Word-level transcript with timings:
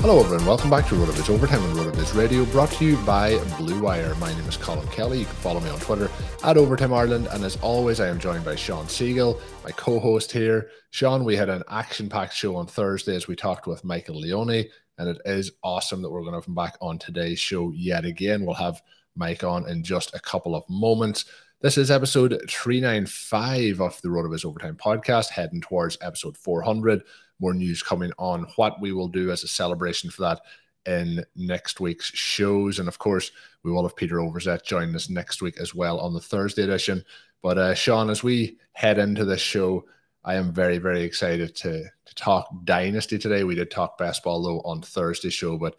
Hello, 0.00 0.18
everyone. 0.18 0.46
Welcome 0.46 0.70
back 0.70 0.88
to 0.88 0.94
RotoViz 0.94 1.28
Overtime 1.28 1.62
on 1.62 1.76
RotoViz 1.76 2.16
Radio, 2.16 2.46
brought 2.46 2.72
to 2.72 2.86
you 2.86 2.96
by 3.04 3.36
Blue 3.58 3.82
Wire. 3.82 4.14
My 4.14 4.32
name 4.32 4.48
is 4.48 4.56
Colm 4.56 4.90
Kelly. 4.90 5.18
You 5.18 5.24
can 5.26 5.34
follow 5.34 5.60
me 5.60 5.68
on 5.68 5.78
Twitter 5.78 6.10
at 6.42 6.56
Overtime 6.56 6.94
Ireland. 6.94 7.28
And 7.30 7.44
as 7.44 7.56
always, 7.56 8.00
I 8.00 8.08
am 8.08 8.18
joined 8.18 8.42
by 8.42 8.56
Shawn 8.56 8.86
Siegele, 8.86 9.38
my 9.62 9.72
co 9.72 10.00
host 10.00 10.32
here. 10.32 10.70
Shawn, 10.88 11.22
we 11.22 11.36
had 11.36 11.50
an 11.50 11.62
action 11.68 12.08
packed 12.08 12.32
show 12.32 12.56
on 12.56 12.66
Thursday 12.66 13.14
as 13.14 13.28
we 13.28 13.36
talked 13.36 13.66
with 13.66 13.84
Michael 13.84 14.18
Leone. 14.18 14.64
And 14.96 15.08
it 15.10 15.18
is 15.26 15.52
awesome 15.62 16.00
that 16.00 16.10
we're 16.10 16.22
going 16.22 16.32
to 16.32 16.38
have 16.38 16.48
him 16.48 16.54
back 16.54 16.78
on 16.80 16.98
today's 16.98 17.38
show 17.38 17.70
yet 17.70 18.06
again. 18.06 18.46
We'll 18.46 18.54
have 18.54 18.80
Mike 19.16 19.44
on 19.44 19.68
in 19.68 19.84
just 19.84 20.14
a 20.14 20.20
couple 20.20 20.56
of 20.56 20.64
moments. 20.70 21.26
This 21.60 21.76
is 21.76 21.90
episode 21.90 22.40
395 22.48 23.82
of 23.82 24.00
the 24.00 24.08
RotoViz 24.08 24.46
Overtime 24.46 24.76
podcast, 24.76 25.28
heading 25.28 25.60
towards 25.60 25.98
episode 26.00 26.38
400. 26.38 27.02
More 27.40 27.54
news 27.54 27.82
coming 27.82 28.12
on 28.18 28.46
what 28.56 28.80
we 28.80 28.92
will 28.92 29.08
do 29.08 29.30
as 29.30 29.42
a 29.42 29.48
celebration 29.48 30.10
for 30.10 30.22
that 30.22 30.40
in 30.86 31.24
next 31.36 31.80
week's 31.80 32.06
shows. 32.06 32.78
And 32.78 32.88
of 32.88 32.98
course, 32.98 33.30
we 33.62 33.70
will 33.70 33.82
have 33.82 33.96
Peter 33.96 34.16
Overzet 34.16 34.64
join 34.64 34.94
us 34.94 35.10
next 35.10 35.42
week 35.42 35.58
as 35.60 35.74
well 35.74 36.00
on 36.00 36.14
the 36.14 36.20
Thursday 36.20 36.62
edition. 36.62 37.04
But 37.42 37.58
uh, 37.58 37.74
Shawn, 37.74 38.10
as 38.10 38.22
we 38.22 38.58
head 38.72 38.98
into 38.98 39.24
this 39.24 39.40
show, 39.40 39.84
I 40.24 40.34
am 40.34 40.52
very, 40.52 40.78
very 40.78 41.02
excited 41.02 41.56
to, 41.56 41.82
to 41.82 42.14
talk 42.14 42.48
Dynasty 42.64 43.18
today. 43.18 43.44
We 43.44 43.54
did 43.54 43.70
talk 43.70 43.96
baseball 43.96 44.42
though 44.42 44.60
on 44.60 44.82
Thursday 44.82 45.30
show, 45.30 45.56
but 45.56 45.76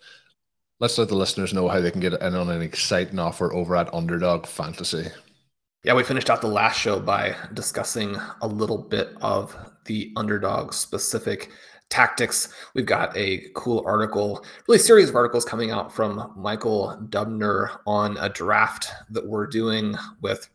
let's 0.79 0.97
let 0.97 1.09
the 1.09 1.15
listeners 1.15 1.53
know 1.53 1.67
how 1.67 1.79
they 1.79 1.91
can 1.91 2.01
get 2.01 2.13
in 2.13 2.35
on 2.35 2.49
an 2.49 2.61
exciting 2.61 3.19
offer 3.19 3.53
over 3.53 3.75
at 3.75 3.93
Underdog 3.93 4.47
Fantasy. 4.47 5.09
Yeah, 5.83 5.95
we 5.95 6.03
finished 6.03 6.29
out 6.29 6.41
the 6.41 6.47
last 6.47 6.79
show 6.79 6.99
by 6.99 7.35
discussing 7.55 8.15
a 8.41 8.47
little 8.47 8.77
bit 8.77 9.15
of 9.19 9.55
the 9.85 10.13
underdog 10.15 10.73
specific 10.73 11.49
tactics. 11.89 12.53
We've 12.75 12.85
got 12.85 13.17
a 13.17 13.47
cool 13.55 13.83
article, 13.87 14.45
really 14.67 14.77
series 14.77 15.09
of 15.09 15.15
articles 15.15 15.43
coming 15.43 15.71
out 15.71 15.91
from 15.91 16.33
Michael 16.37 16.99
Dubner 17.09 17.79
on 17.87 18.15
a 18.17 18.29
draft 18.29 18.91
that 19.09 19.25
we're 19.25 19.47
doing 19.47 19.95
with 20.21 20.47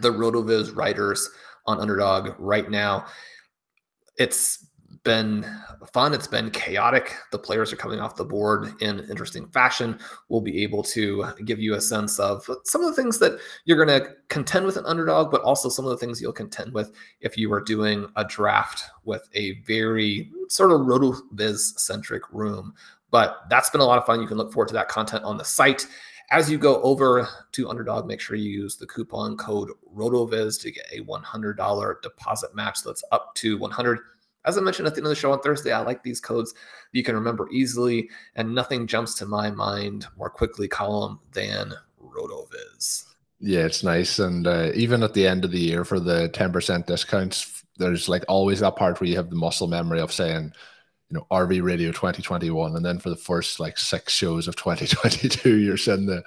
the 0.00 0.10
RotoViz 0.10 0.74
writers 0.74 1.28
on 1.66 1.78
Underdog 1.78 2.30
right 2.38 2.70
now. 2.70 3.04
It's 4.16 4.69
been 5.02 5.46
fun. 5.92 6.12
It's 6.12 6.26
been 6.26 6.50
chaotic. 6.50 7.14
The 7.32 7.38
players 7.38 7.72
are 7.72 7.76
coming 7.76 8.00
off 8.00 8.16
the 8.16 8.24
board 8.24 8.74
in 8.82 9.00
interesting 9.08 9.48
fashion. 9.48 9.98
We'll 10.28 10.42
be 10.42 10.62
able 10.62 10.82
to 10.84 11.24
give 11.44 11.58
you 11.58 11.74
a 11.74 11.80
sense 11.80 12.18
of 12.18 12.48
some 12.64 12.82
of 12.82 12.88
the 12.94 13.02
things 13.02 13.18
that 13.18 13.38
you're 13.64 13.82
going 13.82 14.00
to 14.00 14.10
contend 14.28 14.66
with 14.66 14.76
an 14.76 14.84
underdog, 14.84 15.30
but 15.30 15.40
also 15.42 15.68
some 15.68 15.86
of 15.86 15.90
the 15.90 15.96
things 15.96 16.20
you'll 16.20 16.32
contend 16.32 16.74
with 16.74 16.92
if 17.20 17.38
you 17.38 17.52
are 17.52 17.62
doing 17.62 18.06
a 18.16 18.24
draft 18.24 18.84
with 19.04 19.28
a 19.34 19.60
very 19.62 20.30
sort 20.48 20.70
of 20.70 20.80
RotoViz 20.80 21.78
centric 21.78 22.22
room. 22.30 22.74
But 23.10 23.38
that's 23.48 23.70
been 23.70 23.80
a 23.80 23.86
lot 23.86 23.98
of 23.98 24.06
fun. 24.06 24.20
You 24.20 24.28
can 24.28 24.36
look 24.36 24.52
forward 24.52 24.68
to 24.68 24.74
that 24.74 24.88
content 24.88 25.24
on 25.24 25.38
the 25.38 25.44
site. 25.44 25.86
As 26.30 26.48
you 26.48 26.58
go 26.58 26.80
over 26.82 27.26
to 27.52 27.68
Underdog, 27.68 28.06
make 28.06 28.20
sure 28.20 28.36
you 28.36 28.50
use 28.50 28.76
the 28.76 28.86
coupon 28.86 29.36
code 29.36 29.70
RotoViz 29.96 30.60
to 30.62 30.70
get 30.70 30.86
a 30.92 31.00
$100 31.00 32.02
deposit 32.02 32.54
match 32.54 32.84
that's 32.84 33.02
up 33.10 33.34
to 33.36 33.58
100 33.58 33.98
as 34.44 34.56
I 34.56 34.60
mentioned 34.60 34.86
at 34.86 34.94
the 34.94 35.00
end 35.00 35.06
of 35.06 35.10
the 35.10 35.16
show 35.16 35.32
on 35.32 35.40
Thursday, 35.40 35.72
I 35.72 35.80
like 35.80 36.02
these 36.02 36.20
codes 36.20 36.54
you 36.92 37.02
can 37.02 37.14
remember 37.14 37.48
easily, 37.50 38.08
and 38.36 38.54
nothing 38.54 38.86
jumps 38.86 39.14
to 39.16 39.26
my 39.26 39.50
mind 39.50 40.06
more 40.16 40.30
quickly, 40.30 40.68
Colm, 40.68 41.18
than 41.32 41.72
RotoViz. 42.02 43.04
Yeah, 43.40 43.64
it's 43.64 43.82
nice. 43.82 44.18
And 44.18 44.46
uh, 44.46 44.70
even 44.74 45.02
at 45.02 45.14
the 45.14 45.26
end 45.26 45.44
of 45.44 45.50
the 45.50 45.58
year 45.58 45.84
for 45.84 45.98
the 45.98 46.28
10% 46.30 46.86
discounts, 46.86 47.64
there's 47.78 48.08
like 48.08 48.24
always 48.28 48.60
that 48.60 48.76
part 48.76 49.00
where 49.00 49.08
you 49.08 49.16
have 49.16 49.30
the 49.30 49.36
muscle 49.36 49.66
memory 49.66 50.00
of 50.00 50.12
saying, 50.12 50.52
you 51.08 51.16
know, 51.16 51.26
RV 51.30 51.62
Radio 51.62 51.90
2021. 51.90 52.76
And 52.76 52.84
then 52.84 52.98
for 52.98 53.08
the 53.08 53.16
first 53.16 53.58
like 53.58 53.78
six 53.78 54.12
shows 54.12 54.46
of 54.46 54.56
2022, 54.56 55.56
you're 55.58 55.76
sending 55.78 56.06
the, 56.06 56.22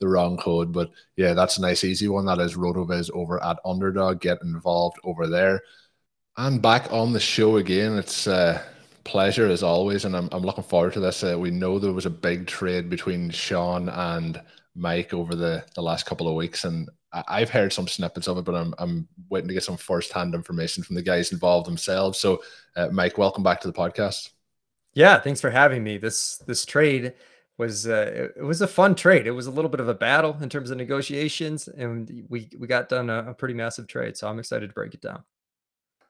the 0.00 0.08
wrong 0.08 0.36
code. 0.36 0.72
But 0.72 0.90
yeah, 1.16 1.34
that's 1.34 1.56
a 1.56 1.62
nice, 1.62 1.84
easy 1.84 2.08
one. 2.08 2.26
That 2.26 2.40
is 2.40 2.56
RotoViz 2.56 3.10
over 3.14 3.42
at 3.42 3.58
Underdog. 3.64 4.20
Get 4.20 4.42
involved 4.42 4.98
over 5.04 5.28
there. 5.28 5.62
And 6.38 6.60
back 6.60 6.92
on 6.92 7.14
the 7.14 7.20
show 7.20 7.56
again. 7.56 7.96
It's 7.96 8.26
a 8.26 8.62
pleasure 9.04 9.46
as 9.46 9.62
always, 9.62 10.04
and 10.04 10.14
I'm, 10.14 10.28
I'm 10.32 10.42
looking 10.42 10.64
forward 10.64 10.92
to 10.92 11.00
this. 11.00 11.24
Uh, 11.24 11.38
we 11.38 11.50
know 11.50 11.78
there 11.78 11.92
was 11.92 12.04
a 12.04 12.10
big 12.10 12.46
trade 12.46 12.90
between 12.90 13.30
Shawn 13.30 13.88
and 13.88 14.42
Mike 14.74 15.14
over 15.14 15.34
the, 15.34 15.64
the 15.74 15.80
last 15.80 16.04
couple 16.04 16.28
of 16.28 16.34
weeks, 16.34 16.64
and 16.64 16.90
I, 17.12 17.40
have 17.40 17.48
heard 17.48 17.72
some 17.72 17.88
snippets 17.88 18.28
of 18.28 18.36
it, 18.36 18.44
but 18.44 18.54
I'm, 18.54 18.74
I'm 18.76 19.08
waiting 19.30 19.48
to 19.48 19.54
get 19.54 19.64
some 19.64 19.78
first 19.78 20.12
hand 20.12 20.34
information 20.34 20.82
from 20.82 20.96
the 20.96 21.02
guys 21.02 21.32
involved 21.32 21.66
themselves. 21.66 22.18
So, 22.18 22.42
uh, 22.76 22.88
Mike, 22.92 23.16
welcome 23.16 23.42
back 23.42 23.62
to 23.62 23.68
the 23.68 23.78
podcast. 23.78 24.30
Yeah, 24.92 25.18
thanks 25.18 25.40
for 25.40 25.48
having 25.50 25.82
me. 25.82 25.96
This 25.96 26.38
this 26.46 26.66
trade 26.66 27.14
was 27.56 27.86
uh, 27.86 28.28
it 28.36 28.42
was 28.42 28.60
a 28.60 28.66
fun 28.66 28.94
trade. 28.94 29.26
It 29.26 29.30
was 29.30 29.46
a 29.46 29.50
little 29.50 29.70
bit 29.70 29.80
of 29.80 29.88
a 29.88 29.94
battle 29.94 30.36
in 30.42 30.50
terms 30.50 30.70
of 30.70 30.76
negotiations, 30.76 31.68
and 31.68 32.26
we 32.28 32.50
we 32.58 32.66
got 32.66 32.90
done 32.90 33.08
a, 33.08 33.30
a 33.30 33.34
pretty 33.34 33.54
massive 33.54 33.86
trade. 33.86 34.16
So 34.16 34.28
I'm 34.28 34.38
excited 34.38 34.68
to 34.68 34.74
break 34.74 34.92
it 34.92 35.00
down. 35.00 35.22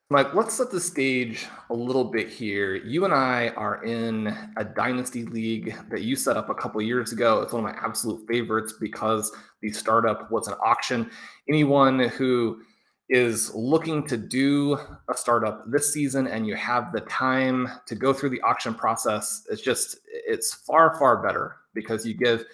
Mike, 0.08 0.34
let's 0.34 0.54
set 0.54 0.70
the 0.70 0.80
stage 0.80 1.46
a 1.68 1.74
little 1.74 2.04
bit 2.04 2.28
here. 2.28 2.76
You 2.76 3.04
and 3.04 3.12
I 3.12 3.48
are 3.56 3.82
in 3.82 4.28
a 4.56 4.62
dynasty 4.62 5.24
league 5.24 5.74
that 5.90 6.02
you 6.02 6.14
set 6.14 6.36
up 6.36 6.48
a 6.48 6.54
couple 6.54 6.80
years 6.80 7.10
ago. 7.12 7.42
It's 7.42 7.52
one 7.52 7.64
of 7.64 7.74
my 7.74 7.80
absolute 7.84 8.24
favorites 8.28 8.74
because 8.80 9.32
the 9.62 9.72
startup 9.72 10.30
was 10.30 10.46
an 10.46 10.54
auction. 10.64 11.10
Anyone 11.48 11.98
who 11.98 12.62
is 13.08 13.52
looking 13.52 14.06
to 14.06 14.16
do 14.16 14.78
a 15.08 15.16
startup 15.16 15.68
this 15.72 15.92
season 15.92 16.28
and 16.28 16.46
you 16.46 16.54
have 16.54 16.92
the 16.92 17.00
time 17.00 17.68
to 17.86 17.96
go 17.96 18.12
through 18.12 18.30
the 18.30 18.40
auction 18.42 18.74
process, 18.74 19.44
it's 19.50 19.60
just 19.60 19.98
it's 20.06 20.54
far 20.54 20.96
far 21.00 21.20
better 21.20 21.56
because 21.74 22.06
you 22.06 22.14
give 22.14 22.44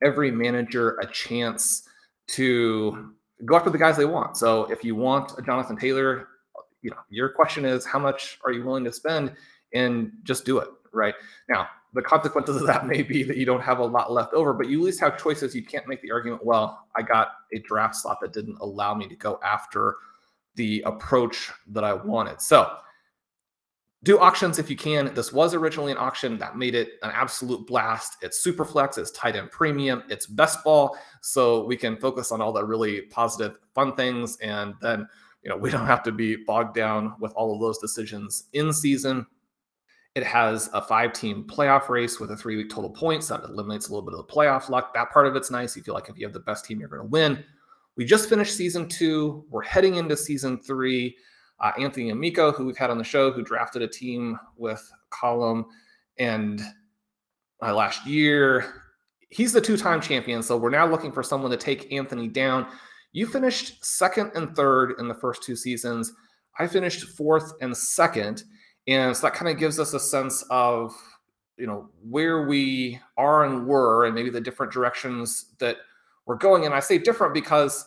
every 0.00 0.30
manager 0.30 0.96
a 1.00 1.06
chance 1.08 1.88
to 2.28 3.12
go 3.44 3.56
after 3.56 3.70
the 3.70 3.78
guys 3.78 3.96
they 3.96 4.04
want. 4.04 4.36
So 4.36 4.70
if 4.70 4.84
you 4.84 4.94
want 4.94 5.36
a 5.38 5.42
Jonathan 5.42 5.76
Taylor, 5.76 6.28
you 6.82 6.90
know, 6.90 6.98
your 7.08 7.28
question 7.28 7.64
is 7.64 7.84
how 7.84 7.98
much 7.98 8.38
are 8.44 8.52
you 8.52 8.64
willing 8.64 8.84
to 8.84 8.92
spend 8.92 9.34
and 9.74 10.12
just 10.22 10.44
do 10.44 10.58
it, 10.58 10.68
right? 10.92 11.14
Now, 11.48 11.68
the 11.92 12.02
consequences 12.02 12.56
of 12.60 12.66
that 12.66 12.86
may 12.88 13.02
be 13.02 13.22
that 13.22 13.36
you 13.36 13.46
don't 13.46 13.62
have 13.62 13.78
a 13.78 13.84
lot 13.84 14.12
left 14.12 14.34
over, 14.34 14.52
but 14.52 14.68
you 14.68 14.80
at 14.80 14.84
least 14.84 15.00
have 15.00 15.18
choices. 15.18 15.54
You 15.54 15.64
can't 15.64 15.86
make 15.86 16.02
the 16.02 16.10
argument, 16.10 16.44
well, 16.44 16.86
I 16.96 17.02
got 17.02 17.28
a 17.52 17.58
draft 17.60 17.96
slot 17.96 18.18
that 18.20 18.32
didn't 18.32 18.58
allow 18.60 18.94
me 18.94 19.08
to 19.08 19.16
go 19.16 19.38
after 19.44 19.96
the 20.56 20.82
approach 20.86 21.50
that 21.68 21.84
I 21.84 21.92
wanted. 21.92 22.40
So 22.40 22.70
do 24.02 24.18
auctions 24.18 24.58
if 24.58 24.70
you 24.70 24.76
can. 24.76 25.12
This 25.14 25.32
was 25.32 25.54
originally 25.54 25.92
an 25.92 25.98
auction 25.98 26.38
that 26.38 26.56
made 26.56 26.74
it 26.74 26.92
an 27.02 27.10
absolute 27.12 27.66
blast. 27.66 28.16
It's 28.22 28.42
super 28.42 28.64
flex, 28.64 28.96
it's 28.96 29.10
tight 29.10 29.36
end 29.36 29.50
premium, 29.50 30.02
it's 30.08 30.26
best 30.26 30.64
ball. 30.64 30.96
So 31.20 31.64
we 31.66 31.76
can 31.76 31.96
focus 31.96 32.32
on 32.32 32.40
all 32.40 32.52
the 32.52 32.64
really 32.64 33.02
positive, 33.02 33.58
fun 33.74 33.94
things. 33.94 34.38
And 34.38 34.74
then, 34.80 35.06
you 35.42 35.50
know, 35.50 35.56
we 35.58 35.70
don't 35.70 35.86
have 35.86 36.02
to 36.04 36.12
be 36.12 36.36
bogged 36.36 36.74
down 36.74 37.14
with 37.20 37.32
all 37.32 37.54
of 37.54 37.60
those 37.60 37.78
decisions 37.78 38.44
in 38.52 38.72
season. 38.72 39.26
It 40.14 40.24
has 40.24 40.68
a 40.72 40.82
five 40.82 41.12
team 41.12 41.46
playoff 41.48 41.88
race 41.88 42.18
with 42.18 42.32
a 42.32 42.36
three 42.36 42.56
week 42.56 42.68
total 42.68 42.90
points. 42.90 43.28
That 43.28 43.44
eliminates 43.44 43.88
a 43.88 43.92
little 43.92 44.08
bit 44.08 44.18
of 44.18 44.26
the 44.26 44.32
playoff 44.32 44.68
luck. 44.68 44.92
That 44.92 45.10
part 45.10 45.26
of 45.26 45.36
it's 45.36 45.50
nice. 45.50 45.76
You 45.76 45.82
feel 45.82 45.94
like 45.94 46.08
if 46.08 46.18
you 46.18 46.26
have 46.26 46.32
the 46.32 46.40
best 46.40 46.64
team, 46.64 46.80
you're 46.80 46.88
going 46.88 47.02
to 47.02 47.08
win. 47.08 47.44
We 47.96 48.04
just 48.04 48.28
finished 48.28 48.56
season 48.56 48.88
two. 48.88 49.44
We're 49.50 49.62
heading 49.62 49.96
into 49.96 50.16
season 50.16 50.58
three. 50.58 51.16
Uh, 51.60 51.72
Anthony 51.78 52.10
Amico, 52.10 52.50
who 52.50 52.64
we've 52.64 52.76
had 52.76 52.90
on 52.90 52.98
the 52.98 53.04
show, 53.04 53.30
who 53.30 53.42
drafted 53.42 53.82
a 53.82 53.86
team 53.86 54.38
with 54.56 54.90
Colm 55.10 55.64
and 56.18 56.62
uh, 57.62 57.74
last 57.74 58.06
year, 58.06 58.72
he's 59.28 59.52
the 59.52 59.60
two 59.60 59.76
time 59.76 60.00
champion. 60.00 60.42
So 60.42 60.56
we're 60.56 60.70
now 60.70 60.86
looking 60.86 61.12
for 61.12 61.22
someone 61.22 61.50
to 61.50 61.56
take 61.56 61.92
Anthony 61.92 62.28
down. 62.28 62.66
You 63.12 63.26
finished 63.26 63.84
second 63.84 64.32
and 64.34 64.54
third 64.54 64.94
in 64.98 65.08
the 65.08 65.14
first 65.14 65.42
two 65.42 65.56
seasons. 65.56 66.12
I 66.58 66.66
finished 66.66 67.08
fourth 67.16 67.52
and 67.60 67.76
second. 67.76 68.44
And 68.86 69.16
so 69.16 69.26
that 69.26 69.34
kind 69.34 69.50
of 69.50 69.58
gives 69.58 69.78
us 69.78 69.94
a 69.94 70.00
sense 70.00 70.44
of, 70.50 70.94
you 71.56 71.66
know, 71.66 71.88
where 72.02 72.46
we 72.46 73.00
are 73.16 73.44
and 73.44 73.66
were, 73.66 74.06
and 74.06 74.14
maybe 74.14 74.30
the 74.30 74.40
different 74.40 74.72
directions 74.72 75.54
that 75.58 75.76
we're 76.26 76.36
going. 76.36 76.64
And 76.64 76.74
I 76.74 76.80
say 76.80 76.98
different 76.98 77.34
because 77.34 77.84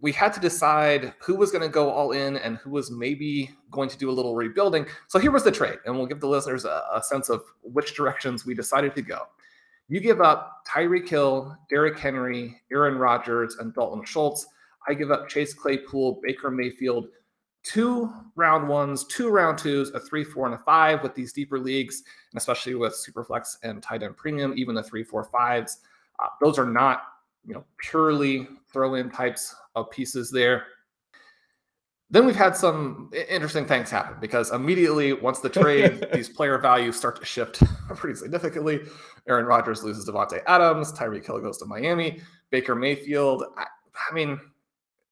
we 0.00 0.12
had 0.12 0.32
to 0.32 0.40
decide 0.40 1.12
who 1.20 1.36
was 1.36 1.50
going 1.50 1.62
to 1.62 1.68
go 1.68 1.90
all 1.90 2.12
in 2.12 2.36
and 2.38 2.56
who 2.58 2.70
was 2.70 2.90
maybe 2.90 3.50
going 3.70 3.88
to 3.90 3.98
do 3.98 4.10
a 4.10 4.12
little 4.12 4.34
rebuilding. 4.34 4.86
So 5.08 5.18
here 5.18 5.30
was 5.30 5.44
the 5.44 5.52
trade, 5.52 5.78
and 5.84 5.96
we'll 5.96 6.06
give 6.06 6.20
the 6.20 6.28
listeners 6.28 6.64
a, 6.64 6.82
a 6.94 7.02
sense 7.02 7.28
of 7.28 7.42
which 7.62 7.94
directions 7.94 8.46
we 8.46 8.54
decided 8.54 8.94
to 8.94 9.02
go. 9.02 9.26
You 9.92 10.00
give 10.00 10.22
up 10.22 10.64
Tyreek 10.66 11.06
Hill, 11.06 11.54
Derrick 11.68 11.98
Henry, 11.98 12.62
Aaron 12.72 12.96
Rodgers, 12.96 13.56
and 13.56 13.74
Dalton 13.74 14.02
Schultz. 14.06 14.46
I 14.88 14.94
give 14.94 15.10
up 15.10 15.28
Chase 15.28 15.52
Claypool, 15.52 16.18
Baker 16.22 16.50
Mayfield, 16.50 17.08
two 17.62 18.10
round 18.34 18.66
ones, 18.66 19.04
two 19.04 19.28
round 19.28 19.58
twos, 19.58 19.90
a 19.90 20.00
three, 20.00 20.24
four, 20.24 20.46
and 20.46 20.54
a 20.54 20.58
five 20.64 21.02
with 21.02 21.14
these 21.14 21.34
deeper 21.34 21.58
leagues, 21.58 22.04
and 22.32 22.38
especially 22.38 22.74
with 22.74 22.94
Superflex 22.94 23.58
and 23.64 23.82
tight 23.82 24.02
end 24.02 24.16
premium, 24.16 24.54
even 24.56 24.74
the 24.74 24.82
three, 24.82 25.04
four, 25.04 25.24
fives. 25.24 25.80
Uh, 26.24 26.28
those 26.40 26.58
are 26.58 26.64
not 26.64 27.02
you 27.44 27.52
know 27.52 27.64
purely 27.76 28.48
throw 28.72 28.94
in 28.94 29.10
types 29.10 29.54
of 29.74 29.90
pieces 29.90 30.30
there. 30.30 30.68
Then 32.12 32.26
we've 32.26 32.36
had 32.36 32.54
some 32.54 33.10
interesting 33.28 33.64
things 33.64 33.90
happen 33.90 34.18
because 34.20 34.52
immediately 34.52 35.14
once 35.14 35.40
the 35.40 35.48
trade, 35.48 36.06
these 36.12 36.28
player 36.28 36.58
values 36.58 36.94
start 36.96 37.18
to 37.18 37.24
shift 37.24 37.62
pretty 37.96 38.16
significantly. 38.16 38.80
Aaron 39.26 39.46
Rodgers 39.46 39.82
loses 39.82 40.06
Davante 40.06 40.42
Adams, 40.46 40.92
Tyreek 40.92 41.24
Hill 41.24 41.40
goes 41.40 41.56
to 41.58 41.64
Miami, 41.64 42.20
Baker 42.50 42.74
Mayfield. 42.74 43.44
I, 43.56 43.64
I 44.10 44.14
mean, 44.14 44.38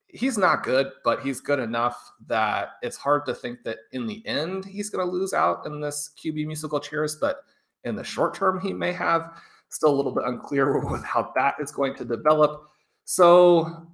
he's 0.09 0.37
not 0.37 0.63
good, 0.63 0.93
but 1.03 1.21
he's 1.21 1.41
good 1.41 1.59
enough 1.59 2.13
that 2.27 2.73
it's 2.83 2.99
hard 2.99 3.25
to 3.27 3.35
think 3.35 3.63
that 3.65 3.79
in 3.93 4.07
the 4.07 4.23
end 4.27 4.67
he's 4.67 4.91
going 4.91 5.05
to 5.05 5.11
lose 5.11 5.33
out 5.33 5.65
in 5.65 5.81
this 5.81 6.11
QB 6.23 6.47
musical 6.47 6.81
chairs. 6.81 7.17
But 7.17 7.45
in 7.85 7.97
the 7.97 8.05
short 8.05 8.35
term, 8.35 8.61
he 8.61 8.75
may 8.75 8.93
have. 8.93 9.41
Still 9.73 9.95
a 9.95 9.97
little 9.97 10.13
bit 10.13 10.25
unclear 10.27 10.81
with 10.91 11.05
how 11.05 11.33
that 11.37 11.55
is 11.61 11.71
going 11.71 11.95
to 11.95 12.05
develop. 12.05 12.69
So 13.05 13.87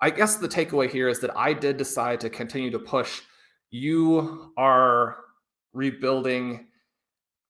I 0.00 0.10
guess 0.10 0.36
the 0.36 0.48
takeaway 0.48 0.90
here 0.90 1.08
is 1.08 1.20
that 1.20 1.36
I 1.36 1.52
did 1.52 1.76
decide 1.76 2.20
to 2.20 2.30
continue 2.30 2.70
to 2.70 2.78
push. 2.78 3.20
You 3.70 4.52
are 4.56 5.18
rebuilding. 5.72 6.66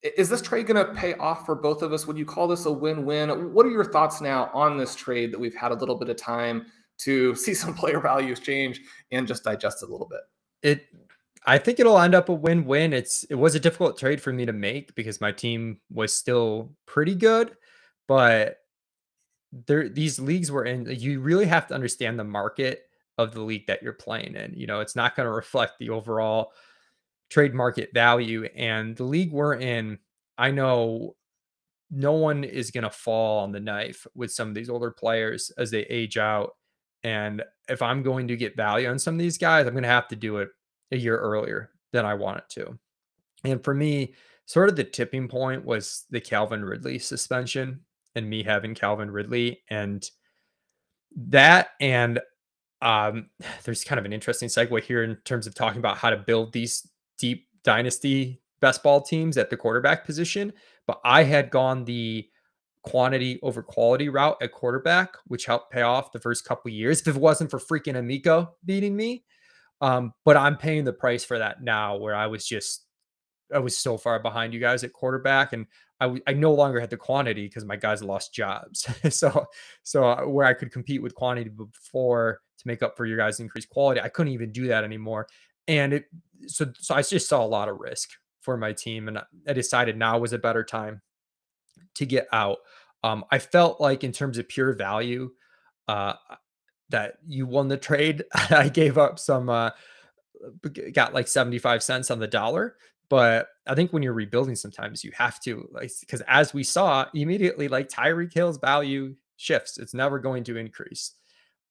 Is 0.02 0.28
this 0.28 0.42
trade 0.42 0.66
going 0.66 0.84
to 0.84 0.92
pay 0.92 1.14
off 1.14 1.46
for 1.46 1.54
both 1.54 1.82
of 1.82 1.92
us? 1.92 2.06
Would 2.06 2.18
you 2.18 2.24
call 2.24 2.48
this 2.48 2.66
a 2.66 2.72
win 2.72 3.04
win? 3.04 3.52
What 3.52 3.66
are 3.66 3.70
your 3.70 3.84
thoughts 3.84 4.20
now 4.20 4.50
on 4.52 4.76
this 4.76 4.94
trade 4.94 5.32
that 5.32 5.38
we've 5.38 5.54
had 5.54 5.70
a 5.70 5.76
little 5.76 5.96
bit 5.96 6.08
of 6.08 6.16
time 6.16 6.66
to 6.98 7.34
see 7.36 7.54
some 7.54 7.74
player 7.74 8.00
values 8.00 8.40
change 8.40 8.80
and 9.12 9.28
just 9.28 9.44
digest 9.44 9.82
it 9.82 9.88
a 9.88 9.92
little 9.92 10.08
bit? 10.08 10.20
It 10.62 10.86
I 11.46 11.56
think 11.56 11.80
it'll 11.80 11.98
end 11.98 12.14
up 12.14 12.28
a 12.28 12.34
win-win. 12.34 12.92
It's 12.92 13.24
it 13.24 13.34
was 13.34 13.54
a 13.54 13.60
difficult 13.60 13.98
trade 13.98 14.20
for 14.20 14.32
me 14.32 14.44
to 14.44 14.52
make 14.52 14.94
because 14.94 15.20
my 15.20 15.32
team 15.32 15.80
was 15.90 16.14
still 16.14 16.74
pretty 16.86 17.14
good, 17.14 17.56
but 18.08 18.58
there 19.52 19.88
these 19.88 20.18
leagues 20.20 20.52
we're 20.52 20.64
in, 20.64 20.86
you 20.88 21.20
really 21.20 21.46
have 21.46 21.66
to 21.68 21.74
understand 21.74 22.18
the 22.18 22.24
market 22.24 22.82
of 23.18 23.32
the 23.32 23.42
league 23.42 23.66
that 23.66 23.82
you're 23.82 23.92
playing 23.92 24.34
in. 24.34 24.54
You 24.54 24.66
know, 24.66 24.80
it's 24.80 24.96
not 24.96 25.16
going 25.16 25.26
to 25.26 25.32
reflect 25.32 25.78
the 25.78 25.90
overall 25.90 26.52
trade 27.28 27.54
market 27.54 27.90
value. 27.92 28.44
And 28.56 28.96
the 28.96 29.04
league 29.04 29.32
we're 29.32 29.54
in, 29.54 29.98
I 30.38 30.50
know 30.50 31.16
no 31.90 32.12
one 32.12 32.44
is 32.44 32.70
going 32.70 32.84
to 32.84 32.90
fall 32.90 33.40
on 33.40 33.52
the 33.52 33.60
knife 33.60 34.06
with 34.14 34.32
some 34.32 34.48
of 34.48 34.54
these 34.54 34.70
older 34.70 34.90
players 34.90 35.50
as 35.58 35.70
they 35.70 35.82
age 35.82 36.16
out. 36.16 36.56
And 37.02 37.42
if 37.68 37.82
I'm 37.82 38.02
going 38.02 38.28
to 38.28 38.36
get 38.36 38.56
value 38.56 38.88
on 38.88 38.98
some 38.98 39.14
of 39.14 39.20
these 39.20 39.38
guys, 39.38 39.66
I'm 39.66 39.72
going 39.72 39.82
to 39.82 39.88
have 39.88 40.08
to 40.08 40.16
do 40.16 40.38
it 40.38 40.50
a 40.92 40.96
year 40.96 41.18
earlier 41.18 41.70
than 41.92 42.04
I 42.04 42.14
want 42.14 42.38
it 42.38 42.44
to. 42.50 42.78
And 43.44 43.62
for 43.64 43.74
me, 43.74 44.14
sort 44.46 44.68
of 44.68 44.76
the 44.76 44.84
tipping 44.84 45.28
point 45.28 45.64
was 45.64 46.04
the 46.10 46.20
Calvin 46.20 46.64
Ridley 46.64 46.98
suspension 46.98 47.80
and 48.14 48.28
me 48.28 48.42
having 48.42 48.74
Calvin 48.74 49.10
Ridley 49.10 49.62
and 49.68 50.08
that 51.16 51.70
and 51.80 52.20
um 52.82 53.30
there's 53.64 53.84
kind 53.84 53.98
of 53.98 54.04
an 54.04 54.12
interesting 54.12 54.48
segue 54.48 54.82
here 54.82 55.02
in 55.02 55.16
terms 55.24 55.46
of 55.46 55.54
talking 55.54 55.78
about 55.78 55.98
how 55.98 56.10
to 56.10 56.16
build 56.16 56.52
these 56.52 56.88
deep 57.18 57.46
dynasty 57.64 58.40
best 58.60 58.82
ball 58.82 59.00
teams 59.00 59.36
at 59.36 59.50
the 59.50 59.56
quarterback 59.56 60.04
position 60.04 60.52
but 60.86 61.00
I 61.04 61.24
had 61.24 61.50
gone 61.50 61.84
the 61.84 62.26
quantity 62.82 63.38
over 63.42 63.62
quality 63.62 64.08
route 64.08 64.38
at 64.40 64.52
quarterback 64.52 65.14
which 65.26 65.44
helped 65.44 65.70
pay 65.70 65.82
off 65.82 66.12
the 66.12 66.20
first 66.20 66.46
couple 66.46 66.70
years 66.70 67.00
if 67.00 67.08
it 67.08 67.16
wasn't 67.16 67.50
for 67.50 67.58
freaking 67.58 67.98
Amico 67.98 68.54
beating 68.64 68.96
me 68.96 69.24
um 69.82 70.12
but 70.24 70.36
I'm 70.36 70.56
paying 70.56 70.84
the 70.84 70.92
price 70.92 71.24
for 71.24 71.38
that 71.38 71.62
now 71.62 71.96
where 71.96 72.14
I 72.14 72.26
was 72.26 72.46
just 72.46 72.86
I 73.54 73.58
was 73.58 73.76
so 73.76 73.96
far 73.96 74.18
behind 74.18 74.54
you 74.54 74.60
guys 74.60 74.84
at 74.84 74.92
quarterback, 74.92 75.52
and 75.52 75.66
I, 76.00 76.20
I 76.26 76.32
no 76.32 76.52
longer 76.52 76.80
had 76.80 76.90
the 76.90 76.96
quantity 76.96 77.46
because 77.46 77.64
my 77.64 77.76
guys 77.76 78.02
lost 78.02 78.34
jobs. 78.34 78.88
so 79.14 79.46
so 79.82 80.04
uh, 80.04 80.22
where 80.22 80.46
I 80.46 80.54
could 80.54 80.72
compete 80.72 81.02
with 81.02 81.14
quantity 81.14 81.50
before 81.50 82.40
to 82.58 82.66
make 82.66 82.82
up 82.82 82.96
for 82.96 83.06
your 83.06 83.18
guys' 83.18 83.40
increased 83.40 83.68
quality, 83.68 84.00
I 84.00 84.08
couldn't 84.08 84.32
even 84.32 84.52
do 84.52 84.66
that 84.68 84.84
anymore. 84.84 85.26
And 85.68 85.92
it 85.92 86.04
so 86.46 86.72
so 86.78 86.94
I 86.94 87.02
just 87.02 87.28
saw 87.28 87.44
a 87.44 87.46
lot 87.46 87.68
of 87.68 87.78
risk 87.78 88.10
for 88.40 88.56
my 88.56 88.72
team, 88.72 89.08
and 89.08 89.18
I 89.46 89.52
decided 89.52 89.96
now 89.96 90.18
was 90.18 90.32
a 90.32 90.38
better 90.38 90.64
time 90.64 91.02
to 91.94 92.06
get 92.06 92.26
out. 92.32 92.58
Um, 93.04 93.24
I 93.30 93.38
felt 93.38 93.80
like 93.80 94.04
in 94.04 94.12
terms 94.12 94.38
of 94.38 94.48
pure 94.48 94.72
value, 94.72 95.30
uh, 95.88 96.14
that 96.88 97.18
you 97.26 97.46
won 97.46 97.68
the 97.68 97.76
trade. 97.76 98.24
I 98.34 98.68
gave 98.68 98.98
up 98.98 99.18
some. 99.18 99.48
Uh, 99.48 99.70
got 100.94 101.12
like 101.12 101.28
75 101.28 101.82
cents 101.82 102.10
on 102.10 102.18
the 102.18 102.26
dollar 102.26 102.76
but 103.10 103.48
I 103.66 103.74
think 103.74 103.92
when 103.92 104.02
you're 104.02 104.14
rebuilding, 104.14 104.54
sometimes 104.54 105.04
you 105.04 105.10
have 105.14 105.38
to, 105.40 105.68
like, 105.72 105.90
because 106.00 106.22
as 106.22 106.54
we 106.54 106.62
saw 106.62 107.04
immediately, 107.12 107.68
like 107.68 107.88
Tyreek 107.88 108.32
Hill's 108.32 108.56
value 108.58 109.14
shifts. 109.40 109.78
It's 109.78 109.94
never 109.94 110.18
going 110.18 110.44
to 110.44 110.56
increase. 110.56 111.14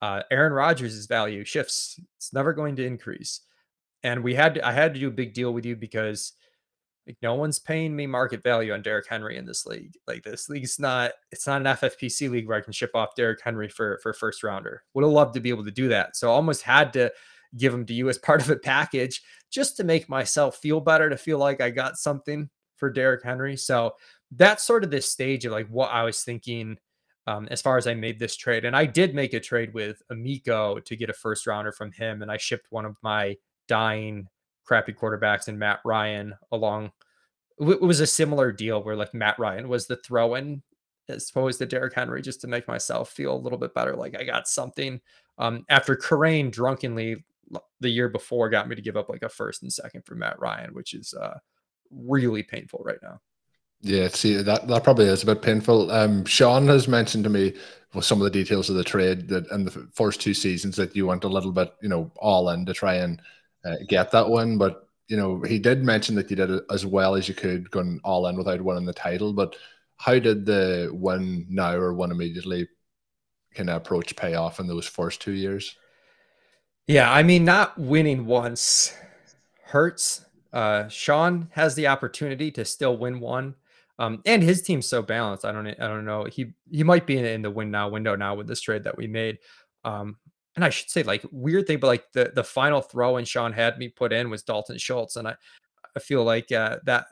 Uh, 0.02 0.24
Aaron 0.32 0.54
Rodgers' 0.54 1.06
value 1.06 1.46
shifts. 1.46 2.00
It's 2.18 2.34
never 2.34 2.52
going 2.52 2.76
to 2.78 2.86
increase. 2.86 3.42
And 4.04 4.24
we 4.24 4.34
had 4.34 4.56
to, 4.56 4.68
I 4.68 4.72
had 4.72 4.94
to 4.94 5.00
do 5.00 5.08
a 5.08 5.12
big 5.12 5.34
deal 5.34 5.54
with 5.54 5.66
you 5.66 5.76
because 5.76 6.34
like 7.06 7.18
no 7.22 7.36
one's 7.36 7.60
paying 7.60 7.96
me 7.96 8.08
market 8.08 8.42
value 8.42 8.74
on 8.74 8.82
Derrick 8.82 9.08
Henry 9.08 9.38
in 9.38 9.46
this 9.46 9.66
league. 9.66 9.94
Like 10.08 10.24
this 10.24 10.50
league's 10.50 10.80
not, 10.80 11.12
it's 11.32 11.46
not 11.46 11.62
an 11.62 11.68
FFPC 11.68 12.30
league 12.30 12.48
where 12.48 12.58
I 12.58 12.62
can 12.62 12.74
ship 12.74 12.92
off 12.96 13.16
Derrick 13.16 13.42
Henry 13.44 13.70
for 13.70 14.00
for 14.02 14.14
first 14.14 14.42
rounder. 14.42 14.84
Would 14.94 15.04
have 15.04 15.12
loved 15.12 15.34
to 15.36 15.40
be 15.40 15.50
able 15.50 15.66
to 15.66 15.72
do 15.72 15.90
that. 15.90 16.16
So 16.16 16.32
almost 16.32 16.64
had 16.64 16.94
to 16.94 17.12
give 17.58 17.72
them 17.72 17.86
to 17.86 17.94
you 17.94 18.10
as 18.10 18.18
part 18.18 18.42
of 18.42 18.50
a 18.50 18.56
package 18.56 19.22
just 19.52 19.78
to 19.78 19.84
make 19.84 20.10
myself 20.10 20.58
feel 20.58 20.80
better, 20.80 21.10
to 21.10 21.18
feel 21.18 21.38
like 21.38 21.62
I 21.62 21.70
got 21.70 21.98
something 21.98 22.50
for 22.76 22.90
Derrick 22.90 23.24
Henry. 23.24 23.58
So 23.58 23.96
that's 24.32 24.64
sort 24.64 24.84
of 24.84 24.92
this 24.92 25.12
stage 25.12 25.46
of 25.46 25.52
like 25.52 25.68
what 25.68 25.92
I 25.92 26.04
was 26.04 26.24
thinking 26.24 26.78
um, 27.28 27.48
as 27.52 27.62
far 27.62 27.78
as 27.78 27.88
I 27.88 27.94
made 27.94 28.20
this 28.20 28.36
trade. 28.36 28.66
And 28.66 28.76
I 28.76 28.86
did 28.86 29.14
make 29.14 29.34
a 29.34 29.40
trade 29.40 29.74
with 29.74 30.02
Amico 30.10 30.80
to 30.80 30.96
get 30.96 31.10
a 31.10 31.14
first 31.14 31.46
rounder 31.46 31.72
from 31.72 31.92
him. 31.92 32.22
And 32.22 32.32
I 32.32 32.38
shipped 32.38 32.68
one 32.70 32.86
of 32.86 32.98
my 33.04 33.36
dying 33.68 34.28
crappy 34.66 34.94
quarterbacks 34.94 35.48
and 35.48 35.60
Matt 35.60 35.80
Ryan 35.84 36.36
along. 36.52 36.92
It 37.60 37.82
was 37.82 38.00
a 38.00 38.08
similar 38.08 38.52
deal 38.52 38.84
where 38.84 38.96
like 38.96 39.14
Matt 39.14 39.38
Ryan 39.38 39.68
was 39.68 39.88
the 39.88 39.98
throw 39.98 40.36
in 40.36 40.64
as 41.10 41.30
opposed 41.30 41.60
to 41.60 41.66
Derrick 41.66 41.94
Henry 41.94 42.22
just 42.22 42.42
to 42.42 42.48
make 42.48 42.68
myself 42.68 43.10
feel 43.10 43.36
a 43.36 43.38
little 43.38 43.58
bit 43.58 43.74
better. 43.74 43.96
Like 43.96 44.16
I 44.20 44.24
got 44.24 44.48
something 44.48 45.02
um, 45.38 45.66
after 45.70 45.96
Kerrane 45.96 46.52
drunkenly 46.52 47.24
the 47.80 47.90
year 47.90 48.10
before 48.10 48.50
got 48.50 48.68
me 48.68 48.76
to 48.76 48.82
give 48.82 48.98
up 48.98 49.10
like 49.10 49.24
a 49.24 49.30
first 49.30 49.64
and 49.64 49.72
second 49.72 50.06
for 50.06 50.16
Matt 50.16 50.40
Ryan, 50.40 50.74
which 50.74 50.94
is 50.94 51.14
uh, 51.14 51.38
really 51.92 52.44
painful 52.44 52.82
right 52.84 53.00
now. 53.02 53.20
Yeah, 53.82 54.10
see 54.10 54.36
that 54.36 54.68
that 54.68 54.84
probably 54.84 55.06
is 55.06 55.24
a 55.24 55.28
bit 55.28 55.42
painful. 55.42 55.90
Um, 55.92 56.26
Shawn 56.26 56.68
has 56.68 56.88
mentioned 56.88 57.24
to 57.24 57.30
me 57.30 57.54
with 57.94 58.04
some 58.04 58.20
of 58.20 58.26
the 58.26 58.30
details 58.30 58.70
of 58.70 58.76
the 58.76 58.84
trade 58.84 59.30
that 59.30 59.50
in 59.52 59.64
the 59.64 59.72
first 59.94 60.20
two 60.20 60.34
seasons 60.34 60.76
that 60.76 60.96
you 60.96 61.08
went 61.08 61.24
a 61.24 61.30
little 61.30 61.52
bit, 61.52 61.74
you 61.82 61.88
know, 61.88 62.12
all 62.18 62.50
in 62.50 62.66
to 62.66 62.74
try 62.74 62.96
and 62.96 63.22
uh, 63.66 63.76
get 63.88 64.12
that 64.12 64.30
win, 64.30 64.58
but 64.58 64.90
you 65.08 65.18
know, 65.18 65.42
he 65.42 65.58
did 65.58 65.84
mention 65.84 66.16
that 66.16 66.30
you 66.30 66.36
did 66.36 66.62
as 66.70 66.86
well 66.86 67.16
as 67.16 67.28
you 67.28 67.34
could, 67.34 67.70
going 67.72 68.00
all 68.04 68.28
in 68.28 68.38
without 68.38 68.62
winning 68.62 68.86
the 68.86 68.94
title. 68.94 69.34
But 69.34 69.56
how 69.98 70.20
did 70.20 70.46
the 70.46 70.90
win 70.94 71.48
now 71.50 71.74
or 71.74 71.94
win 71.94 72.12
immediately 72.12 72.68
kind 73.56 73.70
of 73.72 73.78
approach 73.78 74.16
pay 74.16 74.36
off 74.36 74.60
in 74.60 74.68
those 74.68 74.86
first 74.86 75.20
two 75.20 75.32
years? 75.32 75.76
Yeah, 76.90 77.12
I 77.12 77.22
mean, 77.22 77.46
not 77.46 77.78
winning 77.78 78.26
once 78.26 78.96
hurts. 79.64 80.26
Uh, 80.52 80.88
Shawn 80.88 81.48
has 81.52 81.76
the 81.76 81.86
opportunity 81.86 82.50
to 82.50 82.66
still 82.66 82.98
win 82.98 83.20
one. 83.20 83.54
Um, 84.00 84.24
and 84.26 84.42
his 84.42 84.64
team's 84.64 84.88
so 84.88 85.04
balanced. 85.04 85.46
I 85.46 85.52
don't, 85.52 85.68
I 85.68 85.88
don't 85.88 86.04
know. 86.04 86.24
He 86.24 86.52
he 86.72 86.84
might 86.84 87.06
be 87.06 87.20
in, 87.20 87.26
in 87.26 87.42
the 87.44 87.52
win 87.52 87.70
now 87.70 87.90
window 87.90 88.16
now 88.16 88.34
with 88.34 88.48
this 88.48 88.62
trade 88.62 88.86
that 88.86 88.98
we 88.98 89.06
made. 89.06 89.38
Um, 89.86 90.18
and 90.56 90.66
I 90.66 90.72
should 90.72 90.90
say 90.90 91.04
like 91.04 91.24
weird 91.32 91.68
thing, 91.68 91.80
but 91.80 91.86
like 91.88 92.12
the 92.14 92.32
the 92.34 92.44
final 92.44 92.82
throw 92.82 93.18
and 93.18 93.28
Shawn 93.28 93.54
had 93.54 93.78
me 93.78 93.90
put 93.90 94.12
in 94.12 94.32
was 94.32 94.42
Dalton 94.42 94.80
Schultz, 94.80 95.16
and 95.16 95.28
I 95.28 95.36
I 95.96 96.00
feel 96.00 96.24
like 96.24 96.52
uh, 96.52 96.78
that 96.86 97.06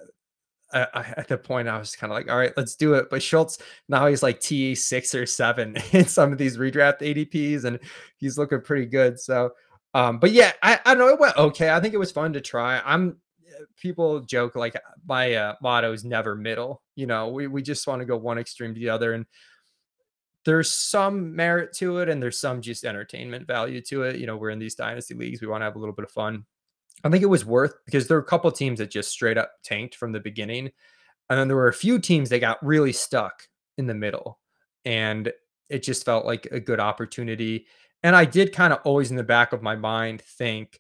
I, 0.74 0.88
I, 0.94 1.14
at 1.18 1.28
the 1.28 1.38
point 1.38 1.68
I 1.68 1.78
was 1.78 1.96
kind 1.96 2.12
of 2.12 2.18
like, 2.18 2.32
all 2.32 2.38
right, 2.38 2.54
let's 2.58 2.76
do 2.76 2.96
it. 2.96 3.10
But 3.10 3.22
Schultz 3.22 3.60
now 3.88 4.08
he's 4.08 4.24
like 4.24 4.40
T 4.40 4.74
six 4.74 5.14
or 5.14 5.28
seven 5.28 5.78
in 5.92 6.06
some 6.06 6.32
of 6.32 6.40
these 6.40 6.58
redraft 6.58 7.02
ADPs, 7.02 7.66
and 7.66 7.80
he's 8.18 8.38
looking 8.38 8.62
pretty 8.62 8.86
good. 8.88 9.20
So, 9.20 9.52
um, 9.98 10.20
but 10.20 10.32
yeah, 10.32 10.54
I, 10.62 10.80
I 10.86 10.96
know 10.96 11.08
it 11.08 11.20
went 11.20 11.38
okay. 11.38 11.72
I 11.72 11.80
think 11.80 11.94
it 11.94 11.98
was 11.98 12.12
fun 12.12 12.34
to 12.34 12.42
try. 12.42 12.82
I'm 12.86 13.18
people 13.77 14.20
joke 14.20 14.56
like 14.56 14.80
my 15.08 15.34
uh, 15.34 15.56
motto 15.62 15.92
is 15.92 16.06
never 16.06 16.36
middle. 16.36 16.84
You 16.96 17.08
know, 17.08 17.30
we 17.30 17.48
we 17.48 17.62
just 17.62 17.88
want 17.88 18.01
to 18.01 18.06
go 18.06 18.18
one 18.18 18.38
extreme 18.38 18.74
to 18.74 18.80
the 18.80 18.89
other, 18.89 19.13
and 19.13 19.25
there's 20.46 20.72
some 20.72 21.36
merit 21.36 21.74
to 21.74 21.98
it 21.98 22.08
and 22.08 22.24
there's 22.24 22.39
some 22.39 22.62
just 22.62 22.86
entertainment 22.86 23.46
value 23.46 23.82
to 23.82 24.04
it. 24.04 24.18
You 24.18 24.27
know, 24.27 24.38
we're 24.38 24.51
in 24.51 24.60
these 24.60 24.75
dynasty 24.75 25.13
leagues, 25.13 25.42
we 25.42 25.48
want 25.48 25.62
to 25.62 25.66
have 25.66 25.75
a 25.75 25.80
little 25.80 25.94
bit 25.94 26.06
of 26.06 26.12
fun. 26.12 26.46
I 27.04 27.10
think 27.10 27.24
it 27.24 27.27
was 27.27 27.44
worth 27.44 27.74
because 27.86 28.08
there 28.08 28.18
were 28.18 28.24
a 28.24 28.27
couple 28.27 28.50
teams 28.51 28.80
that 28.80 28.89
just 28.89 29.12
straight 29.12 29.38
up 29.38 29.51
tanked 29.63 29.96
from 29.96 30.13
the 30.13 30.22
beginning. 30.22 30.72
And 31.30 31.38
then 31.38 31.48
there 31.48 31.58
were 31.58 31.68
a 31.68 31.74
few 31.74 32.00
teams 32.00 32.30
that 32.30 32.39
got 32.39 32.66
really 32.66 32.94
stuck 32.94 33.44
in 33.77 33.88
the 33.88 33.94
middle. 33.94 34.39
And 34.86 35.34
it 35.70 35.84
just 35.84 36.06
felt 36.06 36.25
like 36.25 36.48
a 36.51 36.62
good 36.62 36.80
opportunity. 36.80 37.68
And 38.04 38.16
I 38.16 38.25
did 38.25 38.54
kind 38.54 38.74
of 38.74 38.80
always 38.84 39.12
in 39.12 39.18
the 39.18 39.24
back 39.24 39.54
of 39.54 39.62
my 39.62 39.75
mind 39.75 40.22
think 40.22 40.80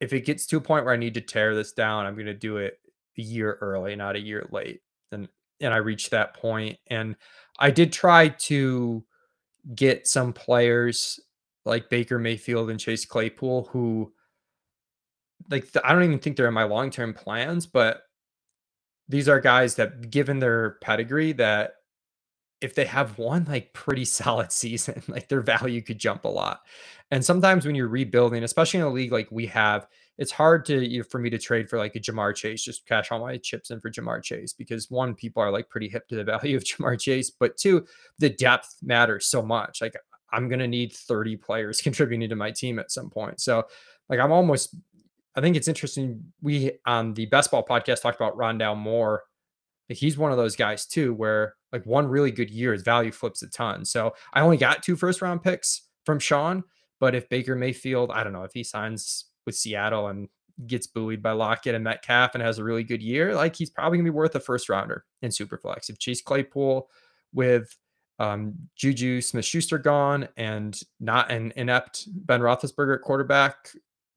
if 0.00 0.12
it 0.12 0.24
gets 0.24 0.46
to 0.46 0.56
a 0.56 0.60
point 0.60 0.84
where 0.84 0.94
I 0.94 0.98
need 0.98 1.14
to 1.14 1.20
tear 1.20 1.54
this 1.54 1.72
down, 1.72 2.06
I'm 2.06 2.14
going 2.14 2.26
to 2.26 2.34
do 2.34 2.58
it 2.58 2.78
a 3.18 3.22
year 3.22 3.58
early, 3.60 3.96
not 3.96 4.16
a 4.16 4.20
year 4.20 4.46
late. 4.50 4.80
And 5.12 5.28
and 5.60 5.74
I 5.74 5.78
reached 5.78 6.10
that 6.10 6.34
point. 6.34 6.78
And 6.88 7.16
I 7.58 7.70
did 7.70 7.92
try 7.92 8.28
to 8.28 9.04
get 9.74 10.06
some 10.06 10.32
players 10.32 11.20
like 11.64 11.90
Baker 11.90 12.18
Mayfield 12.18 12.70
and 12.70 12.80
Chase 12.80 13.04
Claypool 13.04 13.68
who 13.72 14.12
like 15.50 15.68
I 15.84 15.92
don't 15.92 16.04
even 16.04 16.18
think 16.18 16.36
they're 16.36 16.48
in 16.48 16.54
my 16.54 16.64
long-term 16.64 17.14
plans, 17.14 17.66
but 17.66 18.02
these 19.08 19.28
are 19.28 19.40
guys 19.40 19.74
that 19.76 20.10
given 20.10 20.38
their 20.38 20.78
pedigree 20.82 21.32
that 21.32 21.72
if 22.60 22.74
they 22.74 22.84
have 22.84 23.18
one 23.18 23.44
like 23.48 23.72
pretty 23.72 24.04
solid 24.06 24.52
season, 24.52 25.02
like 25.08 25.28
their 25.28 25.40
value 25.40 25.82
could 25.82 25.98
jump 25.98 26.24
a 26.24 26.28
lot. 26.28 26.60
And 27.10 27.24
sometimes 27.24 27.64
when 27.64 27.74
you're 27.74 27.88
rebuilding, 27.88 28.44
especially 28.44 28.80
in 28.80 28.86
a 28.86 28.90
league 28.90 29.12
like 29.12 29.28
we 29.30 29.46
have, 29.46 29.86
it's 30.18 30.32
hard 30.32 30.64
to 30.66 30.84
you 30.84 30.98
know, 30.98 31.04
for 31.04 31.18
me 31.18 31.30
to 31.30 31.38
trade 31.38 31.70
for 31.70 31.78
like 31.78 31.94
a 31.94 32.00
Ja'Marr 32.00 32.34
Chase, 32.34 32.62
just 32.62 32.86
cash 32.86 33.10
all 33.12 33.20
my 33.20 33.36
chips 33.38 33.70
in 33.70 33.80
for 33.80 33.90
Ja'Marr 33.90 34.22
Chase 34.22 34.52
because 34.52 34.90
one, 34.90 35.14
people 35.14 35.42
are 35.42 35.50
like 35.50 35.70
pretty 35.70 35.88
hip 35.88 36.08
to 36.08 36.16
the 36.16 36.24
value 36.38 36.56
of 36.56 36.64
Ja'Marr 36.64 37.00
Chase, 37.00 37.30
but 37.30 37.56
two, 37.56 37.86
the 38.18 38.28
depth 38.28 38.76
matters 38.82 39.26
so 39.26 39.42
much. 39.42 39.80
Like 39.80 39.94
I'm 40.32 40.48
gonna 40.48 40.66
need 40.66 40.92
30 40.92 41.36
players 41.36 41.80
contributing 41.82 42.28
to 42.28 42.36
my 42.36 42.50
team 42.50 42.78
at 42.78 42.90
some 42.90 43.08
point. 43.08 43.40
So 43.40 43.64
like 44.08 44.20
I'm 44.20 44.32
almost 44.32 44.74
I 45.34 45.40
think 45.40 45.56
it's 45.56 45.68
interesting. 45.68 46.32
We 46.42 46.72
on 46.84 47.14
the 47.14 47.26
best 47.26 47.52
ball 47.52 47.64
podcast 47.64 48.02
talked 48.02 48.20
about 48.20 48.36
Rondale 48.36 48.76
Moore. 48.76 49.22
He's 49.88 50.18
one 50.18 50.32
of 50.32 50.36
those 50.36 50.56
guys 50.56 50.84
too, 50.84 51.14
where 51.14 51.54
like 51.72 51.84
one 51.84 52.06
really 52.06 52.30
good 52.30 52.50
year, 52.50 52.72
his 52.72 52.82
value 52.82 53.12
flips 53.12 53.42
a 53.42 53.48
ton. 53.48 53.84
So 53.84 54.14
I 54.32 54.40
only 54.40 54.56
got 54.56 54.82
two 54.82 54.96
first 54.96 55.22
round 55.22 55.42
picks 55.42 55.82
from 56.06 56.18
Shawn, 56.18 56.64
but 57.00 57.14
if 57.14 57.28
Baker 57.28 57.54
Mayfield, 57.54 58.10
I 58.10 58.24
don't 58.24 58.32
know 58.32 58.44
if 58.44 58.52
he 58.54 58.64
signs 58.64 59.26
with 59.46 59.56
Seattle 59.56 60.08
and 60.08 60.28
gets 60.66 60.86
buoyed 60.86 61.22
by 61.22 61.32
Lockett 61.32 61.74
and 61.74 61.84
Metcalf 61.84 62.34
and 62.34 62.42
has 62.42 62.58
a 62.58 62.64
really 62.64 62.84
good 62.84 63.02
year, 63.02 63.34
like 63.34 63.54
he's 63.54 63.70
probably 63.70 63.98
gonna 63.98 64.10
be 64.10 64.10
worth 64.10 64.34
a 64.34 64.40
first 64.40 64.68
rounder 64.68 65.04
in 65.22 65.30
Superflex. 65.30 65.88
If 65.88 65.98
Chase 65.98 66.22
Claypool 66.22 66.88
with 67.32 67.76
um, 68.18 68.54
Juju 68.74 69.20
Smith 69.20 69.44
Schuster 69.44 69.78
gone 69.78 70.28
and 70.36 70.78
not 70.98 71.30
an 71.30 71.52
inept 71.54 72.08
Ben 72.26 72.40
Roethlisberger 72.40 72.96
at 72.96 73.02
quarterback 73.02 73.70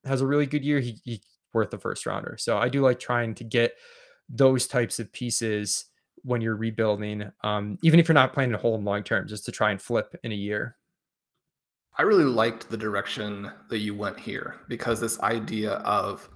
has 0.06 0.22
a 0.22 0.28
really 0.28 0.48
good 0.48 0.66
year, 0.66 0.80
he, 0.80 0.98
he's 1.04 1.20
worth 1.54 1.70
the 1.70 1.78
first 1.78 2.06
rounder. 2.06 2.36
So 2.40 2.58
I 2.58 2.70
do 2.70 2.82
like 2.82 3.00
trying 3.00 3.36
to 3.36 3.44
get 3.44 3.76
those 4.30 4.66
types 4.66 5.00
of 5.00 5.12
pieces 5.12 5.86
when 6.24 6.42
you're 6.42 6.56
rebuilding, 6.56 7.32
um, 7.44 7.78
even 7.82 8.00
if 8.00 8.08
you're 8.08 8.14
not 8.14 8.34
planning 8.34 8.54
a 8.54 8.58
hold 8.58 8.84
long 8.84 9.04
term, 9.04 9.28
just 9.28 9.46
to 9.46 9.52
try 9.52 9.72
and 9.72 9.82
flip 9.82 10.16
in 10.24 10.32
a 10.32 10.36
year. 10.36 10.78
I 11.98 12.04
really 12.04 12.24
liked 12.24 12.70
the 12.70 12.78
direction 12.78 13.52
that 13.70 13.80
you 13.80 13.94
went 13.96 14.20
here 14.20 14.56
because 14.68 15.00
this 15.00 15.20
idea 15.22 15.74
of 15.74 16.30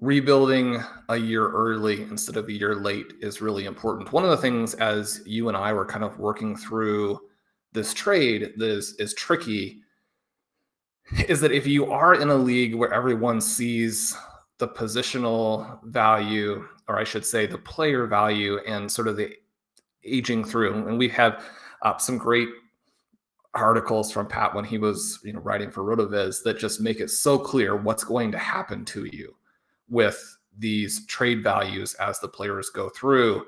rebuilding 0.00 0.82
a 1.08 1.16
year 1.16 1.48
early 1.48 2.02
instead 2.02 2.36
of 2.36 2.48
a 2.48 2.52
year 2.52 2.74
late 2.74 3.14
is 3.20 3.40
really 3.40 3.64
important. 3.64 4.12
One 4.12 4.24
of 4.24 4.30
the 4.30 4.36
things 4.36 4.74
as 4.74 5.22
you 5.26 5.48
and 5.48 5.56
I 5.56 5.72
were 5.72 5.86
kind 5.86 6.04
of 6.04 6.18
working 6.18 6.56
through 6.56 7.18
this 7.72 7.92
trade 7.92 8.52
that 8.56 8.68
is, 8.68 8.94
is 8.98 9.14
tricky 9.14 9.80
is 11.28 11.40
that 11.40 11.52
if 11.52 11.66
you 11.66 11.90
are 11.90 12.14
in 12.14 12.28
a 12.28 12.34
league 12.34 12.74
where 12.74 12.92
everyone 12.92 13.40
sees 13.40 14.16
the 14.58 14.68
positional 14.68 15.82
value, 15.84 16.66
or 16.88 16.98
I 16.98 17.04
should 17.04 17.24
say 17.24 17.46
the 17.46 17.58
player 17.58 18.06
value 18.06 18.58
and 18.66 18.90
sort 18.90 19.08
of 19.08 19.16
the 19.16 19.34
aging 20.04 20.44
through, 20.44 20.86
and 20.88 20.98
we 20.98 21.08
have 21.08 21.44
uh, 21.82 21.96
some 21.98 22.18
great 22.18 22.48
articles 23.54 24.12
from 24.12 24.26
Pat 24.26 24.54
when 24.54 24.64
he 24.64 24.78
was 24.78 25.18
you 25.24 25.32
know 25.32 25.40
writing 25.40 25.70
for 25.70 25.82
Rotoviz 25.82 26.42
that 26.44 26.58
just 26.58 26.80
make 26.80 27.00
it 27.00 27.10
so 27.10 27.38
clear 27.38 27.76
what's 27.76 28.04
going 28.04 28.30
to 28.32 28.38
happen 28.38 28.84
to 28.86 29.04
you 29.04 29.34
with 29.88 30.36
these 30.58 31.06
trade 31.06 31.42
values 31.42 31.94
as 31.94 32.18
the 32.20 32.28
players 32.28 32.70
go 32.70 32.88
through. 32.88 33.46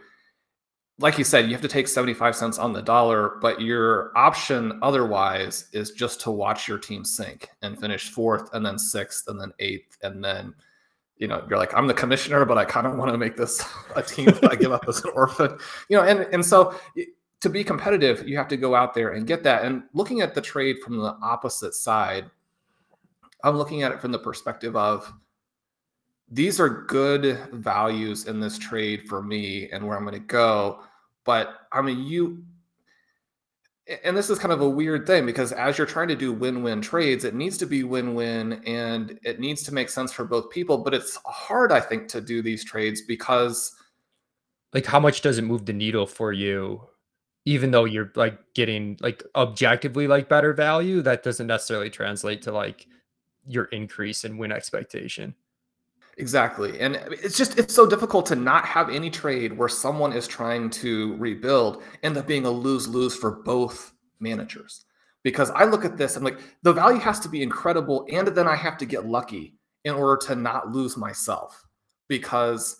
Like 0.98 1.16
you 1.16 1.24
said, 1.24 1.46
you 1.46 1.52
have 1.52 1.62
to 1.62 1.68
take 1.68 1.88
75 1.88 2.36
cents 2.36 2.58
on 2.58 2.72
the 2.72 2.82
dollar, 2.82 3.38
but 3.40 3.60
your 3.60 4.16
option 4.16 4.78
otherwise 4.82 5.68
is 5.72 5.92
just 5.92 6.20
to 6.22 6.30
watch 6.30 6.68
your 6.68 6.78
team 6.78 7.04
sink 7.04 7.48
and 7.62 7.80
finish 7.80 8.10
fourth 8.10 8.52
and 8.52 8.64
then 8.64 8.78
sixth 8.78 9.26
and 9.28 9.40
then 9.40 9.52
eighth. 9.60 9.96
And 10.02 10.22
then, 10.22 10.54
you 11.20 11.28
know, 11.28 11.44
you're 11.48 11.58
like, 11.58 11.74
I'm 11.74 11.86
the 11.86 11.94
commissioner, 11.94 12.44
but 12.46 12.58
I 12.58 12.64
kind 12.64 12.86
of 12.86 12.96
want 12.96 13.12
to 13.12 13.18
make 13.18 13.36
this 13.36 13.64
a 13.94 14.02
team 14.02 14.26
that 14.26 14.50
I 14.50 14.56
give 14.56 14.72
up 14.72 14.86
as 14.88 15.04
an 15.04 15.10
orphan. 15.14 15.56
You 15.88 15.98
know, 15.98 16.02
and 16.02 16.20
and 16.32 16.44
so 16.44 16.74
to 17.40 17.48
be 17.48 17.62
competitive, 17.62 18.26
you 18.26 18.36
have 18.36 18.48
to 18.48 18.56
go 18.56 18.74
out 18.74 18.94
there 18.94 19.10
and 19.10 19.26
get 19.26 19.42
that. 19.44 19.64
And 19.64 19.84
looking 19.92 20.22
at 20.22 20.34
the 20.34 20.40
trade 20.40 20.78
from 20.80 20.96
the 20.96 21.16
opposite 21.22 21.74
side, 21.74 22.30
I'm 23.44 23.56
looking 23.56 23.82
at 23.82 23.92
it 23.92 24.00
from 24.00 24.12
the 24.12 24.18
perspective 24.18 24.76
of 24.76 25.12
these 26.30 26.60
are 26.60 26.84
good 26.86 27.38
values 27.52 28.26
in 28.26 28.40
this 28.40 28.58
trade 28.58 29.08
for 29.08 29.22
me 29.22 29.68
and 29.70 29.86
where 29.86 29.96
I'm 29.96 30.04
going 30.04 30.14
to 30.14 30.20
go. 30.20 30.80
But 31.24 31.66
I 31.72 31.82
mean, 31.82 32.04
you, 32.04 32.42
and 34.04 34.16
this 34.16 34.30
is 34.30 34.38
kind 34.38 34.52
of 34.52 34.60
a 34.60 34.68
weird 34.68 35.06
thing 35.06 35.26
because 35.26 35.52
as 35.52 35.76
you're 35.76 35.86
trying 35.86 36.08
to 36.08 36.16
do 36.16 36.32
win 36.32 36.62
win 36.62 36.80
trades, 36.80 37.24
it 37.24 37.34
needs 37.34 37.58
to 37.58 37.66
be 37.66 37.84
win 37.84 38.14
win 38.14 38.62
and 38.66 39.18
it 39.22 39.40
needs 39.40 39.62
to 39.64 39.74
make 39.74 39.88
sense 39.88 40.12
for 40.12 40.24
both 40.24 40.50
people. 40.50 40.78
But 40.78 40.94
it's 40.94 41.16
hard, 41.26 41.72
I 41.72 41.80
think, 41.80 42.08
to 42.08 42.20
do 42.20 42.42
these 42.42 42.64
trades 42.64 43.02
because. 43.02 43.74
Like, 44.72 44.86
how 44.86 45.00
much 45.00 45.22
does 45.22 45.36
it 45.36 45.42
move 45.42 45.66
the 45.66 45.72
needle 45.72 46.06
for 46.06 46.32
you 46.32 46.80
even 47.44 47.70
though 47.70 47.84
you're 47.84 48.12
like 48.16 48.38
getting 48.54 48.98
like 49.00 49.22
objectively 49.34 50.06
like 50.06 50.28
better 50.28 50.52
value, 50.52 51.02
that 51.02 51.22
doesn't 51.22 51.46
necessarily 51.46 51.90
translate 51.90 52.42
to 52.42 52.52
like 52.52 52.86
your 53.46 53.64
increase 53.66 54.24
in 54.24 54.38
win 54.38 54.52
expectation. 54.52 55.34
Exactly. 56.18 56.80
And 56.80 56.96
it's 57.10 57.36
just 57.36 57.58
it's 57.58 57.74
so 57.74 57.86
difficult 57.86 58.26
to 58.26 58.36
not 58.36 58.64
have 58.66 58.90
any 58.90 59.10
trade 59.10 59.56
where 59.56 59.68
someone 59.68 60.12
is 60.12 60.26
trying 60.26 60.68
to 60.70 61.16
rebuild 61.16 61.82
end 62.02 62.16
up 62.16 62.26
being 62.26 62.44
a 62.44 62.50
lose-lose 62.50 63.16
for 63.16 63.42
both 63.42 63.92
managers. 64.18 64.84
Because 65.22 65.50
I 65.50 65.64
look 65.64 65.84
at 65.84 65.96
this, 65.96 66.16
I'm 66.16 66.24
like, 66.24 66.40
the 66.62 66.72
value 66.72 66.98
has 66.98 67.20
to 67.20 67.28
be 67.28 67.42
incredible, 67.42 68.06
and 68.10 68.28
then 68.28 68.48
I 68.48 68.56
have 68.56 68.78
to 68.78 68.86
get 68.86 69.06
lucky 69.06 69.54
in 69.84 69.94
order 69.94 70.16
to 70.26 70.34
not 70.34 70.70
lose 70.70 70.96
myself. 70.96 71.62
Because 72.08 72.76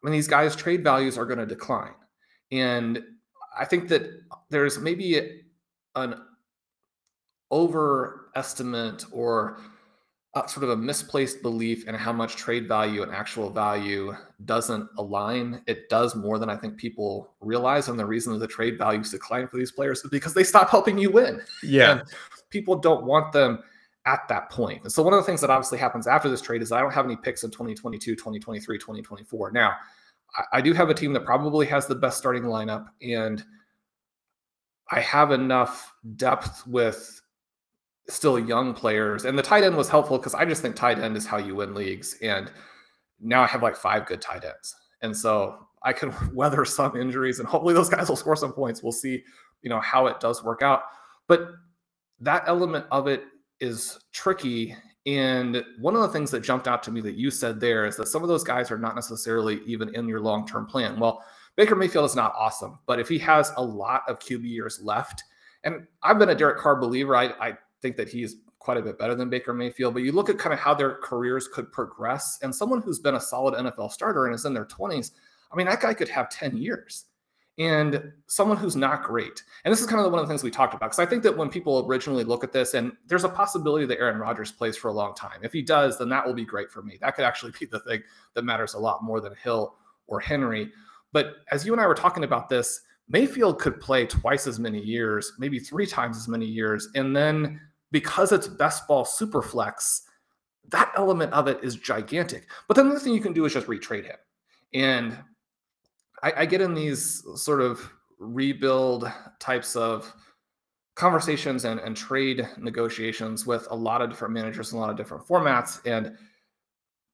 when 0.00 0.12
these 0.12 0.28
guys' 0.28 0.54
trade 0.54 0.84
values 0.84 1.18
are 1.18 1.26
going 1.26 1.38
to 1.38 1.46
decline. 1.46 1.94
And 2.52 3.02
I 3.58 3.64
think 3.64 3.88
that 3.88 4.08
there's 4.50 4.78
maybe 4.78 5.42
an 5.96 6.14
overestimate 7.50 9.04
or 9.12 9.58
Uh, 10.34 10.44
sort 10.46 10.64
of 10.64 10.70
a 10.70 10.76
misplaced 10.76 11.42
belief 11.42 11.86
in 11.86 11.94
how 11.94 12.12
much 12.12 12.34
trade 12.34 12.66
value 12.66 13.04
and 13.04 13.12
actual 13.12 13.50
value 13.50 14.12
doesn't 14.46 14.88
align. 14.98 15.62
It 15.68 15.88
does 15.88 16.16
more 16.16 16.40
than 16.40 16.50
I 16.50 16.56
think 16.56 16.76
people 16.76 17.32
realize. 17.40 17.88
And 17.88 17.96
the 17.96 18.04
reason 18.04 18.32
that 18.32 18.40
the 18.40 18.48
trade 18.48 18.76
values 18.76 19.12
decline 19.12 19.46
for 19.46 19.58
these 19.58 19.70
players 19.70 20.02
is 20.04 20.10
because 20.10 20.34
they 20.34 20.42
stop 20.42 20.70
helping 20.70 20.98
you 20.98 21.10
win. 21.10 21.40
Yeah. 21.62 21.92
And 21.92 22.02
people 22.50 22.74
don't 22.74 23.04
want 23.04 23.32
them 23.32 23.62
at 24.06 24.26
that 24.28 24.50
point. 24.50 24.82
And 24.82 24.92
so 24.92 25.04
one 25.04 25.12
of 25.12 25.20
the 25.20 25.24
things 25.24 25.40
that 25.40 25.50
obviously 25.50 25.78
happens 25.78 26.08
after 26.08 26.28
this 26.28 26.40
trade 26.40 26.62
is 26.62 26.72
I 26.72 26.80
don't 26.80 26.92
have 26.92 27.04
any 27.04 27.16
picks 27.16 27.44
in 27.44 27.50
2022, 27.50 28.16
2023, 28.16 28.76
2024. 28.76 29.52
Now, 29.52 29.76
I, 30.36 30.58
I 30.58 30.60
do 30.60 30.72
have 30.72 30.90
a 30.90 30.94
team 30.94 31.12
that 31.12 31.24
probably 31.24 31.66
has 31.66 31.86
the 31.86 31.94
best 31.94 32.18
starting 32.18 32.42
lineup 32.42 32.88
and 33.00 33.44
I 34.90 35.00
have 35.00 35.30
enough 35.30 35.94
depth 36.16 36.66
with 36.66 37.22
still 38.08 38.38
young 38.38 38.74
players. 38.74 39.24
And 39.24 39.38
the 39.38 39.42
tight 39.42 39.64
end 39.64 39.76
was 39.76 39.88
helpful 39.88 40.18
because 40.18 40.34
I 40.34 40.44
just 40.44 40.62
think 40.62 40.76
tight 40.76 40.98
end 40.98 41.16
is 41.16 41.26
how 41.26 41.38
you 41.38 41.54
win 41.54 41.74
leagues. 41.74 42.16
And 42.22 42.50
now 43.20 43.42
I 43.42 43.46
have 43.46 43.62
like 43.62 43.76
five 43.76 44.06
good 44.06 44.20
tight 44.20 44.44
ends. 44.44 44.74
And 45.02 45.16
so 45.16 45.58
I 45.82 45.92
can 45.92 46.14
weather 46.34 46.64
some 46.64 46.96
injuries 46.96 47.38
and 47.38 47.48
hopefully 47.48 47.74
those 47.74 47.88
guys 47.88 48.08
will 48.08 48.16
score 48.16 48.36
some 48.36 48.52
points. 48.52 48.82
We'll 48.82 48.92
see, 48.92 49.22
you 49.62 49.70
know, 49.70 49.80
how 49.80 50.06
it 50.06 50.20
does 50.20 50.44
work 50.44 50.62
out. 50.62 50.82
But 51.28 51.48
that 52.20 52.44
element 52.46 52.86
of 52.90 53.06
it 53.06 53.24
is 53.60 53.98
tricky. 54.12 54.76
And 55.06 55.64
one 55.80 55.94
of 55.94 56.02
the 56.02 56.08
things 56.08 56.30
that 56.30 56.40
jumped 56.40 56.68
out 56.68 56.82
to 56.84 56.90
me 56.90 57.00
that 57.02 57.16
you 57.16 57.30
said 57.30 57.60
there 57.60 57.86
is 57.86 57.96
that 57.96 58.08
some 58.08 58.22
of 58.22 58.28
those 58.28 58.44
guys 58.44 58.70
are 58.70 58.78
not 58.78 58.94
necessarily 58.94 59.60
even 59.66 59.94
in 59.94 60.08
your 60.08 60.20
long 60.20 60.46
term 60.46 60.66
plan. 60.66 60.98
Well, 60.98 61.22
Baker 61.56 61.76
Mayfield 61.76 62.06
is 62.06 62.16
not 62.16 62.34
awesome, 62.36 62.78
but 62.86 62.98
if 62.98 63.08
he 63.08 63.18
has 63.18 63.52
a 63.56 63.62
lot 63.62 64.02
of 64.08 64.18
QB 64.18 64.44
years 64.44 64.80
left, 64.82 65.22
and 65.62 65.86
I've 66.02 66.18
been 66.18 66.30
a 66.30 66.34
Derek 66.34 66.58
Carr 66.58 66.80
believer, 66.80 67.16
I, 67.16 67.26
I 67.40 67.58
think 67.84 67.96
that 67.98 68.08
he's 68.08 68.36
quite 68.58 68.78
a 68.78 68.82
bit 68.82 68.98
better 68.98 69.14
than 69.14 69.28
Baker 69.28 69.52
Mayfield, 69.52 69.92
but 69.92 70.02
you 70.02 70.12
look 70.12 70.30
at 70.30 70.38
kind 70.38 70.54
of 70.54 70.58
how 70.58 70.72
their 70.72 70.94
careers 70.94 71.46
could 71.46 71.70
progress, 71.70 72.38
and 72.42 72.54
someone 72.54 72.80
who's 72.80 72.98
been 72.98 73.16
a 73.16 73.20
solid 73.20 73.54
NFL 73.54 73.92
starter 73.92 74.24
and 74.24 74.34
is 74.34 74.46
in 74.46 74.54
their 74.54 74.64
20s, 74.64 75.10
I 75.52 75.56
mean, 75.56 75.66
that 75.66 75.82
guy 75.82 75.92
could 75.92 76.08
have 76.08 76.30
10 76.30 76.56
years. 76.56 77.04
And 77.56 78.10
someone 78.26 78.56
who's 78.56 78.74
not 78.74 79.04
great. 79.04 79.44
And 79.64 79.70
this 79.70 79.80
is 79.80 79.86
kind 79.86 80.04
of 80.04 80.10
one 80.10 80.20
of 80.20 80.26
the 80.26 80.32
things 80.32 80.42
we 80.42 80.50
talked 80.50 80.74
about. 80.74 80.86
Because 80.86 80.98
I 80.98 81.06
think 81.06 81.22
that 81.22 81.36
when 81.36 81.48
people 81.48 81.86
originally 81.86 82.24
look 82.24 82.42
at 82.42 82.50
this, 82.50 82.74
and 82.74 82.90
there's 83.06 83.22
a 83.22 83.28
possibility 83.28 83.86
that 83.86 84.00
Aaron 84.00 84.18
Rodgers 84.18 84.50
plays 84.50 84.76
for 84.76 84.88
a 84.88 84.92
long 84.92 85.14
time. 85.14 85.38
If 85.40 85.52
he 85.52 85.62
does, 85.62 85.96
then 85.96 86.08
that 86.08 86.26
will 86.26 86.34
be 86.34 86.44
great 86.44 86.68
for 86.68 86.82
me. 86.82 86.98
That 87.00 87.14
could 87.14 87.24
actually 87.24 87.52
be 87.60 87.66
the 87.66 87.78
thing 87.78 88.02
that 88.32 88.42
matters 88.42 88.74
a 88.74 88.78
lot 88.80 89.04
more 89.04 89.20
than 89.20 89.36
Hill 89.40 89.76
or 90.08 90.18
Henry. 90.18 90.72
But 91.12 91.36
as 91.52 91.64
you 91.64 91.72
and 91.72 91.80
I 91.80 91.86
were 91.86 91.94
talking 91.94 92.24
about 92.24 92.48
this, 92.48 92.80
Mayfield 93.08 93.60
could 93.60 93.80
play 93.80 94.04
twice 94.04 94.48
as 94.48 94.58
many 94.58 94.80
years, 94.80 95.32
maybe 95.38 95.60
three 95.60 95.86
times 95.86 96.16
as 96.16 96.26
many 96.26 96.46
years. 96.46 96.88
And 96.96 97.14
then 97.14 97.60
because 97.94 98.32
it's 98.32 98.48
best 98.48 98.88
ball 98.88 99.04
super 99.04 99.40
flex, 99.40 100.02
that 100.70 100.90
element 100.96 101.32
of 101.32 101.46
it 101.46 101.62
is 101.62 101.76
gigantic. 101.76 102.48
But 102.66 102.76
then 102.76 102.88
the 102.88 102.98
thing 102.98 103.14
you 103.14 103.20
can 103.20 103.32
do 103.32 103.44
is 103.44 103.52
just 103.52 103.68
retrade 103.68 104.04
him. 104.04 104.16
And 104.74 105.16
I, 106.20 106.32
I 106.38 106.46
get 106.46 106.60
in 106.60 106.74
these 106.74 107.22
sort 107.36 107.60
of 107.60 107.88
rebuild 108.18 109.08
types 109.38 109.76
of 109.76 110.12
conversations 110.96 111.66
and, 111.66 111.78
and 111.78 111.96
trade 111.96 112.48
negotiations 112.58 113.46
with 113.46 113.68
a 113.70 113.76
lot 113.76 114.02
of 114.02 114.10
different 114.10 114.34
managers 114.34 114.72
and 114.72 114.78
a 114.78 114.80
lot 114.80 114.90
of 114.90 114.96
different 114.96 115.24
formats. 115.24 115.80
And 115.86 116.18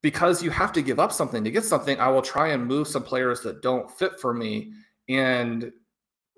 because 0.01 0.43
you 0.43 0.49
have 0.49 0.73
to 0.73 0.81
give 0.81 0.99
up 0.99 1.13
something 1.13 1.45
to 1.45 1.51
get 1.51 1.67
something, 1.67 2.01
I 2.01 2.09
will 2.09 2.23
try 2.23 2.53
and 2.53 2.67
move 2.67 2.89
some 2.89 3.03
players 3.03 3.43
that 3.43 3.61
don't 3.61 3.91
fit 3.91 4.19
for 4.19 4.33
me. 4.33 4.73
And 5.11 5.73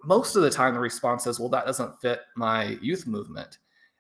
most 0.03 0.35
of 0.35 0.43
the 0.43 0.51
time, 0.51 0.75
the 0.75 0.81
response 0.81 1.29
is, 1.29 1.39
well, 1.39 1.51
that 1.51 1.65
doesn't 1.65 2.01
fit 2.01 2.23
my 2.35 2.77
youth 2.83 3.07
movement. 3.07 3.59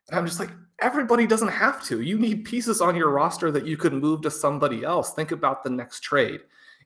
And 0.09 0.19
I'm 0.19 0.27
just 0.27 0.41
like, 0.41 0.51
everybody 0.81 1.27
doesn't 1.27 1.49
have 1.49 1.83
to. 1.85 2.01
You 2.01 2.19
need 2.19 2.45
pieces 2.45 2.81
on 2.81 2.97
your 2.97 3.11
roster 3.11 3.51
that 3.51 3.67
you 3.67 3.77
could 3.77 3.93
move 3.93 4.23
to 4.23 4.31
somebody 4.31 4.85
else. 4.85 5.15
Think 5.15 5.31
about 5.31 5.63
the 5.63 5.71
next 5.71 6.01
trade. 6.01 6.41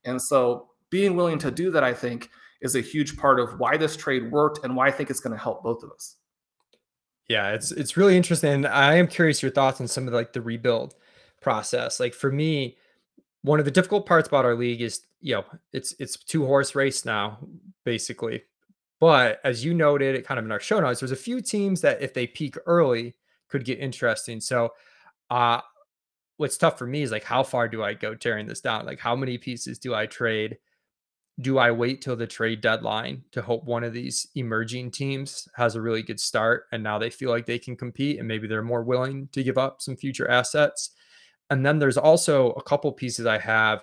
And 0.05 0.21
so 0.21 0.69
being 0.91 1.17
willing 1.17 1.39
to 1.41 1.51
do 1.51 1.71
that, 1.73 1.83
I 1.83 1.95
think, 1.95 2.31
is 2.61 2.77
a 2.77 2.81
huge 2.81 3.17
part 3.17 3.41
of 3.41 3.59
why 3.59 3.77
this 3.77 3.97
trade 3.97 4.31
worked 4.31 4.65
and 4.65 4.77
why 4.77 4.89
I 4.89 4.91
think 4.91 5.11
it's 5.11 5.21
going 5.21 5.37
to 5.37 5.43
help 5.43 5.63
both 5.63 5.83
of 5.83 5.91
us. 5.91 6.17
Yeah, 7.29 7.51
it's 7.51 7.73
it's 7.73 7.97
really 7.97 8.17
interesting. 8.17 8.53
And 8.53 8.67
I 8.67 8.95
am 8.95 9.09
curious 9.09 9.43
your 9.43 9.51
thoughts 9.51 9.81
on 9.81 9.89
some 9.89 10.07
of 10.07 10.13
the, 10.13 10.17
like 10.17 10.33
the 10.33 10.41
rebuild 10.41 10.95
process. 11.41 11.99
Like 11.99 12.15
for 12.15 12.31
me, 12.31 12.77
one 13.43 13.59
of 13.59 13.65
the 13.65 13.71
difficult 13.71 14.07
parts 14.07 14.29
about 14.29 14.45
our 14.45 14.55
league 14.55 14.81
is, 14.81 15.01
you 15.21 15.35
know, 15.35 15.45
it's 15.73 15.95
it's 15.99 16.17
two 16.17 16.47
horse 16.47 16.75
race 16.75 17.05
now, 17.05 17.39
basically. 17.85 18.45
But 19.01 19.41
as 19.45 19.65
you 19.65 19.75
noted, 19.75 20.15
it 20.15 20.27
kind 20.27 20.39
of 20.39 20.45
in 20.45 20.53
our 20.53 20.61
show 20.61 20.81
notes, 20.81 21.01
there's 21.01 21.13
a 21.13 21.17
few 21.17 21.41
teams 21.41 21.81
that 21.83 22.01
if 22.03 22.15
they 22.15 22.27
peak 22.27 22.57
early 22.67 23.15
could 23.49 23.65
get 23.65 23.79
interesting. 23.79 24.41
So 24.41 24.73
uh 25.31 25.61
what's 26.39 26.59
tough 26.59 26.79
for 26.79 26.87
me 26.87 27.03
is 27.03 27.11
like 27.11 27.25
how 27.25 27.43
far 27.43 27.69
do 27.69 27.83
I 27.83 27.95
go 27.95 28.15
tearing 28.15 28.47
this 28.47 28.61
down? 28.61 28.87
Like 28.87 29.01
how 29.01 29.17
many 29.17 29.39
pieces 29.39 29.79
do 29.79 29.95
I 29.95 30.07
trade? 30.07 30.59
Do 31.41 31.59
I 31.59 31.71
wait 31.71 32.01
till 32.01 32.17
the 32.17 32.27
trade 32.27 32.63
deadline 32.63 33.25
to 33.33 33.43
hope 33.43 33.65
one 33.65 33.85
of 33.85 33.93
these 33.93 34.27
emerging 34.35 34.91
teams 34.91 35.49
has 35.55 35.75
a 35.75 35.83
really 35.83 36.03
good 36.03 36.21
start 36.21 36.65
and 36.73 36.83
now 36.83 36.99
they 36.99 37.11
feel 37.11 37.31
like 37.31 37.47
they 37.47 37.59
can 37.59 37.77
compete 37.77 38.19
and 38.19 38.27
maybe 38.27 38.47
they're 38.47 38.63
more 38.63 38.83
willing 38.83 39.29
to 39.33 39.43
give 39.43 39.59
up 39.59 39.83
some 39.83 39.97
future 39.97 40.31
assets? 40.31 40.91
And 41.51 41.65
then 41.65 41.79
there's 41.79 41.99
also 41.99 42.53
a 42.53 42.63
couple 42.63 42.91
pieces 42.93 43.27
I 43.27 43.39
have 43.39 43.83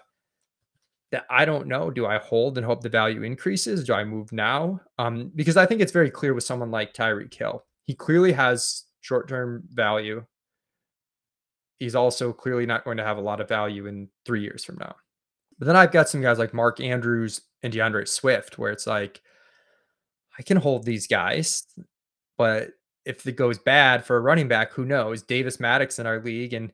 that 1.13 1.27
I 1.29 1.45
don't 1.45 1.67
know. 1.67 1.91
Do 1.91 2.07
I 2.07 2.17
hold 2.17 2.57
and 2.57 2.65
hope 2.65 2.81
the 2.81 2.89
value 2.89 3.21
increases? 3.21 3.83
Do 3.83 3.93
I 3.93 4.03
move 4.03 4.33
now? 4.33 4.81
Um, 4.97 5.31
because 5.35 5.57
I 5.57 5.67
think 5.67 5.79
it's 5.79 5.91
very 5.91 6.09
clear 6.09 6.33
with 6.33 6.43
someone 6.43 6.71
like 6.71 6.95
Tyreek 6.95 7.33
Hill. 7.33 7.63
He 7.83 7.93
clearly 7.93 8.31
has 8.31 8.85
short 9.01 9.29
term 9.29 9.61
value. 9.69 10.25
He's 11.77 11.93
also 11.93 12.33
clearly 12.33 12.65
not 12.65 12.83
going 12.83 12.97
to 12.97 13.03
have 13.03 13.17
a 13.17 13.21
lot 13.21 13.41
of 13.41 13.47
value 13.47 13.85
in 13.85 14.09
three 14.25 14.41
years 14.41 14.65
from 14.65 14.77
now. 14.79 14.95
But 15.59 15.67
then 15.67 15.75
I've 15.75 15.91
got 15.91 16.09
some 16.09 16.21
guys 16.21 16.39
like 16.39 16.51
Mark 16.51 16.79
Andrews 16.79 17.41
and 17.61 17.71
D'Andre 17.71 18.05
Swift, 18.05 18.57
where 18.57 18.71
it's 18.71 18.87
like, 18.87 19.21
I 20.39 20.41
can 20.41 20.57
hold 20.57 20.83
these 20.83 21.05
guys, 21.05 21.63
but 22.39 22.71
if 23.05 23.27
it 23.27 23.35
goes 23.35 23.59
bad 23.59 24.03
for 24.03 24.17
a 24.17 24.21
running 24.21 24.47
back, 24.47 24.71
who 24.71 24.83
knows? 24.83 25.21
Davis 25.21 25.59
Maddox 25.59 25.99
in 25.99 26.07
our 26.07 26.19
league, 26.19 26.53
and 26.53 26.73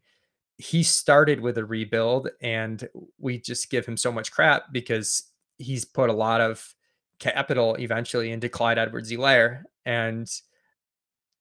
he 0.60 0.84
started 0.84 1.40
with 1.40 1.58
a 1.58 1.64
rebuild 1.64 2.30
and 2.42 2.88
we 3.18 3.40
just 3.40 3.72
give 3.72 3.86
him 3.86 3.96
so 3.96 4.12
much 4.12 4.30
crap 4.30 4.64
because 4.74 5.24
he's 5.58 5.86
put 5.86 6.10
a 6.10 6.14
lot 6.14 6.42
of 6.42 6.76
capital 7.18 7.76
eventually 7.76 8.30
into 8.30 8.50
Clyde 8.50 8.78
Edwards-Helaire 8.78 9.64
and 9.86 10.30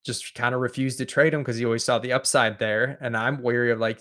just 0.04 0.34
kind 0.36 0.54
of 0.54 0.60
refused 0.60 0.98
to 0.98 1.04
trade 1.04 1.34
him 1.34 1.40
because 1.40 1.56
he 1.56 1.64
always 1.64 1.82
saw 1.82 1.98
the 1.98 2.12
upside 2.12 2.60
there. 2.60 2.96
And 3.00 3.16
I'm 3.16 3.42
wary 3.42 3.72
of 3.72 3.80
like, 3.80 4.00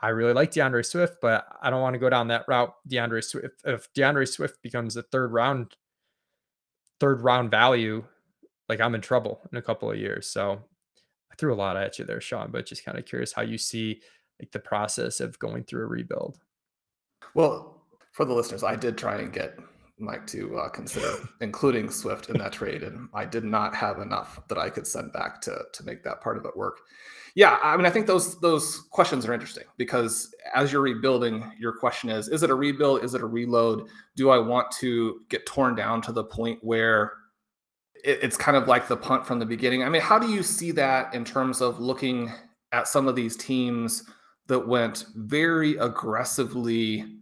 I 0.00 0.10
really 0.10 0.32
like 0.32 0.52
D'Andre 0.52 0.82
Swift, 0.82 1.16
but 1.20 1.44
I 1.60 1.68
don't 1.68 1.82
want 1.82 1.94
to 1.94 2.00
go 2.00 2.08
down 2.08 2.28
that 2.28 2.44
route. 2.46 2.72
D'Andre 2.86 3.20
Swift, 3.20 3.48
if 3.64 3.92
D'Andre 3.94 4.26
Swift 4.26 4.62
becomes 4.62 4.96
a 4.96 5.02
third 5.02 5.32
round, 5.32 5.74
third 7.00 7.20
round 7.22 7.50
value, 7.50 8.04
like 8.68 8.80
I'm 8.80 8.94
in 8.94 9.00
trouble 9.00 9.40
in 9.50 9.58
a 9.58 9.62
couple 9.62 9.90
of 9.90 9.98
years. 9.98 10.28
So 10.28 10.60
I 11.32 11.34
threw 11.34 11.52
a 11.52 11.56
lot 11.56 11.76
at 11.76 11.98
you 11.98 12.04
there, 12.04 12.20
Shawn, 12.20 12.52
but 12.52 12.66
just 12.66 12.84
kind 12.84 12.96
of 12.96 13.06
curious 13.06 13.32
how 13.32 13.42
you 13.42 13.58
see 13.58 14.02
like 14.40 14.52
the 14.52 14.58
process 14.58 15.20
of 15.20 15.38
going 15.38 15.64
through 15.64 15.84
a 15.84 15.88
rebuild? 15.88 16.38
Well, 17.34 17.82
for 18.12 18.24
the 18.24 18.34
listeners, 18.34 18.64
I 18.64 18.74
did 18.74 18.98
try 18.98 19.18
and 19.18 19.32
get 19.32 19.58
Mike 19.98 20.26
to 20.28 20.58
uh, 20.58 20.68
consider 20.70 21.28
including 21.40 21.90
Swift 21.90 22.30
in 22.30 22.38
that 22.38 22.52
trade, 22.52 22.82
and 22.82 23.08
I 23.14 23.24
did 23.24 23.44
not 23.44 23.74
have 23.74 23.98
enough 24.00 24.40
that 24.48 24.58
I 24.58 24.70
could 24.70 24.86
send 24.86 25.12
back 25.12 25.40
to 25.42 25.62
to 25.72 25.84
make 25.84 26.02
that 26.04 26.20
part 26.20 26.36
of 26.36 26.44
it 26.44 26.56
work. 26.56 26.80
Yeah, 27.36 27.58
I 27.62 27.76
mean, 27.76 27.86
I 27.86 27.90
think 27.90 28.06
those 28.06 28.40
those 28.40 28.80
questions 28.90 29.26
are 29.26 29.32
interesting 29.32 29.64
because 29.76 30.34
as 30.54 30.72
you're 30.72 30.80
rebuilding, 30.80 31.52
your 31.58 31.72
question 31.72 32.10
is: 32.10 32.28
Is 32.28 32.42
it 32.42 32.50
a 32.50 32.54
rebuild? 32.54 33.04
Is 33.04 33.14
it 33.14 33.20
a 33.20 33.26
reload? 33.26 33.88
Do 34.16 34.30
I 34.30 34.38
want 34.38 34.70
to 34.80 35.20
get 35.28 35.46
torn 35.46 35.74
down 35.74 36.02
to 36.02 36.12
the 36.12 36.24
point 36.24 36.58
where 36.62 37.12
it, 38.02 38.18
it's 38.22 38.36
kind 38.36 38.56
of 38.56 38.66
like 38.66 38.88
the 38.88 38.96
punt 38.96 39.26
from 39.26 39.38
the 39.38 39.46
beginning? 39.46 39.84
I 39.84 39.88
mean, 39.88 40.02
how 40.02 40.18
do 40.18 40.28
you 40.28 40.42
see 40.42 40.72
that 40.72 41.14
in 41.14 41.24
terms 41.24 41.60
of 41.60 41.78
looking 41.78 42.32
at 42.72 42.88
some 42.88 43.06
of 43.06 43.14
these 43.14 43.36
teams? 43.36 44.02
That 44.46 44.66
went 44.66 45.06
very 45.14 45.76
aggressively 45.76 47.20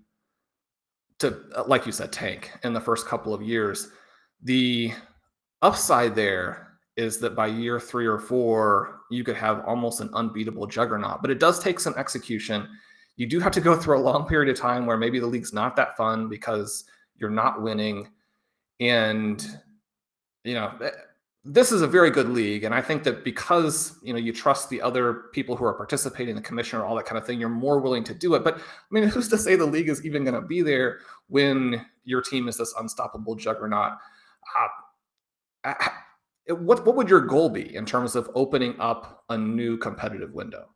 to, 1.18 1.38
uh, 1.56 1.64
like 1.66 1.84
you 1.86 1.92
said, 1.92 2.12
tank 2.12 2.52
in 2.64 2.72
the 2.72 2.80
first 2.80 3.06
couple 3.06 3.34
of 3.34 3.42
years. 3.42 3.88
The 4.42 4.92
upside 5.62 6.14
there 6.14 6.78
is 6.96 7.18
that 7.18 7.34
by 7.34 7.46
year 7.46 7.78
three 7.78 8.06
or 8.06 8.18
four, 8.18 9.00
you 9.10 9.24
could 9.24 9.36
have 9.36 9.64
almost 9.66 10.00
an 10.00 10.10
unbeatable 10.14 10.66
juggernaut. 10.66 11.22
But 11.22 11.30
it 11.30 11.38
does 11.38 11.58
take 11.58 11.80
some 11.80 11.94
execution. 11.96 12.68
You 13.16 13.26
do 13.26 13.40
have 13.40 13.52
to 13.52 13.60
go 13.60 13.76
through 13.76 13.98
a 13.98 14.00
long 14.00 14.26
period 14.26 14.50
of 14.50 14.60
time 14.60 14.86
where 14.86 14.96
maybe 14.96 15.18
the 15.18 15.26
league's 15.26 15.52
not 15.52 15.76
that 15.76 15.96
fun 15.96 16.28
because 16.28 16.84
you're 17.16 17.30
not 17.30 17.62
winning. 17.62 18.08
And, 18.80 19.44
you 20.44 20.54
know, 20.54 20.72
eh, 20.82 20.90
this 21.44 21.70
is 21.70 21.82
a 21.82 21.86
very 21.86 22.10
good 22.10 22.28
league 22.28 22.64
and 22.64 22.74
i 22.74 22.80
think 22.80 23.04
that 23.04 23.24
because 23.24 23.96
you 24.02 24.12
know 24.12 24.18
you 24.18 24.32
trust 24.32 24.68
the 24.70 24.82
other 24.82 25.14
people 25.32 25.56
who 25.56 25.64
are 25.64 25.74
participating 25.74 26.34
the 26.34 26.42
commissioner 26.42 26.84
all 26.84 26.96
that 26.96 27.06
kind 27.06 27.16
of 27.16 27.26
thing 27.26 27.38
you're 27.38 27.48
more 27.48 27.80
willing 27.80 28.04
to 28.04 28.14
do 28.14 28.34
it. 28.34 28.42
But 28.42 28.58
i 28.58 28.60
mean 28.90 29.04
who's 29.08 29.28
to 29.28 29.38
say 29.38 29.56
the 29.56 29.66
league 29.66 29.88
is 29.88 30.04
even 30.04 30.24
going 30.24 30.34
to 30.34 30.46
be 30.46 30.62
there 30.62 30.98
when 31.28 31.84
your 32.04 32.20
team 32.22 32.48
is 32.48 32.56
this 32.56 32.74
unstoppable 32.78 33.34
juggernaut? 33.34 33.92
Uh, 35.64 35.74
what 36.48 36.84
what 36.84 36.96
would 36.96 37.08
your 37.08 37.20
goal 37.20 37.50
be 37.50 37.74
in 37.74 37.86
terms 37.86 38.16
of 38.16 38.30
opening 38.34 38.74
up 38.80 39.24
a 39.28 39.38
new 39.38 39.76
competitive 39.78 40.32
window? 40.32 40.68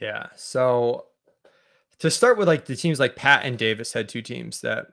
Yeah 0.00 0.28
so 0.36 1.06
to 1.98 2.10
start 2.10 2.38
with 2.38 2.46
like 2.46 2.66
the 2.66 2.76
teams 2.76 3.00
like 3.00 3.16
pat 3.16 3.44
and 3.44 3.58
davis 3.58 3.92
had 3.94 4.08
two 4.08 4.22
teams 4.22 4.60
that 4.60 4.88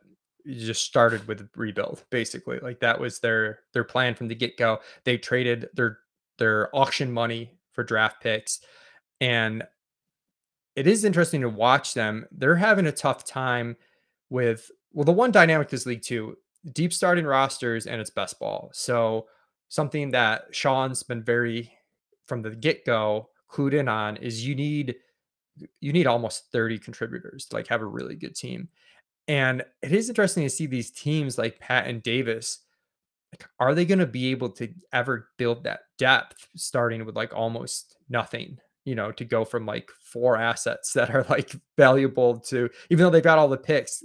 just 0.47 0.83
started 0.83 1.25
with 1.27 1.49
rebuild 1.55 2.03
basically 2.09 2.59
like 2.59 2.79
that 2.79 2.99
was 2.99 3.19
their 3.19 3.59
their 3.73 3.83
plan 3.83 4.13
from 4.13 4.27
the 4.27 4.35
get-go 4.35 4.79
they 5.05 5.17
traded 5.17 5.69
their 5.73 5.99
their 6.37 6.75
auction 6.75 7.11
money 7.11 7.51
for 7.71 7.83
draft 7.83 8.21
picks 8.21 8.59
And 9.21 9.63
it 10.75 10.87
is 10.87 11.05
interesting 11.05 11.41
to 11.41 11.49
watch 11.49 11.93
them. 11.93 12.25
They're 12.31 12.55
having 12.55 12.87
a 12.87 12.91
tough 12.91 13.25
time 13.25 13.77
with 14.29 14.69
well, 14.91 15.05
the 15.05 15.11
one 15.11 15.31
dynamic 15.31 15.69
this 15.69 15.85
league 15.85 16.01
too, 16.01 16.37
deep 16.73 16.93
starting 16.93 17.25
rosters 17.25 17.87
and 17.87 18.01
it's 18.01 18.09
best 18.09 18.37
ball. 18.39 18.69
So 18.73 19.27
something 19.69 20.11
that 20.11 20.47
Shawn's 20.51 21.01
been 21.03 21.23
very 21.23 21.71
from 22.25 22.41
the 22.41 22.51
get-go 22.51 23.29
clued 23.49 23.73
in 23.73 23.87
on 23.87 24.17
is 24.17 24.45
you 24.45 24.55
need 24.55 24.95
you 25.79 25.93
need 25.93 26.07
almost 26.07 26.51
30 26.51 26.79
contributors 26.79 27.45
to 27.45 27.55
like 27.55 27.67
have 27.67 27.81
a 27.81 27.85
really 27.85 28.15
good 28.15 28.35
team. 28.35 28.67
And 29.27 29.63
it 29.81 29.91
is 29.91 30.09
interesting 30.09 30.43
to 30.43 30.49
see 30.49 30.65
these 30.65 30.91
teams 30.91 31.37
like 31.37 31.59
Pat 31.59 31.87
and 31.87 32.03
Davis. 32.03 32.59
Are 33.59 33.73
they 33.73 33.85
going 33.85 33.99
to 33.99 34.05
be 34.05 34.31
able 34.31 34.49
to 34.51 34.69
ever 34.91 35.29
build 35.37 35.63
that 35.63 35.81
depth 35.97 36.47
starting 36.55 37.05
with 37.05 37.15
like 37.15 37.33
almost 37.33 37.95
nothing? 38.09 38.59
You 38.85 38.95
know, 38.95 39.11
to 39.13 39.25
go 39.25 39.45
from 39.45 39.65
like 39.65 39.89
four 40.11 40.35
assets 40.35 40.93
that 40.93 41.13
are 41.15 41.25
like 41.29 41.55
valuable 41.77 42.39
to 42.41 42.69
even 42.89 43.03
though 43.03 43.09
they've 43.09 43.23
got 43.23 43.39
all 43.39 43.47
the 43.47 43.57
picks, 43.57 44.03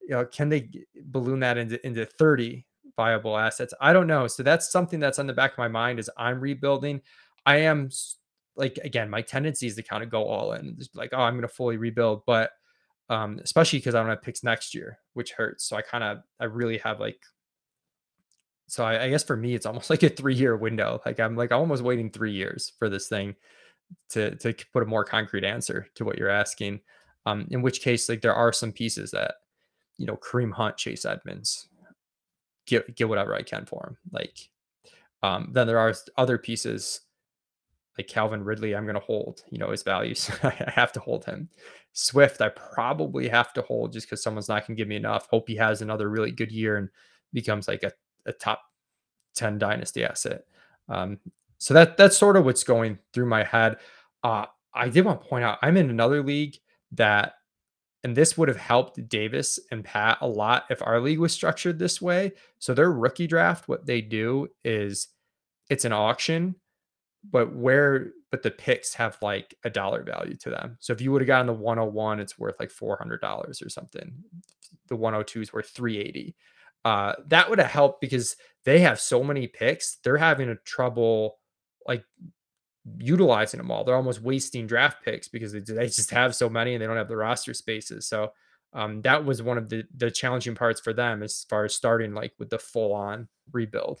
you 0.00 0.10
know, 0.10 0.24
can 0.24 0.48
they 0.48 0.70
balloon 1.04 1.40
that 1.40 1.58
into 1.58 1.84
into 1.84 2.06
30 2.06 2.64
viable 2.96 3.36
assets? 3.36 3.74
I 3.80 3.92
don't 3.92 4.06
know. 4.06 4.28
So 4.28 4.42
that's 4.42 4.70
something 4.70 5.00
that's 5.00 5.18
on 5.18 5.26
the 5.26 5.32
back 5.32 5.52
of 5.52 5.58
my 5.58 5.68
mind 5.68 5.98
as 5.98 6.08
I'm 6.16 6.40
rebuilding. 6.40 7.00
I 7.44 7.56
am 7.56 7.90
like 8.56 8.78
again, 8.84 9.10
my 9.10 9.22
tendency 9.22 9.66
is 9.66 9.74
to 9.76 9.82
kind 9.82 10.02
of 10.04 10.10
go 10.10 10.24
all 10.24 10.52
in, 10.52 10.76
just 10.78 10.96
like, 10.96 11.10
oh, 11.12 11.20
I'm 11.20 11.34
going 11.34 11.42
to 11.42 11.48
fully 11.48 11.76
rebuild, 11.76 12.22
but 12.26 12.50
um, 13.10 13.40
especially 13.42 13.80
because 13.80 13.94
I 13.94 14.00
don't 14.00 14.08
have 14.08 14.22
picks 14.22 14.44
next 14.44 14.74
year, 14.74 14.98
which 15.14 15.32
hurts. 15.32 15.64
So 15.64 15.76
I 15.76 15.82
kind 15.82 16.04
of, 16.04 16.18
I 16.38 16.44
really 16.44 16.78
have 16.78 17.00
like, 17.00 17.20
so 18.68 18.84
I, 18.84 19.02
I, 19.02 19.10
guess 19.10 19.24
for 19.24 19.36
me, 19.36 19.54
it's 19.54 19.66
almost 19.66 19.90
like 19.90 20.04
a 20.04 20.08
three 20.08 20.34
year 20.34 20.56
window. 20.56 21.02
Like 21.04 21.18
I'm 21.18 21.36
like 21.36 21.50
I'm 21.50 21.58
almost 21.58 21.82
waiting 21.82 22.10
three 22.10 22.32
years 22.32 22.72
for 22.78 22.88
this 22.88 23.08
thing 23.08 23.34
to 24.10 24.36
to 24.36 24.54
put 24.72 24.84
a 24.84 24.86
more 24.86 25.04
concrete 25.04 25.44
answer 25.44 25.88
to 25.96 26.04
what 26.04 26.16
you're 26.16 26.30
asking. 26.30 26.80
Um, 27.26 27.46
in 27.50 27.60
which 27.62 27.82
case, 27.82 28.08
like 28.08 28.22
there 28.22 28.34
are 28.34 28.52
some 28.52 28.72
pieces 28.72 29.10
that, 29.10 29.34
you 29.98 30.06
know, 30.06 30.16
Kareem 30.16 30.52
Hunt, 30.52 30.76
Chase 30.76 31.04
Edmonds, 31.04 31.68
get 32.66 32.94
get 32.94 33.08
whatever 33.08 33.34
I 33.34 33.42
can 33.42 33.66
for 33.66 33.84
him. 33.88 33.98
Like, 34.12 34.38
um, 35.24 35.50
then 35.52 35.66
there 35.66 35.78
are 35.78 35.92
other 36.16 36.38
pieces 36.38 37.00
like 38.00 38.08
Calvin 38.08 38.42
Ridley, 38.42 38.74
I'm 38.74 38.86
going 38.86 38.94
to 38.94 39.00
hold, 39.00 39.42
you 39.50 39.58
know, 39.58 39.70
his 39.70 39.82
values. 39.82 40.30
I 40.42 40.72
have 40.74 40.90
to 40.92 41.00
hold 41.00 41.26
him. 41.26 41.50
Swift, 41.92 42.40
I 42.40 42.48
probably 42.48 43.28
have 43.28 43.52
to 43.52 43.62
hold 43.62 43.92
just 43.92 44.06
because 44.06 44.22
someone's 44.22 44.48
not 44.48 44.66
going 44.66 44.74
to 44.74 44.80
give 44.80 44.88
me 44.88 44.96
enough. 44.96 45.28
Hope 45.30 45.46
he 45.48 45.56
has 45.56 45.82
another 45.82 46.08
really 46.08 46.30
good 46.30 46.50
year 46.50 46.78
and 46.78 46.88
becomes 47.34 47.68
like 47.68 47.82
a, 47.82 47.92
a 48.24 48.32
top 48.32 48.62
10 49.34 49.58
dynasty 49.58 50.02
asset. 50.02 50.44
Um, 50.88 51.18
so 51.58 51.74
that 51.74 51.98
that's 51.98 52.16
sort 52.16 52.38
of 52.38 52.46
what's 52.46 52.64
going 52.64 52.98
through 53.12 53.26
my 53.26 53.44
head. 53.44 53.76
Uh, 54.24 54.46
I 54.72 54.88
did 54.88 55.04
want 55.04 55.20
to 55.20 55.28
point 55.28 55.44
out 55.44 55.58
I'm 55.60 55.76
in 55.76 55.90
another 55.90 56.22
league 56.22 56.56
that, 56.92 57.34
and 58.02 58.16
this 58.16 58.38
would 58.38 58.48
have 58.48 58.56
helped 58.56 59.10
Davis 59.10 59.58
and 59.70 59.84
Pat 59.84 60.16
a 60.22 60.26
lot 60.26 60.64
if 60.70 60.80
our 60.80 61.00
league 61.00 61.18
was 61.18 61.34
structured 61.34 61.78
this 61.78 62.00
way. 62.00 62.32
So 62.60 62.72
their 62.72 62.90
rookie 62.90 63.26
draft, 63.26 63.68
what 63.68 63.84
they 63.84 64.00
do 64.00 64.48
is 64.64 65.08
it's 65.68 65.84
an 65.84 65.92
auction 65.92 66.54
but 67.28 67.54
where 67.54 68.12
but 68.30 68.42
the 68.42 68.50
picks 68.50 68.94
have 68.94 69.18
like 69.20 69.56
a 69.64 69.70
dollar 69.70 70.02
value 70.02 70.36
to 70.36 70.50
them. 70.50 70.76
So 70.80 70.92
if 70.92 71.00
you 71.00 71.12
would 71.12 71.20
have 71.22 71.26
gotten 71.26 71.46
the 71.46 71.52
101, 71.52 72.20
it's 72.20 72.38
worth 72.38 72.54
like 72.60 72.70
$400 72.70 73.20
or 73.22 73.68
something. 73.68 74.12
The 74.88 74.96
102 74.96 75.42
is 75.42 75.52
worth 75.52 75.68
380. 75.70 76.36
Uh, 76.84 77.14
that 77.26 77.50
would 77.50 77.58
have 77.58 77.70
helped 77.70 78.00
because 78.00 78.36
they 78.64 78.80
have 78.80 79.00
so 79.00 79.24
many 79.24 79.46
picks. 79.46 79.96
They're 80.04 80.16
having 80.16 80.48
a 80.48 80.56
trouble 80.56 81.38
like 81.86 82.04
utilizing 82.98 83.58
them 83.58 83.70
all. 83.70 83.84
They're 83.84 83.96
almost 83.96 84.22
wasting 84.22 84.66
draft 84.66 85.04
picks 85.04 85.28
because 85.28 85.52
they, 85.52 85.60
they 85.60 85.86
just 85.86 86.10
have 86.10 86.34
so 86.34 86.48
many 86.48 86.74
and 86.74 86.82
they 86.82 86.86
don't 86.86 86.96
have 86.96 87.08
the 87.08 87.16
roster 87.16 87.52
spaces. 87.52 88.06
So 88.08 88.32
um, 88.72 89.02
that 89.02 89.24
was 89.24 89.42
one 89.42 89.58
of 89.58 89.68
the 89.68 89.84
the 89.96 90.10
challenging 90.10 90.54
parts 90.54 90.80
for 90.80 90.92
them 90.92 91.22
as 91.22 91.44
far 91.50 91.64
as 91.64 91.74
starting 91.74 92.14
like 92.14 92.32
with 92.38 92.50
the 92.50 92.58
full 92.58 92.92
on 92.92 93.28
rebuild. 93.52 94.00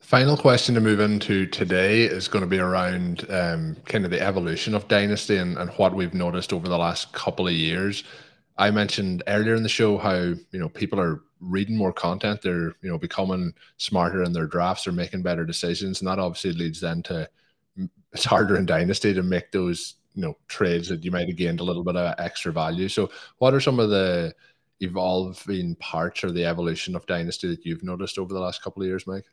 Final 0.00 0.36
question 0.36 0.74
to 0.74 0.80
move 0.80 1.00
into 1.00 1.46
today 1.46 2.02
is 2.02 2.28
going 2.28 2.42
to 2.42 2.48
be 2.48 2.60
around 2.60 3.26
um, 3.28 3.76
kind 3.86 4.04
of 4.04 4.10
the 4.10 4.20
evolution 4.20 4.74
of 4.74 4.86
Dynasty 4.86 5.36
and, 5.36 5.58
and 5.58 5.70
what 5.70 5.94
we've 5.94 6.14
noticed 6.14 6.52
over 6.52 6.68
the 6.68 6.78
last 6.78 7.12
couple 7.12 7.48
of 7.48 7.54
years. 7.54 8.04
I 8.56 8.70
mentioned 8.70 9.22
earlier 9.26 9.54
in 9.56 9.62
the 9.62 9.68
show 9.68 9.98
how 9.98 10.14
you 10.14 10.38
know 10.52 10.68
people 10.68 11.00
are 11.00 11.22
reading 11.40 11.76
more 11.76 11.92
content, 11.92 12.40
they're 12.40 12.74
you 12.82 12.90
know 12.90 12.98
becoming 12.98 13.52
smarter 13.78 14.22
in 14.22 14.32
their 14.32 14.46
drafts, 14.46 14.84
they're 14.84 14.92
making 14.92 15.22
better 15.22 15.44
decisions, 15.44 16.00
and 16.00 16.08
that 16.08 16.18
obviously 16.18 16.52
leads 16.52 16.80
then 16.80 17.02
to 17.02 17.28
it's 18.12 18.24
harder 18.24 18.56
in 18.56 18.66
Dynasty 18.66 19.12
to 19.12 19.22
make 19.22 19.52
those 19.52 19.94
you 20.14 20.22
know 20.22 20.36
trades 20.48 20.88
that 20.88 21.04
you 21.04 21.10
might 21.10 21.28
have 21.28 21.36
gained 21.36 21.60
a 21.60 21.64
little 21.64 21.84
bit 21.84 21.96
of 21.96 22.14
extra 22.18 22.52
value. 22.52 22.88
So, 22.88 23.10
what 23.38 23.54
are 23.54 23.60
some 23.60 23.78
of 23.78 23.90
the 23.90 24.34
evolving 24.80 25.74
parts 25.76 26.24
or 26.24 26.30
the 26.30 26.44
evolution 26.44 26.96
of 26.96 27.06
Dynasty 27.06 27.48
that 27.48 27.66
you've 27.66 27.82
noticed 27.82 28.18
over 28.18 28.32
the 28.32 28.40
last 28.40 28.62
couple 28.62 28.82
of 28.82 28.88
years, 28.88 29.06
Mike? 29.06 29.26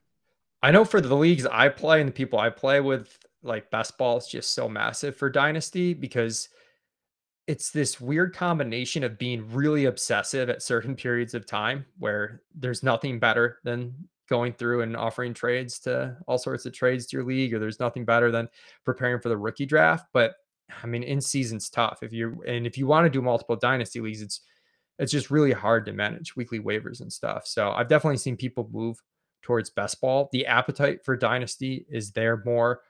I 0.64 0.72
know 0.72 0.86
for 0.86 1.02
the 1.02 1.16
leagues 1.16 1.46
I 1.46 1.68
play 1.68 2.00
and 2.00 2.08
the 2.08 2.14
people 2.14 2.40
I 2.40 2.50
play 2.50 2.80
with, 2.80 3.20
like 3.44 3.70
best 3.70 3.98
ball 3.98 4.18
is 4.18 4.28
just 4.28 4.54
so 4.54 4.70
massive 4.70 5.18
for 5.18 5.30
Dynasty 5.30 5.94
because 5.94 6.48
it's 7.48 7.72
this 7.72 8.00
weird 8.00 8.34
combination 8.34 9.04
of 9.04 9.20
being 9.20 9.52
really 9.52 9.86
obsessive 9.86 10.50
at 10.50 10.64
certain 10.64 10.96
periods 10.96 11.34
of 11.34 11.46
time 11.46 11.86
where 12.00 12.42
there's 12.56 12.82
nothing 12.82 13.20
better 13.20 13.60
than 13.66 13.94
going 14.30 14.54
through 14.54 14.84
and 14.84 14.96
offering 14.96 15.34
trades 15.34 15.80
to 15.80 16.16
all 16.28 16.38
sorts 16.38 16.66
of 16.66 16.72
trades 16.72 17.06
to 17.08 17.18
your 17.18 17.26
league, 17.26 17.54
or 17.54 17.60
there's 17.60 17.82
nothing 17.82 18.06
better 18.06 18.32
than 18.32 18.48
preparing 18.86 19.20
for 19.20 19.28
the 19.28 19.38
rookie 19.38 19.66
draft. 19.66 20.08
But 20.14 20.36
I 20.82 20.88
mean, 20.88 21.04
in 21.04 21.20
season's 21.20 21.70
tough. 21.70 22.00
If 22.02 22.14
you 22.14 22.42
and 22.48 22.66
if 22.66 22.78
you 22.78 22.88
want 22.88 23.06
to 23.06 23.10
do 23.10 23.22
multiple 23.22 23.58
dynasty 23.58 24.00
leagues, 24.00 24.22
it's 24.22 24.40
it's 24.98 25.12
just 25.12 25.30
really 25.30 25.52
hard 25.52 25.86
to 25.88 25.92
manage 25.92 26.38
weekly 26.38 26.62
waivers 26.62 27.02
and 27.02 27.12
stuff. 27.12 27.46
So 27.46 27.72
I've 27.72 27.90
definitely 27.90 28.18
seen 28.18 28.38
people 28.38 28.70
move 28.72 28.98
towards 29.44 29.70
best 29.70 30.02
ball. 30.02 30.30
The 30.32 30.48
appetite 30.48 31.06
for 31.06 31.16
dynasty 31.16 31.86
is 31.90 32.12
there 32.12 32.42
more. 32.46 32.82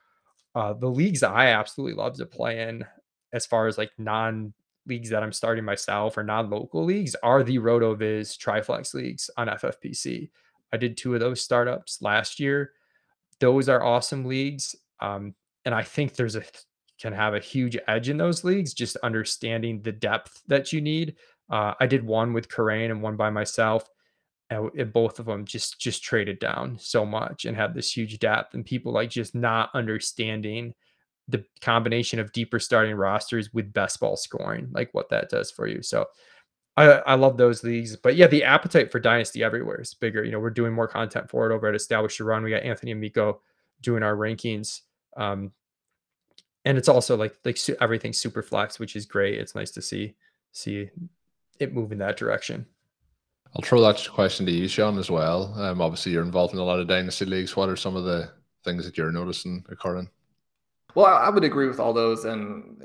Uh, 0.54 0.72
the 0.72 0.88
leagues 0.88 1.22
I 1.22 1.48
absolutely 1.48 1.94
love 1.94 2.16
to 2.16 2.26
play 2.26 2.62
in, 2.62 2.84
as 3.32 3.44
far 3.44 3.66
as 3.66 3.76
like 3.76 3.90
non 3.98 4.54
leagues 4.86 5.10
that 5.10 5.22
I'm 5.22 5.32
starting 5.32 5.64
myself 5.64 6.16
or 6.16 6.22
non 6.22 6.48
local 6.48 6.84
leagues, 6.84 7.14
are 7.22 7.42
the 7.42 7.58
RotoViz 7.58 8.38
Triflex 8.38 8.94
leagues 8.94 9.28
on 9.36 9.48
FFPC. 9.48 10.30
I 10.72 10.76
did 10.76 10.96
two 10.96 11.14
of 11.14 11.20
those 11.20 11.40
startups 11.40 12.00
last 12.00 12.40
year. 12.40 12.72
Those 13.40 13.68
are 13.68 13.82
awesome 13.82 14.24
leagues. 14.24 14.74
Um, 15.00 15.34
and 15.64 15.74
I 15.74 15.82
think 15.82 16.14
there's 16.14 16.36
a 16.36 16.44
can 17.00 17.12
have 17.12 17.34
a 17.34 17.40
huge 17.40 17.76
edge 17.88 18.08
in 18.08 18.16
those 18.16 18.44
leagues, 18.44 18.72
just 18.72 18.96
understanding 18.98 19.82
the 19.82 19.92
depth 19.92 20.42
that 20.46 20.72
you 20.72 20.80
need. 20.80 21.16
Uh, 21.50 21.74
I 21.80 21.86
did 21.86 22.04
one 22.04 22.32
with 22.32 22.48
Kerrane 22.48 22.90
and 22.90 23.02
one 23.02 23.16
by 23.16 23.30
myself 23.30 23.88
and 24.54 24.92
both 24.92 25.18
of 25.18 25.26
them 25.26 25.44
just 25.44 25.80
just 25.80 26.02
traded 26.02 26.38
down 26.38 26.78
so 26.78 27.04
much 27.04 27.44
and 27.44 27.56
had 27.56 27.74
this 27.74 27.94
huge 27.94 28.18
depth 28.18 28.54
and 28.54 28.64
people 28.64 28.92
like 28.92 29.10
just 29.10 29.34
not 29.34 29.70
understanding 29.74 30.74
the 31.28 31.44
combination 31.60 32.18
of 32.18 32.32
deeper 32.32 32.58
starting 32.58 32.94
rosters 32.94 33.52
with 33.54 33.72
best 33.72 33.98
ball 34.00 34.16
scoring 34.16 34.68
like 34.72 34.92
what 34.92 35.08
that 35.08 35.30
does 35.30 35.50
for 35.50 35.66
you. 35.66 35.82
So 35.82 36.06
I, 36.76 36.84
I 36.84 37.14
love 37.14 37.36
those 37.36 37.62
leagues 37.62 37.96
but 37.96 38.16
yeah 38.16 38.26
the 38.26 38.44
appetite 38.44 38.92
for 38.92 39.00
dynasty 39.00 39.42
everywhere 39.42 39.80
is 39.80 39.94
bigger. 39.94 40.24
You 40.24 40.32
know 40.32 40.40
we're 40.40 40.50
doing 40.50 40.72
more 40.72 40.88
content 40.88 41.30
for 41.30 41.50
it 41.50 41.54
over 41.54 41.66
at 41.68 41.74
Establish 41.74 42.18
the 42.18 42.24
Run. 42.24 42.42
We 42.42 42.50
got 42.50 42.62
Anthony 42.62 42.92
Amico 42.92 43.40
doing 43.80 44.02
our 44.02 44.16
rankings 44.16 44.80
um 45.16 45.52
and 46.64 46.78
it's 46.78 46.88
also 46.88 47.16
like 47.16 47.36
like 47.44 47.58
everything 47.80 48.12
super 48.12 48.42
flex 48.42 48.78
which 48.78 48.96
is 48.96 49.06
great. 49.06 49.38
It's 49.38 49.54
nice 49.54 49.70
to 49.72 49.82
see 49.82 50.16
see 50.52 50.90
it 51.58 51.72
move 51.72 51.92
in 51.92 51.98
that 51.98 52.16
direction 52.16 52.66
I'll 53.56 53.62
throw 53.62 53.80
that 53.82 54.08
question 54.12 54.46
to 54.46 54.52
you, 54.52 54.66
Shawn, 54.66 54.98
as 54.98 55.10
well. 55.10 55.54
Um, 55.56 55.80
obviously, 55.80 56.12
you're 56.12 56.24
involved 56.24 56.54
in 56.54 56.60
a 56.60 56.64
lot 56.64 56.80
of 56.80 56.88
dynasty 56.88 57.24
leagues. 57.24 57.54
What 57.54 57.68
are 57.68 57.76
some 57.76 57.94
of 57.94 58.04
the 58.04 58.30
things 58.64 58.84
that 58.84 58.98
you're 58.98 59.12
noticing 59.12 59.64
occurring? 59.68 60.08
Well, 60.94 61.06
I 61.06 61.28
would 61.28 61.44
agree 61.44 61.68
with 61.68 61.78
all 61.78 61.92
those, 61.92 62.24
and 62.24 62.82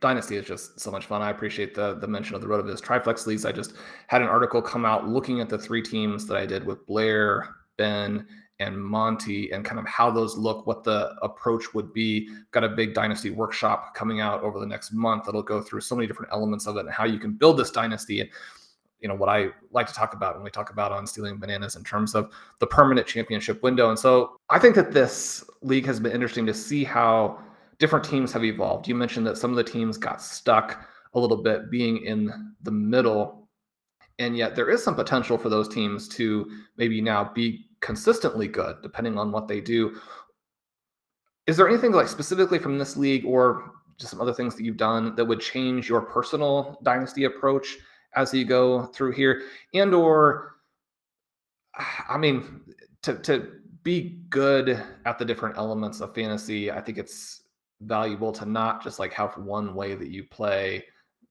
Dynasty 0.00 0.36
is 0.36 0.46
just 0.46 0.78
so 0.78 0.90
much 0.90 1.06
fun. 1.06 1.22
I 1.22 1.30
appreciate 1.30 1.74
the 1.74 1.94
the 1.94 2.06
mention 2.06 2.34
of 2.34 2.40
the 2.40 2.46
RotoViz 2.46 2.80
Triflex 2.80 3.26
leagues. 3.26 3.44
I 3.44 3.52
just 3.52 3.74
had 4.08 4.22
an 4.22 4.28
article 4.28 4.60
come 4.60 4.84
out 4.84 5.08
looking 5.08 5.40
at 5.40 5.48
the 5.48 5.58
three 5.58 5.82
teams 5.82 6.26
that 6.26 6.36
I 6.36 6.44
did 6.44 6.64
with 6.64 6.86
Blair, 6.86 7.56
Ben, 7.78 8.26
and 8.58 8.82
Monty, 8.82 9.50
and 9.52 9.64
kind 9.64 9.78
of 9.78 9.86
how 9.86 10.10
those 10.10 10.36
look, 10.36 10.66
what 10.66 10.84
the 10.84 11.14
approach 11.22 11.74
would 11.74 11.92
be. 11.92 12.28
Got 12.50 12.64
a 12.64 12.68
big 12.68 12.94
Dynasty 12.94 13.30
workshop 13.30 13.94
coming 13.94 14.20
out 14.20 14.42
over 14.42 14.58
the 14.58 14.66
next 14.66 14.92
month 14.92 15.24
that'll 15.24 15.42
go 15.42 15.60
through 15.60 15.80
so 15.80 15.94
many 15.94 16.06
different 16.06 16.32
elements 16.32 16.66
of 16.66 16.76
it 16.76 16.80
and 16.80 16.90
how 16.90 17.04
you 17.04 17.18
can 17.18 17.32
build 17.32 17.58
this 17.58 17.70
dynasty. 17.70 18.20
And 18.20 18.30
you 19.00 19.08
know 19.08 19.14
what 19.14 19.28
I 19.28 19.48
like 19.70 19.86
to 19.86 19.92
talk 19.92 20.14
about 20.14 20.34
when 20.34 20.44
we 20.44 20.50
talk 20.50 20.70
about 20.70 20.92
on 20.92 21.06
stealing 21.06 21.38
bananas 21.38 21.76
in 21.76 21.84
terms 21.84 22.14
of 22.14 22.30
the 22.60 22.66
permanent 22.66 23.06
championship 23.06 23.62
window. 23.62 23.90
And 23.90 23.98
so 23.98 24.36
I 24.48 24.58
think 24.58 24.74
that 24.74 24.92
this 24.92 25.44
league 25.62 25.86
has 25.86 26.00
been 26.00 26.12
interesting 26.12 26.46
to 26.46 26.54
see 26.54 26.84
how 26.84 27.38
different 27.78 28.04
teams 28.04 28.32
have 28.32 28.44
evolved. 28.44 28.88
You 28.88 28.94
mentioned 28.94 29.26
that 29.26 29.36
some 29.36 29.50
of 29.50 29.56
the 29.56 29.64
teams 29.64 29.98
got 29.98 30.22
stuck 30.22 30.88
a 31.14 31.20
little 31.20 31.42
bit 31.42 31.70
being 31.70 31.98
in 31.98 32.54
the 32.62 32.70
middle. 32.70 33.48
And 34.18 34.36
yet 34.36 34.56
there 34.56 34.70
is 34.70 34.82
some 34.82 34.94
potential 34.94 35.36
for 35.36 35.50
those 35.50 35.68
teams 35.68 36.08
to 36.10 36.50
maybe 36.78 37.00
now 37.02 37.30
be 37.34 37.66
consistently 37.80 38.48
good 38.48 38.76
depending 38.82 39.18
on 39.18 39.30
what 39.30 39.46
they 39.46 39.60
do. 39.60 40.00
Is 41.46 41.56
there 41.56 41.68
anything 41.68 41.92
like 41.92 42.08
specifically 42.08 42.58
from 42.58 42.78
this 42.78 42.96
league 42.96 43.24
or 43.24 43.72
just 43.98 44.10
some 44.10 44.20
other 44.20 44.34
things 44.34 44.54
that 44.56 44.64
you've 44.64 44.76
done 44.76 45.14
that 45.16 45.24
would 45.24 45.40
change 45.40 45.88
your 45.88 46.00
personal 46.00 46.78
dynasty 46.82 47.24
approach 47.24 47.76
as 48.16 48.34
you 48.34 48.44
go 48.44 48.86
through 48.86 49.12
here 49.12 49.42
and 49.74 49.94
or 49.94 50.56
i 52.08 52.16
mean 52.16 52.60
to 53.02 53.14
to 53.18 53.52
be 53.82 54.18
good 54.30 54.82
at 55.04 55.18
the 55.18 55.24
different 55.24 55.56
elements 55.56 56.00
of 56.00 56.14
fantasy 56.14 56.70
i 56.70 56.80
think 56.80 56.98
it's 56.98 57.42
valuable 57.82 58.32
to 58.32 58.46
not 58.46 58.82
just 58.82 58.98
like 58.98 59.12
have 59.12 59.36
one 59.36 59.74
way 59.74 59.94
that 59.94 60.08
you 60.08 60.24
play 60.24 60.82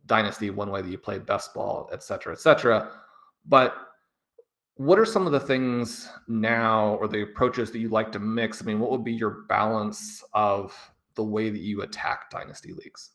dynasty 0.06 0.50
one 0.50 0.70
way 0.70 0.82
that 0.82 0.90
you 0.90 0.98
play 0.98 1.18
best 1.18 1.54
ball 1.54 1.90
et 1.92 2.04
cetera 2.04 2.34
et 2.34 2.40
cetera. 2.40 2.92
But 3.48 3.76
what 4.76 5.00
are 5.00 5.06
some 5.06 5.26
of 5.26 5.32
the 5.32 5.40
things 5.40 6.10
now 6.28 6.96
or 6.96 7.08
the 7.08 7.22
approaches 7.22 7.72
that 7.72 7.80
you 7.80 7.90
like 7.90 8.12
to 8.12 8.20
mix? 8.20 8.62
I 8.62 8.66
mean 8.66 8.80
what 8.80 8.92
would 8.92 9.04
be 9.04 9.14
your 9.14 9.46
balance 9.48 10.24
of 10.34 10.76
the 11.16 11.24
way 11.24 11.50
that 11.50 11.62
you 11.62 11.82
attack 11.82 12.30
dynasty 12.30 12.74
leagues 12.74 13.12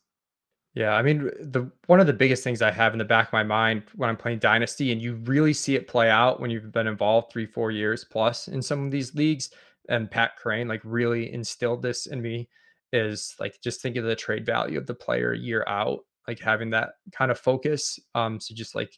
yeah, 0.74 0.94
I 0.94 1.02
mean, 1.02 1.30
the 1.40 1.70
one 1.86 1.98
of 1.98 2.06
the 2.06 2.12
biggest 2.12 2.44
things 2.44 2.62
I 2.62 2.70
have 2.70 2.92
in 2.92 2.98
the 2.98 3.04
back 3.04 3.28
of 3.28 3.32
my 3.32 3.42
mind 3.42 3.82
when 3.96 4.08
I'm 4.08 4.16
playing 4.16 4.38
Dynasty, 4.38 4.92
and 4.92 5.02
you 5.02 5.14
really 5.24 5.52
see 5.52 5.74
it 5.74 5.88
play 5.88 6.08
out 6.08 6.40
when 6.40 6.50
you've 6.50 6.70
been 6.70 6.86
involved 6.86 7.32
three, 7.32 7.46
four 7.46 7.72
years 7.72 8.04
plus 8.04 8.46
in 8.46 8.62
some 8.62 8.84
of 8.84 8.92
these 8.92 9.14
leagues. 9.14 9.50
And 9.88 10.08
Pat 10.10 10.32
Kerrane 10.40 10.68
like 10.68 10.82
really 10.84 11.32
instilled 11.32 11.82
this 11.82 12.06
in 12.06 12.22
me 12.22 12.48
is 12.92 13.34
like 13.40 13.60
just 13.62 13.82
think 13.82 13.96
of 13.96 14.04
the 14.04 14.14
trade 14.14 14.46
value 14.46 14.78
of 14.78 14.86
the 14.86 14.94
player 14.94 15.34
year 15.34 15.64
out, 15.66 16.00
like 16.28 16.38
having 16.38 16.70
that 16.70 16.90
kind 17.10 17.32
of 17.32 17.38
focus. 17.38 17.98
Um, 18.14 18.38
so 18.38 18.54
just 18.54 18.76
like 18.76 18.96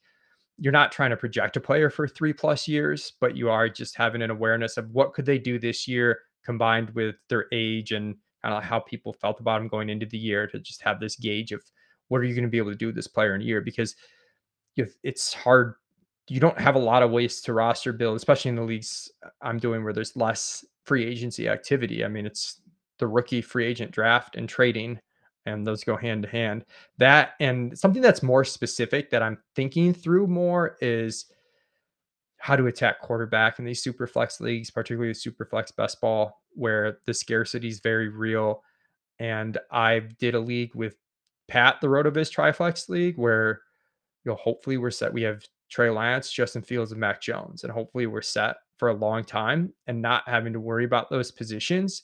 you're 0.58 0.72
not 0.72 0.92
trying 0.92 1.10
to 1.10 1.16
project 1.16 1.56
a 1.56 1.60
player 1.60 1.88
for 1.88 2.06
three 2.06 2.34
plus 2.34 2.68
years, 2.68 3.14
but 3.18 3.34
you 3.34 3.48
are 3.48 3.70
just 3.70 3.96
having 3.96 4.20
an 4.20 4.30
awareness 4.30 4.76
of 4.76 4.90
what 4.90 5.14
could 5.14 5.24
they 5.24 5.38
do 5.38 5.58
this 5.58 5.88
year 5.88 6.20
combined 6.44 6.90
with 6.90 7.16
their 7.30 7.46
age 7.50 7.92
and 7.92 8.16
kind 8.42 8.54
of 8.54 8.62
how 8.62 8.80
people 8.80 9.12
felt 9.12 9.40
about 9.40 9.60
him 9.60 9.68
going 9.68 9.88
into 9.88 10.06
the 10.06 10.18
year 10.18 10.46
to 10.46 10.58
just 10.58 10.82
have 10.82 11.00
this 11.00 11.16
gauge 11.16 11.52
of 11.52 11.62
what 12.08 12.20
are 12.20 12.24
you 12.24 12.34
going 12.34 12.44
to 12.44 12.50
be 12.50 12.58
able 12.58 12.70
to 12.70 12.76
do 12.76 12.86
with 12.86 12.96
this 12.96 13.06
player 13.06 13.34
in 13.34 13.40
a 13.40 13.44
year 13.44 13.60
because 13.60 13.96
it's 14.76 15.32
hard 15.32 15.74
you 16.28 16.40
don't 16.40 16.58
have 16.58 16.76
a 16.76 16.78
lot 16.78 17.02
of 17.02 17.10
ways 17.10 17.40
to 17.42 17.52
roster 17.52 17.92
build 17.92 18.16
especially 18.16 18.48
in 18.48 18.56
the 18.56 18.62
leagues 18.62 19.10
i'm 19.42 19.58
doing 19.58 19.84
where 19.84 19.92
there's 19.92 20.16
less 20.16 20.64
free 20.84 21.04
agency 21.04 21.48
activity. 21.48 22.04
I 22.04 22.08
mean 22.08 22.26
it's 22.26 22.60
the 22.98 23.06
rookie 23.06 23.42
free 23.42 23.66
agent 23.66 23.90
draft 23.90 24.36
and 24.36 24.48
trading 24.48 25.00
and 25.46 25.66
those 25.66 25.82
go 25.82 25.96
hand 25.96 26.22
to 26.22 26.28
hand. 26.28 26.64
That 26.98 27.30
and 27.40 27.76
something 27.76 28.02
that's 28.02 28.22
more 28.22 28.44
specific 28.44 29.10
that 29.10 29.22
i'm 29.22 29.38
thinking 29.54 29.92
through 29.92 30.26
more 30.26 30.76
is 30.80 31.26
how 32.42 32.56
to 32.56 32.66
attack 32.66 33.00
quarterback 33.00 33.60
in 33.60 33.64
these 33.64 33.80
super 33.80 34.04
flex 34.04 34.40
leagues, 34.40 34.68
particularly 34.68 35.10
with 35.10 35.16
super 35.16 35.44
flex 35.44 35.70
best 35.70 36.00
ball, 36.00 36.42
where 36.54 36.98
the 37.06 37.14
scarcity 37.14 37.68
is 37.68 37.78
very 37.78 38.08
real. 38.08 38.64
And 39.20 39.58
I 39.70 40.00
did 40.18 40.34
a 40.34 40.40
league 40.40 40.74
with 40.74 40.96
Pat, 41.46 41.80
the 41.80 41.86
Rotoviz 41.86 42.32
Triflex 42.32 42.88
League, 42.88 43.16
where 43.16 43.60
you 44.24 44.32
know 44.32 44.34
hopefully 44.34 44.76
we're 44.76 44.90
set. 44.90 45.12
We 45.12 45.22
have 45.22 45.44
Trey 45.70 45.88
Lance, 45.88 46.32
Justin 46.32 46.62
Fields, 46.62 46.90
and 46.90 47.00
Mac 47.00 47.20
Jones, 47.20 47.62
and 47.62 47.72
hopefully 47.72 48.08
we're 48.08 48.22
set 48.22 48.56
for 48.76 48.88
a 48.88 48.94
long 48.94 49.22
time 49.22 49.72
and 49.86 50.02
not 50.02 50.28
having 50.28 50.52
to 50.52 50.58
worry 50.58 50.84
about 50.84 51.10
those 51.10 51.30
positions 51.30 52.02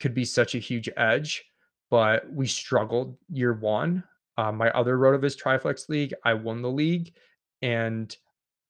could 0.00 0.14
be 0.14 0.24
such 0.24 0.54
a 0.54 0.58
huge 0.58 0.88
edge. 0.96 1.44
But 1.90 2.32
we 2.32 2.46
struggled 2.46 3.18
year 3.28 3.52
one. 3.52 4.02
Uh, 4.38 4.52
my 4.52 4.70
other 4.70 4.96
Rotoviz 4.96 5.36
Triflex 5.36 5.90
League, 5.90 6.14
I 6.24 6.32
won 6.32 6.62
the 6.62 6.70
league, 6.70 7.12
and 7.60 8.16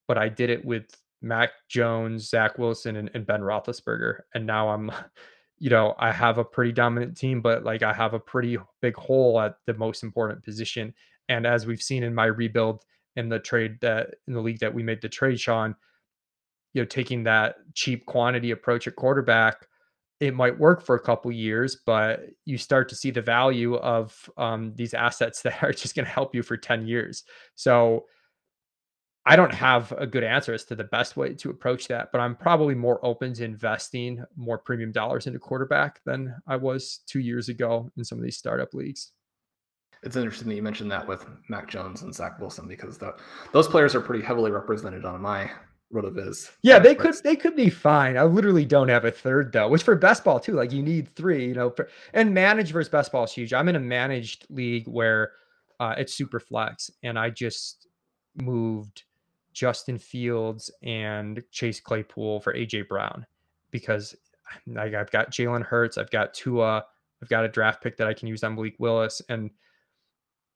but 0.08 0.18
I 0.18 0.28
did 0.28 0.50
it 0.50 0.64
with 0.64 0.86
Mac 1.22 1.50
Jones, 1.68 2.28
Zach 2.28 2.58
Wilson, 2.58 2.96
and, 2.96 3.10
and 3.14 3.26
Ben 3.26 3.40
Roethlisberger. 3.40 4.20
And 4.34 4.46
now 4.46 4.68
I'm, 4.68 4.90
you 5.58 5.70
know, 5.70 5.94
I 5.98 6.12
have 6.12 6.38
a 6.38 6.44
pretty 6.44 6.72
dominant 6.72 7.16
team, 7.16 7.40
but 7.40 7.64
like 7.64 7.82
I 7.82 7.92
have 7.92 8.14
a 8.14 8.20
pretty 8.20 8.58
big 8.82 8.96
hole 8.96 9.40
at 9.40 9.56
the 9.66 9.74
most 9.74 10.02
important 10.02 10.44
position. 10.44 10.94
And 11.28 11.46
as 11.46 11.66
we've 11.66 11.82
seen 11.82 12.02
in 12.02 12.14
my 12.14 12.26
rebuild 12.26 12.84
in 13.16 13.28
the 13.28 13.38
trade 13.38 13.78
that 13.80 14.14
in 14.28 14.34
the 14.34 14.40
league 14.40 14.60
that 14.60 14.74
we 14.74 14.82
made 14.82 15.00
the 15.00 15.08
trade, 15.08 15.40
Shawn, 15.40 15.74
you 16.74 16.82
know, 16.82 16.86
taking 16.86 17.24
that 17.24 17.56
cheap 17.74 18.04
quantity 18.04 18.50
approach 18.50 18.86
at 18.86 18.96
quarterback, 18.96 19.66
it 20.20 20.34
might 20.34 20.58
work 20.58 20.82
for 20.82 20.94
a 20.94 21.00
couple 21.00 21.30
years, 21.32 21.78
but 21.86 22.26
you 22.44 22.56
start 22.58 22.88
to 22.88 22.94
see 22.94 23.10
the 23.10 23.22
value 23.22 23.76
of 23.76 24.30
um, 24.36 24.72
these 24.76 24.94
assets 24.94 25.42
that 25.42 25.62
are 25.62 25.72
just 25.72 25.94
going 25.94 26.04
to 26.04 26.10
help 26.10 26.34
you 26.34 26.42
for 26.42 26.56
10 26.56 26.86
years. 26.86 27.24
So 27.54 28.04
I 29.28 29.34
don't 29.34 29.52
have 29.52 29.90
a 29.98 30.06
good 30.06 30.22
answer 30.22 30.54
as 30.54 30.64
to 30.66 30.76
the 30.76 30.84
best 30.84 31.16
way 31.16 31.34
to 31.34 31.50
approach 31.50 31.88
that, 31.88 32.12
but 32.12 32.20
I'm 32.20 32.36
probably 32.36 32.76
more 32.76 33.04
open 33.04 33.34
to 33.34 33.44
investing 33.44 34.24
more 34.36 34.56
premium 34.56 34.92
dollars 34.92 35.26
into 35.26 35.40
quarterback 35.40 36.00
than 36.04 36.36
I 36.46 36.54
was 36.54 37.00
two 37.08 37.18
years 37.18 37.48
ago 37.48 37.90
in 37.96 38.04
some 38.04 38.18
of 38.18 38.24
these 38.24 38.36
startup 38.36 38.72
leagues. 38.72 39.10
It's 40.04 40.14
interesting 40.14 40.48
that 40.48 40.54
you 40.54 40.62
mentioned 40.62 40.92
that 40.92 41.08
with 41.08 41.26
Mac 41.48 41.68
Jones 41.68 42.02
and 42.02 42.14
Zach 42.14 42.38
Wilson 42.38 42.68
because 42.68 42.98
the, 42.98 43.16
those 43.52 43.66
players 43.66 43.96
are 43.96 44.00
pretty 44.00 44.24
heavily 44.24 44.52
represented 44.52 45.04
on 45.04 45.20
my 45.20 45.50
RotoViz. 45.92 46.52
Yeah, 46.62 46.78
they 46.78 46.94
could 46.94 47.14
they 47.24 47.34
could 47.34 47.56
be 47.56 47.70
fine. 47.70 48.16
I 48.16 48.24
literally 48.24 48.64
don't 48.64 48.88
have 48.88 49.04
a 49.04 49.10
third 49.10 49.52
though, 49.52 49.68
which 49.68 49.82
for 49.82 49.96
best 49.96 50.22
ball 50.22 50.38
too. 50.38 50.52
Like 50.52 50.72
you 50.72 50.82
need 50.82 51.08
three, 51.08 51.46
you 51.46 51.54
know. 51.54 51.70
For, 51.70 51.88
and 52.12 52.34
managed 52.34 52.72
versus 52.72 52.90
best 52.90 53.10
ball 53.10 53.24
is 53.24 53.32
huge. 53.32 53.52
I'm 53.52 53.68
in 53.68 53.76
a 53.76 53.80
managed 53.80 54.46
league 54.50 54.86
where 54.86 55.32
uh, 55.80 55.94
super 56.06 56.40
flex, 56.40 56.90
and 57.02 57.18
I 57.18 57.30
just 57.30 57.86
moved 58.36 59.04
Justin 59.56 59.98
Fields 59.98 60.70
and 60.82 61.42
Chase 61.50 61.80
Claypool 61.80 62.40
for 62.40 62.52
AJ 62.52 62.88
Brown 62.88 63.26
because 63.70 64.14
I've 64.78 65.10
got 65.10 65.32
Jalen 65.32 65.64
Hurts, 65.64 65.96
I've 65.96 66.10
got 66.10 66.34
Tua, 66.34 66.84
I've 67.22 67.28
got 67.30 67.46
a 67.46 67.48
draft 67.48 67.82
pick 67.82 67.96
that 67.96 68.06
I 68.06 68.12
can 68.12 68.28
use 68.28 68.44
on 68.44 68.54
Malik 68.54 68.74
Willis, 68.78 69.22
and 69.30 69.50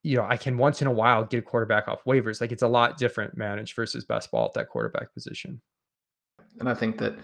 you 0.03 0.17
know 0.17 0.27
I 0.29 0.37
can 0.37 0.55
once 0.57 0.81
in 0.81 0.87
a 0.87 0.91
while 0.91 1.25
get 1.25 1.39
a 1.39 1.41
quarterback 1.41 1.87
off 1.87 2.03
waivers. 2.05 2.39
Like 2.39 2.51
it's 2.51 2.61
a 2.61 2.67
lot 2.67 2.97
different 2.97 3.35
managed 3.35 3.75
versus 3.75 4.05
best 4.05 4.29
ball 4.29 4.45
at 4.45 4.53
that 4.53 4.69
quarterback 4.69 5.11
position. 5.15 5.59
And 6.59 6.69
I 6.69 6.75
think 6.75 6.99
that 6.99 7.15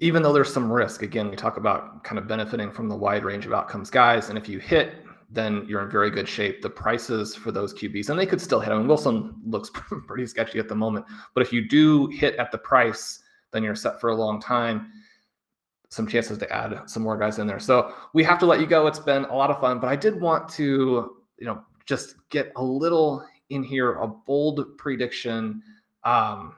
even 0.00 0.22
though 0.22 0.32
there's 0.32 0.52
some 0.52 0.72
risk, 0.72 1.02
again, 1.02 1.28
we 1.28 1.36
talk 1.36 1.58
about 1.58 2.04
kind 2.04 2.18
of 2.18 2.26
benefiting 2.26 2.70
from 2.70 2.88
the 2.88 2.96
wide 2.96 3.24
range 3.24 3.44
of 3.44 3.52
outcomes 3.52 3.90
guys, 3.90 4.30
and 4.30 4.38
if 4.38 4.48
you 4.48 4.58
hit 4.58 5.04
then 5.30 5.66
you're 5.68 5.82
in 5.82 5.90
very 5.90 6.10
good 6.10 6.28
shape. 6.28 6.62
The 6.62 6.70
prices 6.70 7.34
for 7.34 7.52
those 7.52 7.74
QBs, 7.74 8.08
and 8.10 8.18
they 8.18 8.26
could 8.26 8.40
still 8.40 8.60
hit. 8.60 8.72
I 8.72 8.78
mean, 8.78 8.88
Wilson 8.88 9.34
looks 9.44 9.70
pretty 10.06 10.26
sketchy 10.26 10.58
at 10.58 10.68
the 10.68 10.74
moment, 10.74 11.06
but 11.34 11.42
if 11.42 11.52
you 11.52 11.68
do 11.68 12.06
hit 12.08 12.36
at 12.36 12.50
the 12.50 12.58
price, 12.58 13.22
then 13.52 13.62
you're 13.62 13.74
set 13.74 14.00
for 14.00 14.10
a 14.10 14.14
long 14.14 14.40
time 14.40 14.90
some 15.90 16.06
chances 16.06 16.38
to 16.38 16.52
add 16.52 16.82
some 16.86 17.02
more 17.02 17.16
guys 17.16 17.38
in 17.38 17.46
there. 17.46 17.58
So 17.60 17.94
we 18.12 18.22
have 18.24 18.38
to 18.40 18.46
let 18.46 18.60
you 18.60 18.66
go. 18.66 18.86
It's 18.86 18.98
been 18.98 19.24
a 19.24 19.34
lot 19.34 19.50
of 19.50 19.60
fun, 19.60 19.80
but 19.80 19.88
I 19.88 19.96
did 19.96 20.20
want 20.20 20.48
to, 20.50 21.16
you 21.38 21.46
know, 21.46 21.62
just 21.86 22.16
get 22.28 22.52
a 22.56 22.62
little 22.62 23.24
in 23.50 23.62
here, 23.62 23.94
a 23.94 24.06
bold 24.06 24.76
prediction. 24.76 25.62
Um, 26.04 26.56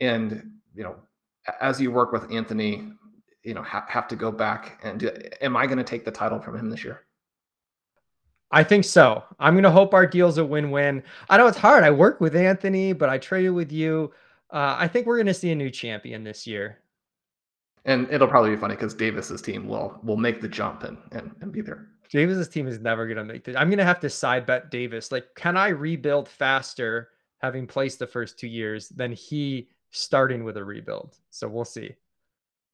and, 0.00 0.52
you 0.74 0.82
know, 0.82 0.96
as 1.60 1.80
you 1.80 1.90
work 1.90 2.12
with 2.12 2.30
Anthony, 2.30 2.92
you 3.42 3.54
know, 3.54 3.62
ha- 3.62 3.86
have 3.88 4.06
to 4.08 4.16
go 4.16 4.30
back 4.30 4.78
and 4.82 5.00
do, 5.00 5.10
am 5.40 5.56
I 5.56 5.66
going 5.66 5.78
to 5.78 5.84
take 5.84 6.04
the 6.04 6.10
title 6.10 6.38
from 6.38 6.58
him 6.58 6.68
this 6.68 6.84
year? 6.84 7.06
I 8.50 8.64
think 8.64 8.84
so. 8.84 9.22
I'm 9.38 9.54
going 9.54 9.64
to 9.64 9.70
hope 9.70 9.92
our 9.92 10.06
deal's 10.06 10.38
a 10.38 10.44
win-win. 10.44 11.02
I 11.28 11.36
know 11.36 11.46
it's 11.46 11.58
hard. 11.58 11.84
I 11.84 11.90
work 11.90 12.20
with 12.20 12.34
Anthony, 12.34 12.92
but 12.92 13.08
I 13.08 13.18
traded 13.18 13.52
with 13.52 13.70
you. 13.70 14.12
Uh, 14.50 14.76
I 14.78 14.88
think 14.88 15.06
we're 15.06 15.18
going 15.18 15.26
to 15.26 15.34
see 15.34 15.50
a 15.50 15.54
new 15.54 15.70
champion 15.70 16.24
this 16.24 16.46
year 16.46 16.78
and 17.88 18.06
it'll 18.10 18.28
probably 18.28 18.50
be 18.50 18.56
funny 18.56 18.74
because 18.74 18.94
Davis's 18.94 19.42
team 19.42 19.66
will 19.66 19.98
will 20.04 20.16
make 20.16 20.40
the 20.40 20.48
jump 20.48 20.84
and 20.84 20.98
and, 21.12 21.34
and 21.40 21.50
be 21.50 21.62
there. 21.62 21.88
Davis's 22.10 22.48
team 22.48 22.68
is 22.68 22.78
never 22.78 23.08
gonna 23.08 23.24
make 23.24 23.48
it. 23.48 23.56
I'm 23.56 23.70
gonna 23.70 23.84
have 23.84 24.00
to 24.00 24.10
side 24.10 24.46
bet 24.46 24.70
Davis. 24.70 25.10
Like, 25.10 25.26
can 25.34 25.56
I 25.56 25.68
rebuild 25.68 26.28
faster 26.28 27.08
having 27.38 27.66
placed 27.66 27.98
the 27.98 28.06
first 28.06 28.38
two 28.38 28.46
years 28.46 28.88
than 28.90 29.12
he 29.12 29.68
starting 29.90 30.44
with 30.44 30.56
a 30.58 30.64
rebuild? 30.64 31.16
So 31.30 31.48
we'll 31.48 31.64
see. 31.64 31.94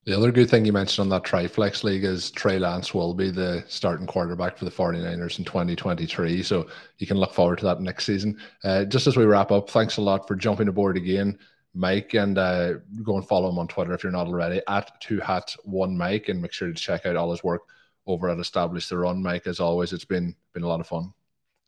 The 0.05 0.15
other 0.15 0.31
good 0.31 0.51
thing 0.51 0.67
you 0.67 0.73
mentioned 0.73 1.03
on 1.05 1.09
that 1.11 1.29
Triflex 1.29 1.83
league 1.83 2.05
is 2.05 2.31
Trey 2.31 2.59
Lance 2.59 2.93
will 2.93 3.15
be 3.15 3.31
the 3.31 3.65
starting 3.69 4.07
quarterback 4.07 4.59
for 4.59 4.67
the 4.67 4.71
49ers 4.71 5.39
in 5.39 5.47
2023. 5.47 6.43
So 6.43 6.67
you 6.99 7.07
can 7.07 7.17
look 7.17 7.33
forward 7.33 7.59
to 7.61 7.65
that 7.65 7.81
next 7.81 8.05
season. 8.05 8.39
Uh, 8.63 8.85
just 8.85 9.07
as 9.07 9.17
we 9.17 9.25
wrap 9.25 9.51
up, 9.51 9.71
thanks 9.71 9.97
a 9.97 10.03
lot 10.03 10.29
for 10.29 10.37
jumping 10.37 10.69
aboard 10.69 10.99
again. 10.99 11.39
Mike, 11.75 12.15
and 12.15 12.39
uh, 12.39 12.75
go 13.03 13.17
and 13.17 13.27
follow 13.27 13.49
him 13.49 13.59
on 13.59 13.67
Twitter 13.67 13.95
if 13.95 14.03
you're 14.03 14.13
not 14.13 14.29
already 14.29 14.61
at 14.69 15.01
two 15.01 15.19
hat 15.21 15.57
one 15.65 15.97
Mike, 15.97 16.29
and 16.29 16.41
make 16.41 16.53
sure 16.53 16.69
to 16.69 16.75
check 16.75 17.05
out 17.07 17.17
all 17.17 17.31
his 17.31 17.43
work 17.43 17.63
over 18.07 18.29
at 18.29 18.39
Establish 18.39 18.89
the 18.89 18.99
Run. 18.99 19.23
Mike, 19.23 19.47
as 19.47 19.59
always, 19.59 19.93
it's 19.93 20.05
been 20.05 20.37
been 20.53 20.63
a 20.63 20.69
lot 20.69 20.81
of 20.81 20.87
fun. 20.87 21.13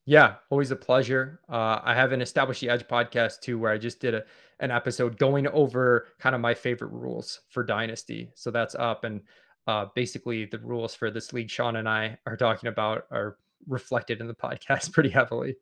Yeah, 0.04 0.36
always 0.50 0.70
a 0.70 0.76
pleasure. 0.76 1.40
Uh, 1.48 1.80
I 1.82 1.94
have 1.94 2.12
an 2.12 2.22
Establish 2.22 2.60
the 2.60 2.70
Edge 2.70 2.86
podcast 2.86 3.40
too, 3.40 3.58
where 3.58 3.72
I 3.72 3.78
just 3.78 3.98
did 3.98 4.14
a, 4.14 4.24
an 4.60 4.70
episode 4.70 5.18
going 5.18 5.46
over 5.48 6.08
kind 6.18 6.34
of 6.34 6.40
my 6.40 6.54
favorite 6.54 6.92
rules 6.92 7.40
for 7.50 7.62
Dynasty. 7.62 8.30
So 8.34 8.50
that's 8.50 8.74
up, 8.74 9.04
and 9.04 9.20
uh, 9.66 9.86
basically 9.94 10.44
the 10.46 10.58
rules 10.58 10.94
for 10.94 11.10
this 11.10 11.32
league 11.32 11.50
Shawn 11.50 11.76
and 11.76 11.88
I 11.88 12.18
are 12.26 12.36
talking 12.36 12.68
about 12.68 13.06
are 13.10 13.36
reflected 13.66 14.20
in 14.20 14.28
the 14.28 14.34
podcast 14.34 14.92
pretty 14.92 15.10
heavily 15.10 15.56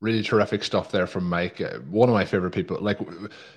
really 0.00 0.22
terrific 0.22 0.62
stuff 0.62 0.90
there 0.90 1.06
from 1.06 1.28
Mike. 1.28 1.60
Uh, 1.60 1.78
one 1.90 2.08
of 2.08 2.14
my 2.14 2.24
favorite 2.24 2.52
people. 2.52 2.78
Like 2.80 2.98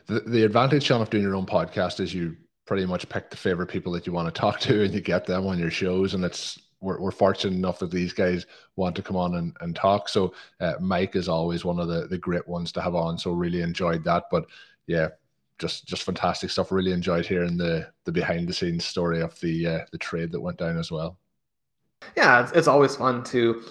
the, 0.08 0.22
the 0.22 0.44
advantage, 0.44 0.84
Shawn, 0.84 1.02
of 1.02 1.10
doing 1.10 1.24
your 1.24 1.36
own 1.36 1.46
podcast 1.46 2.00
is 2.00 2.14
you 2.14 2.36
pretty 2.66 2.86
much 2.86 3.08
pick 3.10 3.30
the 3.30 3.38
favorite 3.38 3.68
people 3.68 3.92
that 3.94 4.08
you 4.08 4.14
want 4.14 4.34
to 4.34 4.40
talk 4.40 4.60
to 4.62 4.84
and 4.84 4.94
you 4.94 5.02
get 5.02 5.26
them 5.26 5.46
on 5.46 5.60
your 5.60 5.72
shows. 5.72 6.14
And 6.14 6.24
it's 6.24 6.60
we're, 6.82 7.00
we're 7.00 7.12
fortunate 7.12 7.56
enough 7.56 7.80
that 7.80 7.91
these 7.91 8.12
guys 8.12 8.46
want 8.76 8.96
to 8.96 9.04
come 9.04 9.15
on 9.15 9.36
and, 9.36 9.56
and 9.62 9.76
talk. 9.76 10.10
So 10.10 10.34
uh, 10.60 10.74
Mike 10.80 11.15
is 11.15 11.30
always 11.30 11.63
one 11.63 11.80
of 11.80 11.88
the, 11.88 12.08
the 12.08 12.17
great 12.17 12.48
ones 12.48 12.72
to 12.74 12.82
have 12.82 12.96
on. 12.96 13.17
So 13.17 13.32
really 13.32 13.62
enjoyed 13.62 14.04
that. 14.04 14.26
But 14.30 14.46
yeah, 14.88 15.10
just 15.60 15.86
just 15.86 16.04
fantastic 16.04 16.50
stuff. 16.50 16.72
Really 16.72 16.91
enjoyed 16.91 17.26
hearing 17.26 17.56
the 17.56 17.88
the 18.06 18.12
behind 18.12 18.50
the 18.50 18.54
scenes 18.54 18.84
story 18.84 19.22
of 19.22 19.39
the 19.39 19.67
uh, 19.67 19.80
the 19.91 19.98
trade 19.98 20.32
that 20.32 20.41
went 20.41 20.58
down 20.58 20.78
as 20.78 20.91
well. 20.91 21.17
Yeah, 22.17 22.41
it's, 22.41 22.52
it's 22.54 22.67
always 22.67 22.96
fun 22.96 23.24
to 23.26 23.62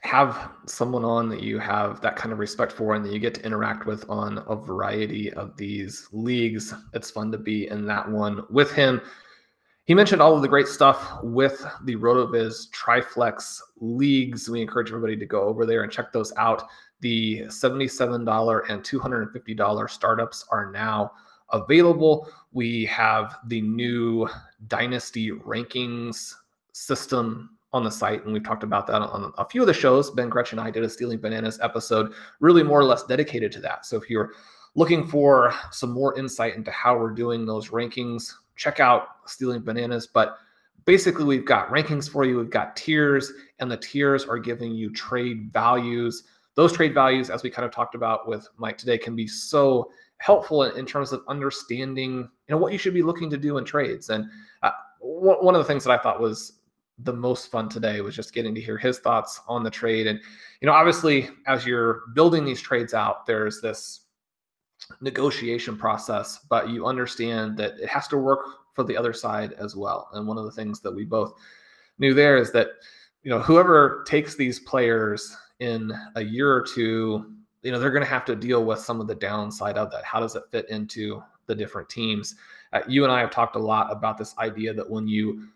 have 0.00 0.50
someone 0.66 1.04
on 1.04 1.28
that 1.28 1.42
you 1.42 1.58
have 1.58 2.00
that 2.00 2.16
kind 2.16 2.32
of 2.32 2.38
respect 2.38 2.72
for 2.72 2.94
and 2.94 3.04
that 3.04 3.12
you 3.12 3.18
get 3.18 3.34
to 3.34 3.44
interact 3.44 3.86
with 3.86 4.08
on 4.08 4.42
a 4.48 4.56
variety 4.56 5.32
of 5.34 5.56
these 5.56 6.08
leagues. 6.12 6.74
It's 6.92 7.10
fun 7.10 7.30
to 7.32 7.38
be 7.38 7.68
in 7.68 7.86
that 7.86 8.08
one 8.08 8.42
with 8.50 8.72
him. 8.72 9.00
He 9.86 9.94
mentioned 9.94 10.20
all 10.20 10.34
of 10.34 10.42
the 10.42 10.48
great 10.48 10.66
stuff 10.66 11.22
with 11.22 11.64
the 11.84 11.94
RotoViz 11.94 12.70
Triflex 12.70 13.60
leagues. 13.78 14.50
We 14.50 14.60
encourage 14.60 14.88
everybody 14.88 15.16
to 15.16 15.26
go 15.26 15.42
over 15.42 15.64
there 15.64 15.84
and 15.84 15.92
check 15.92 16.12
those 16.12 16.32
out. 16.36 16.64
The 17.00 17.42
$77 17.42 18.70
and 18.70 18.82
$250 18.82 19.90
startups 19.90 20.44
are 20.50 20.72
now 20.72 21.12
available. 21.52 22.28
We 22.52 22.84
have 22.86 23.36
the 23.46 23.60
new 23.60 24.28
Dynasty 24.66 25.30
rankings 25.30 26.34
system 26.72 27.56
on 27.72 27.84
the 27.84 27.90
site, 27.90 28.24
and 28.24 28.32
we've 28.32 28.42
talked 28.42 28.64
about 28.64 28.88
that 28.88 29.02
on 29.02 29.32
a 29.38 29.48
few 29.48 29.60
of 29.60 29.68
the 29.68 29.74
shows. 29.74 30.10
Ben 30.10 30.28
Gretch 30.28 30.50
and 30.50 30.60
I 30.60 30.72
did 30.72 30.82
a 30.82 30.88
Stealing 30.88 31.20
Bananas 31.20 31.60
episode, 31.62 32.12
really 32.40 32.64
more 32.64 32.80
or 32.80 32.84
less 32.84 33.04
dedicated 33.04 33.52
to 33.52 33.60
that. 33.60 33.86
So 33.86 33.96
if 33.96 34.10
you're 34.10 34.32
looking 34.74 35.06
for 35.06 35.54
some 35.70 35.92
more 35.92 36.18
insight 36.18 36.56
into 36.56 36.72
how 36.72 36.98
we're 36.98 37.10
doing 37.10 37.46
those 37.46 37.68
rankings, 37.68 38.32
check 38.56 38.80
out 38.80 39.08
Stealing 39.26 39.60
Bananas. 39.60 40.06
But 40.06 40.38
basically, 40.84 41.24
we've 41.24 41.44
got 41.44 41.68
rankings 41.68 42.10
for 42.10 42.24
you, 42.24 42.38
we've 42.38 42.50
got 42.50 42.76
tiers, 42.76 43.32
and 43.58 43.70
the 43.70 43.76
tiers 43.76 44.24
are 44.24 44.38
giving 44.38 44.74
you 44.74 44.92
trade 44.92 45.50
values. 45.52 46.24
Those 46.54 46.72
trade 46.72 46.94
values, 46.94 47.30
as 47.30 47.42
we 47.42 47.50
kind 47.50 47.66
of 47.66 47.72
talked 47.72 47.94
about 47.94 48.26
with 48.28 48.48
Mike 48.56 48.78
today, 48.78 48.98
can 48.98 49.14
be 49.14 49.26
so 49.26 49.90
helpful 50.18 50.62
in, 50.62 50.76
in 50.78 50.86
terms 50.86 51.12
of 51.12 51.22
understanding 51.28 52.16
you 52.16 52.28
know 52.48 52.56
what 52.56 52.72
you 52.72 52.78
should 52.78 52.94
be 52.94 53.02
looking 53.02 53.28
to 53.28 53.36
do 53.36 53.58
in 53.58 53.66
trades 53.66 54.08
and 54.08 54.24
uh, 54.62 54.70
one 55.00 55.54
of 55.54 55.58
the 55.58 55.64
things 55.64 55.84
that 55.84 55.90
i 55.90 56.02
thought 56.02 56.18
was 56.18 56.56
the 57.00 57.12
most 57.12 57.50
fun 57.50 57.68
today 57.68 58.00
was 58.00 58.16
just 58.16 58.32
getting 58.32 58.54
to 58.54 58.60
hear 58.60 58.78
his 58.78 58.98
thoughts 58.98 59.40
on 59.46 59.62
the 59.62 59.70
trade. 59.70 60.06
And, 60.06 60.20
you 60.60 60.66
know, 60.66 60.72
obviously, 60.72 61.28
as 61.46 61.66
you're 61.66 62.02
building 62.14 62.44
these 62.44 62.60
trades 62.60 62.94
out, 62.94 63.26
there's 63.26 63.60
this 63.60 64.00
negotiation 65.00 65.76
process, 65.76 66.40
but 66.48 66.68
you 66.68 66.86
understand 66.86 67.56
that 67.56 67.78
it 67.80 67.88
has 67.88 68.08
to 68.08 68.16
work 68.16 68.40
for 68.74 68.84
the 68.84 68.96
other 68.96 69.12
side 69.12 69.52
as 69.54 69.74
well. 69.74 70.08
And 70.12 70.26
one 70.26 70.38
of 70.38 70.44
the 70.44 70.52
things 70.52 70.80
that 70.80 70.94
we 70.94 71.04
both 71.04 71.34
knew 71.98 72.14
there 72.14 72.36
is 72.36 72.52
that, 72.52 72.68
you 73.22 73.30
know, 73.30 73.40
whoever 73.40 74.04
takes 74.06 74.36
these 74.36 74.60
players 74.60 75.36
in 75.60 75.92
a 76.14 76.22
year 76.22 76.52
or 76.52 76.62
two, 76.62 77.32
you 77.62 77.72
know, 77.72 77.78
they're 77.78 77.90
going 77.90 78.04
to 78.04 78.08
have 78.08 78.24
to 78.26 78.36
deal 78.36 78.64
with 78.64 78.78
some 78.78 79.00
of 79.00 79.06
the 79.06 79.14
downside 79.14 79.78
of 79.78 79.90
that. 79.90 80.04
How 80.04 80.20
does 80.20 80.36
it 80.36 80.44
fit 80.50 80.68
into 80.68 81.22
the 81.46 81.54
different 81.54 81.88
teams? 81.88 82.36
Uh, 82.72 82.80
you 82.86 83.04
and 83.04 83.12
I 83.12 83.20
have 83.20 83.30
talked 83.30 83.56
a 83.56 83.60
lot 83.60 83.90
about 83.90 84.18
this 84.18 84.36
idea 84.38 84.74
that 84.74 84.88
when 84.88 85.08
you 85.08 85.48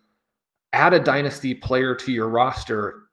add 0.72 0.94
a 0.94 1.00
dynasty 1.00 1.54
player 1.54 1.94
to 1.96 2.12
your 2.12 2.28
roster, 2.28 3.09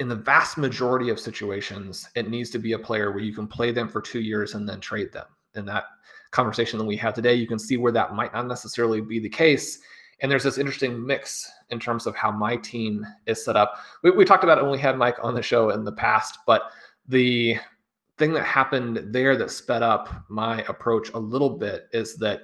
in 0.00 0.08
the 0.08 0.16
vast 0.16 0.56
majority 0.56 1.10
of 1.10 1.20
situations, 1.20 2.08
it 2.14 2.30
needs 2.30 2.48
to 2.50 2.58
be 2.58 2.72
a 2.72 2.78
player 2.78 3.12
where 3.12 3.22
you 3.22 3.34
can 3.34 3.46
play 3.46 3.70
them 3.70 3.86
for 3.86 4.00
two 4.00 4.20
years 4.20 4.54
and 4.54 4.66
then 4.66 4.80
trade 4.80 5.12
them. 5.12 5.26
In 5.54 5.66
that 5.66 5.84
conversation 6.30 6.78
that 6.78 6.86
we 6.86 6.96
have 6.96 7.12
today, 7.12 7.34
you 7.34 7.46
can 7.46 7.58
see 7.58 7.76
where 7.76 7.92
that 7.92 8.14
might 8.14 8.32
not 8.32 8.46
necessarily 8.46 9.02
be 9.02 9.20
the 9.20 9.28
case. 9.28 9.78
And 10.22 10.32
there's 10.32 10.42
this 10.42 10.56
interesting 10.56 11.06
mix 11.06 11.50
in 11.68 11.78
terms 11.78 12.06
of 12.06 12.16
how 12.16 12.30
my 12.30 12.56
team 12.56 13.06
is 13.26 13.44
set 13.44 13.56
up. 13.56 13.74
We, 14.02 14.10
we 14.10 14.24
talked 14.24 14.42
about 14.42 14.56
it 14.56 14.62
when 14.62 14.72
we 14.72 14.78
had 14.78 14.96
Mike 14.96 15.16
on 15.22 15.34
the 15.34 15.42
show 15.42 15.68
in 15.68 15.84
the 15.84 15.92
past, 15.92 16.38
but 16.46 16.70
the 17.06 17.56
thing 18.16 18.32
that 18.32 18.44
happened 18.44 19.02
there 19.12 19.36
that 19.36 19.50
sped 19.50 19.82
up 19.82 20.08
my 20.30 20.62
approach 20.62 21.10
a 21.12 21.18
little 21.18 21.58
bit 21.58 21.88
is 21.92 22.16
that 22.16 22.40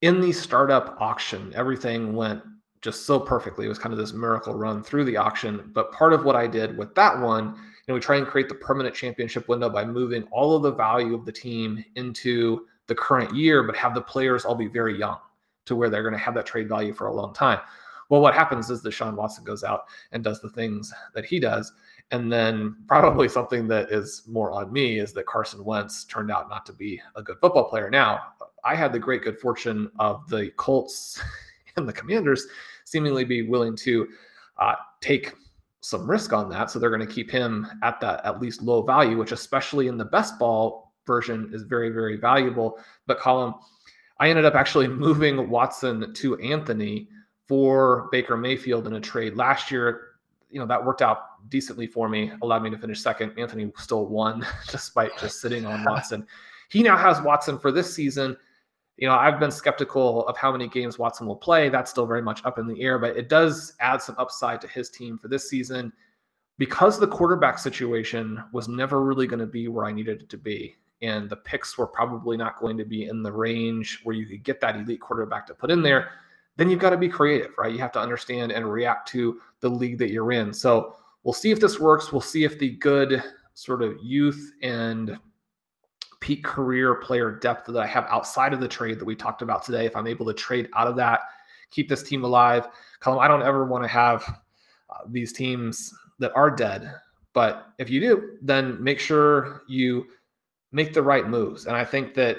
in 0.00 0.22
the 0.22 0.32
startup 0.32 0.96
auction, 1.00 1.52
everything 1.54 2.14
went 2.14 2.42
just 2.86 3.04
so 3.04 3.18
perfectly. 3.18 3.66
It 3.66 3.68
was 3.68 3.80
kind 3.80 3.92
of 3.92 3.98
this 3.98 4.12
miracle 4.12 4.54
run 4.54 4.80
through 4.80 5.06
the 5.06 5.16
auction. 5.16 5.72
But 5.74 5.90
part 5.90 6.12
of 6.12 6.24
what 6.24 6.36
I 6.36 6.46
did 6.46 6.78
with 6.78 6.94
that 6.94 7.18
one, 7.18 7.46
you 7.46 7.52
know, 7.88 7.94
we 7.94 8.00
try 8.00 8.14
and 8.14 8.24
create 8.24 8.48
the 8.48 8.54
permanent 8.54 8.94
championship 8.94 9.48
window 9.48 9.68
by 9.68 9.84
moving 9.84 10.22
all 10.30 10.54
of 10.54 10.62
the 10.62 10.72
value 10.72 11.12
of 11.12 11.24
the 11.24 11.32
team 11.32 11.84
into 11.96 12.64
the 12.86 12.94
current 12.94 13.34
year, 13.34 13.64
but 13.64 13.74
have 13.76 13.92
the 13.92 14.00
players 14.00 14.44
all 14.44 14.54
be 14.54 14.68
very 14.68 14.96
young 14.96 15.18
to 15.64 15.74
where 15.74 15.90
they're 15.90 16.04
going 16.04 16.12
to 16.12 16.18
have 16.18 16.34
that 16.34 16.46
trade 16.46 16.68
value 16.68 16.94
for 16.94 17.08
a 17.08 17.12
long 17.12 17.34
time. 17.34 17.58
Well, 18.08 18.20
what 18.20 18.34
happens 18.34 18.70
is 18.70 18.82
that 18.82 18.94
Deshaun 18.94 19.16
Watson 19.16 19.42
goes 19.42 19.64
out 19.64 19.86
and 20.12 20.22
does 20.22 20.40
the 20.40 20.50
things 20.50 20.94
that 21.12 21.24
he 21.24 21.40
does. 21.40 21.72
And 22.12 22.32
then 22.32 22.76
probably 22.86 23.28
something 23.28 23.66
that 23.66 23.90
is 23.90 24.22
more 24.28 24.52
on 24.52 24.72
me 24.72 25.00
is 25.00 25.12
that 25.14 25.26
Carson 25.26 25.64
Wentz 25.64 26.04
turned 26.04 26.30
out 26.30 26.48
not 26.48 26.64
to 26.66 26.72
be 26.72 27.00
a 27.16 27.22
good 27.22 27.38
football 27.40 27.68
player. 27.68 27.90
Now, 27.90 28.20
I 28.62 28.76
had 28.76 28.92
the 28.92 29.00
great 29.00 29.22
good 29.22 29.40
fortune 29.40 29.90
of 29.98 30.28
the 30.28 30.50
Colts 30.56 31.20
and 31.76 31.88
the 31.88 31.92
Commanders 31.92 32.46
seemingly 32.84 33.24
be 33.24 33.42
willing 33.42 33.76
to 33.76 34.08
uh, 34.58 34.74
take 35.00 35.34
some 35.80 36.08
risk 36.08 36.32
on 36.32 36.48
that. 36.48 36.70
So 36.70 36.78
they're 36.78 36.90
going 36.90 37.06
to 37.06 37.12
keep 37.12 37.30
him 37.30 37.66
at 37.82 38.00
that 38.00 38.24
at 38.24 38.40
least 38.40 38.62
low 38.62 38.82
value, 38.82 39.18
which 39.18 39.32
especially 39.32 39.86
in 39.88 39.96
the 39.96 40.04
best 40.04 40.38
ball 40.38 40.94
version 41.06 41.50
is 41.52 41.62
very, 41.62 41.90
very 41.90 42.16
valuable. 42.16 42.78
But 43.06 43.20
Colm, 43.20 43.58
I 44.18 44.28
ended 44.30 44.44
up 44.44 44.54
actually 44.54 44.88
moving 45.06 45.48
Watson 45.48 46.12
to 46.14 46.38
Anthony 46.40 47.08
for 47.46 48.08
Baker 48.10 48.36
Mayfield 48.36 48.86
in 48.86 48.94
a 48.94 49.00
trade 49.00 49.36
last 49.36 49.70
year. 49.70 50.02
You 50.50 50.60
know, 50.60 50.66
that 50.66 50.84
worked 50.84 51.02
out 51.02 51.48
decently 51.50 51.86
for 51.86 52.08
me, 52.08 52.32
allowed 52.42 52.62
me 52.62 52.70
to 52.70 52.78
finish 52.78 53.00
second. 53.00 53.32
Anthony 53.38 53.70
still 53.76 54.06
won 54.06 54.44
despite 54.70 55.16
just 55.18 55.40
sitting 55.40 55.66
on 55.66 55.84
Watson. 55.88 56.26
He 56.70 56.82
now 56.82 56.96
has 56.96 57.20
Watson 57.20 57.58
for 57.58 57.70
this 57.70 57.94
season. 57.94 58.36
You 58.96 59.06
know, 59.06 59.14
I've 59.14 59.38
been 59.38 59.50
skeptical 59.50 60.26
of 60.26 60.36
how 60.38 60.50
many 60.50 60.68
games 60.68 60.98
Watson 60.98 61.26
will 61.26 61.36
play. 61.36 61.68
That's 61.68 61.90
still 61.90 62.06
very 62.06 62.22
much 62.22 62.44
up 62.44 62.58
in 62.58 62.66
the 62.66 62.80
air, 62.80 62.98
but 62.98 63.16
it 63.16 63.28
does 63.28 63.74
add 63.80 64.00
some 64.00 64.14
upside 64.18 64.60
to 64.62 64.68
his 64.68 64.88
team 64.88 65.18
for 65.18 65.28
this 65.28 65.50
season 65.50 65.92
because 66.58 66.98
the 66.98 67.06
quarterback 67.06 67.58
situation 67.58 68.42
was 68.52 68.68
never 68.68 69.02
really 69.02 69.26
going 69.26 69.40
to 69.40 69.46
be 69.46 69.68
where 69.68 69.84
I 69.84 69.92
needed 69.92 70.22
it 70.22 70.28
to 70.30 70.38
be. 70.38 70.76
And 71.02 71.28
the 71.28 71.36
picks 71.36 71.76
were 71.76 71.86
probably 71.86 72.38
not 72.38 72.58
going 72.58 72.78
to 72.78 72.84
be 72.84 73.04
in 73.04 73.22
the 73.22 73.32
range 73.32 74.00
where 74.04 74.16
you 74.16 74.24
could 74.24 74.42
get 74.42 74.62
that 74.62 74.76
elite 74.76 75.00
quarterback 75.00 75.46
to 75.48 75.54
put 75.54 75.70
in 75.70 75.82
there. 75.82 76.12
Then 76.56 76.70
you've 76.70 76.80
got 76.80 76.90
to 76.90 76.96
be 76.96 77.08
creative, 77.08 77.50
right? 77.58 77.70
You 77.70 77.78
have 77.80 77.92
to 77.92 78.00
understand 78.00 78.50
and 78.50 78.70
react 78.70 79.08
to 79.08 79.40
the 79.60 79.68
league 79.68 79.98
that 79.98 80.10
you're 80.10 80.32
in. 80.32 80.54
So 80.54 80.96
we'll 81.22 81.34
see 81.34 81.50
if 81.50 81.60
this 81.60 81.78
works. 81.78 82.12
We'll 82.12 82.22
see 82.22 82.44
if 82.44 82.58
the 82.58 82.70
good 82.70 83.22
sort 83.52 83.82
of 83.82 83.98
youth 84.02 84.52
and 84.62 85.18
peak 86.26 86.42
career 86.42 86.96
player 86.96 87.30
depth 87.30 87.66
that 87.66 87.78
I 87.78 87.86
have 87.86 88.04
outside 88.10 88.52
of 88.52 88.58
the 88.58 88.66
trade 88.66 88.98
that 88.98 89.04
we 89.04 89.14
talked 89.14 89.42
about 89.42 89.64
today, 89.64 89.86
if 89.86 89.94
I'm 89.94 90.08
able 90.08 90.26
to 90.26 90.34
trade 90.34 90.68
out 90.74 90.88
of 90.88 90.96
that, 90.96 91.20
keep 91.70 91.88
this 91.88 92.02
team 92.02 92.24
alive. 92.24 92.66
Colm, 93.00 93.20
I 93.20 93.28
don't 93.28 93.44
ever 93.44 93.64
want 93.64 93.84
to 93.84 93.88
have 93.88 94.24
uh, 94.90 95.04
these 95.08 95.32
teams 95.32 95.94
that 96.18 96.34
are 96.34 96.50
dead. 96.50 96.92
But 97.32 97.68
if 97.78 97.88
you 97.88 98.00
do, 98.00 98.38
then 98.42 98.82
make 98.82 98.98
sure 98.98 99.62
you 99.68 100.06
make 100.72 100.92
the 100.92 101.02
right 101.02 101.28
moves. 101.28 101.66
And 101.66 101.76
I 101.76 101.84
think 101.84 102.12
that 102.14 102.38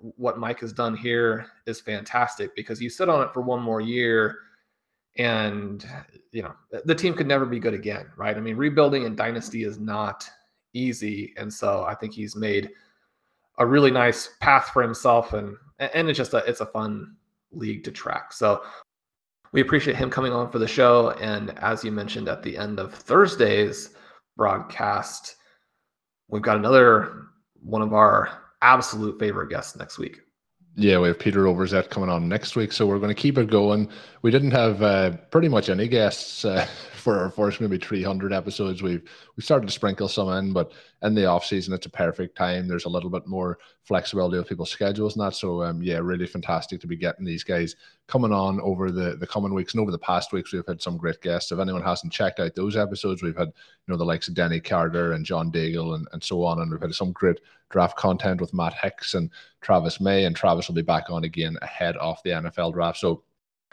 what 0.00 0.38
Mike 0.38 0.60
has 0.60 0.74
done 0.74 0.94
here 0.94 1.46
is 1.64 1.80
fantastic 1.80 2.54
because 2.54 2.78
you 2.78 2.90
sit 2.90 3.08
on 3.08 3.22
it 3.22 3.32
for 3.32 3.40
one 3.40 3.62
more 3.62 3.80
year 3.80 4.36
and 5.16 5.88
you 6.30 6.42
know 6.42 6.52
the 6.84 6.94
team 6.94 7.14
could 7.14 7.26
never 7.26 7.44
be 7.44 7.58
good 7.58 7.74
again 7.74 8.06
right 8.16 8.36
i 8.36 8.40
mean 8.40 8.56
rebuilding 8.56 9.02
in 9.02 9.16
dynasty 9.16 9.64
is 9.64 9.76
not 9.76 10.28
easy 10.74 11.34
and 11.36 11.52
so 11.52 11.82
i 11.88 11.94
think 11.94 12.14
he's 12.14 12.36
made 12.36 12.70
a 13.58 13.66
really 13.66 13.90
nice 13.90 14.30
path 14.40 14.70
for 14.72 14.82
himself 14.82 15.32
and 15.32 15.56
and 15.78 16.08
it's 16.08 16.16
just 16.16 16.34
a 16.34 16.38
it's 16.38 16.60
a 16.60 16.66
fun 16.66 17.14
league 17.52 17.84
to 17.84 17.92
track. 17.92 18.32
So 18.32 18.62
we 19.52 19.60
appreciate 19.60 19.96
him 19.96 20.10
coming 20.10 20.32
on 20.32 20.50
for 20.50 20.58
the 20.58 20.68
show 20.68 21.10
and 21.20 21.56
as 21.58 21.84
you 21.84 21.92
mentioned 21.92 22.28
at 22.28 22.42
the 22.42 22.56
end 22.56 22.78
of 22.78 22.94
Thursday's 22.94 23.90
broadcast 24.36 25.36
we've 26.28 26.42
got 26.42 26.56
another 26.56 27.24
one 27.62 27.82
of 27.82 27.92
our 27.92 28.30
absolute 28.62 29.18
favorite 29.18 29.50
guests 29.50 29.76
next 29.76 29.98
week. 29.98 30.20
Yeah, 30.76 31.00
we 31.00 31.08
have 31.08 31.18
Peter 31.18 31.44
Overzet 31.44 31.90
coming 31.90 32.08
on 32.08 32.28
next 32.28 32.54
week, 32.54 32.72
so 32.72 32.86
we're 32.86 33.00
going 33.00 33.14
to 33.14 33.20
keep 33.20 33.36
it 33.36 33.50
going. 33.50 33.88
We 34.22 34.30
didn't 34.30 34.52
have 34.52 34.80
uh, 34.80 35.16
pretty 35.32 35.48
much 35.48 35.68
any 35.70 35.88
guests 35.88 36.44
uh, 36.44 36.68
for 36.98 37.18
our 37.18 37.30
first 37.30 37.60
maybe 37.60 37.78
300 37.78 38.32
episodes. 38.32 38.82
We've 38.82 39.02
we 39.36 39.42
started 39.42 39.66
to 39.66 39.72
sprinkle 39.72 40.08
some 40.08 40.28
in, 40.30 40.52
but 40.52 40.72
in 41.02 41.14
the 41.14 41.26
off 41.26 41.44
season, 41.44 41.74
it's 41.74 41.86
a 41.86 41.90
perfect 41.90 42.36
time. 42.36 42.66
There's 42.66 42.84
a 42.84 42.88
little 42.90 43.10
bit 43.10 43.26
more 43.26 43.58
flexibility 43.84 44.38
of 44.38 44.48
people's 44.48 44.70
schedules 44.70 45.16
and 45.16 45.24
that. 45.24 45.34
So 45.34 45.62
um, 45.62 45.82
yeah, 45.82 45.98
really 45.98 46.26
fantastic 46.26 46.80
to 46.80 46.86
be 46.86 46.96
getting 46.96 47.24
these 47.24 47.44
guys 47.44 47.76
coming 48.06 48.32
on 48.32 48.60
over 48.60 48.90
the 48.90 49.16
the 49.16 49.26
coming 49.26 49.54
weeks 49.54 49.74
and 49.74 49.80
over 49.80 49.90
the 49.90 49.98
past 49.98 50.32
weeks. 50.32 50.52
We've 50.52 50.66
had 50.66 50.82
some 50.82 50.96
great 50.96 51.20
guests. 51.22 51.52
If 51.52 51.58
anyone 51.58 51.82
hasn't 51.82 52.12
checked 52.12 52.40
out 52.40 52.54
those 52.54 52.76
episodes, 52.76 53.22
we've 53.22 53.36
had 53.36 53.48
you 53.48 53.92
know 53.92 53.96
the 53.96 54.04
likes 54.04 54.28
of 54.28 54.34
Denny 54.34 54.60
Carter 54.60 55.12
and 55.12 55.24
John 55.24 55.52
Daigle 55.52 55.94
and, 55.94 56.06
and 56.12 56.22
so 56.22 56.44
on, 56.44 56.60
and 56.60 56.70
we've 56.70 56.80
had 56.80 56.94
some 56.94 57.12
great 57.12 57.40
draft 57.70 57.96
content 57.96 58.40
with 58.40 58.54
Matt 58.54 58.74
Hicks 58.74 59.14
and 59.14 59.30
Travis 59.60 60.00
May, 60.00 60.24
and 60.24 60.34
Travis 60.34 60.68
will 60.68 60.74
be 60.74 60.82
back 60.82 61.10
on 61.10 61.24
again 61.24 61.56
ahead 61.62 61.96
of 61.96 62.18
the 62.24 62.30
NFL 62.30 62.72
draft. 62.72 62.98
So 62.98 63.22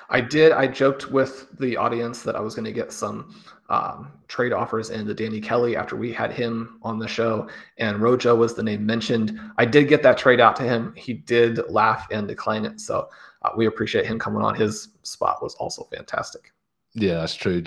I 0.09 0.21
did. 0.21 0.51
I 0.51 0.67
joked 0.67 1.11
with 1.11 1.47
the 1.57 1.77
audience 1.77 2.21
that 2.23 2.35
I 2.35 2.39
was 2.39 2.53
going 2.53 2.65
to 2.65 2.71
get 2.71 2.91
some 2.91 3.35
um, 3.69 4.11
trade 4.27 4.53
offers 4.53 4.91
into 4.91 5.13
Danny 5.13 5.41
Kelly 5.41 5.75
after 5.75 5.95
we 5.95 6.13
had 6.13 6.31
him 6.31 6.79
on 6.83 6.99
the 6.99 7.07
show, 7.07 7.49
and 7.77 7.99
Rojo 7.99 8.35
was 8.35 8.53
the 8.53 8.63
name 8.63 8.85
mentioned. 8.85 9.39
I 9.57 9.65
did 9.65 9.87
get 9.87 10.03
that 10.03 10.17
trade 10.17 10.39
out 10.39 10.55
to 10.57 10.63
him. 10.63 10.93
He 10.95 11.13
did 11.13 11.59
laugh 11.69 12.07
and 12.11 12.27
decline 12.27 12.65
it. 12.65 12.79
So 12.79 13.09
uh, 13.41 13.49
we 13.57 13.65
appreciate 13.65 14.05
him 14.05 14.19
coming 14.19 14.43
on. 14.43 14.53
His 14.53 14.89
spot 15.03 15.41
was 15.41 15.55
also 15.55 15.83
fantastic. 15.85 16.51
Yeah, 16.93 17.15
that's 17.15 17.35
true. 17.35 17.61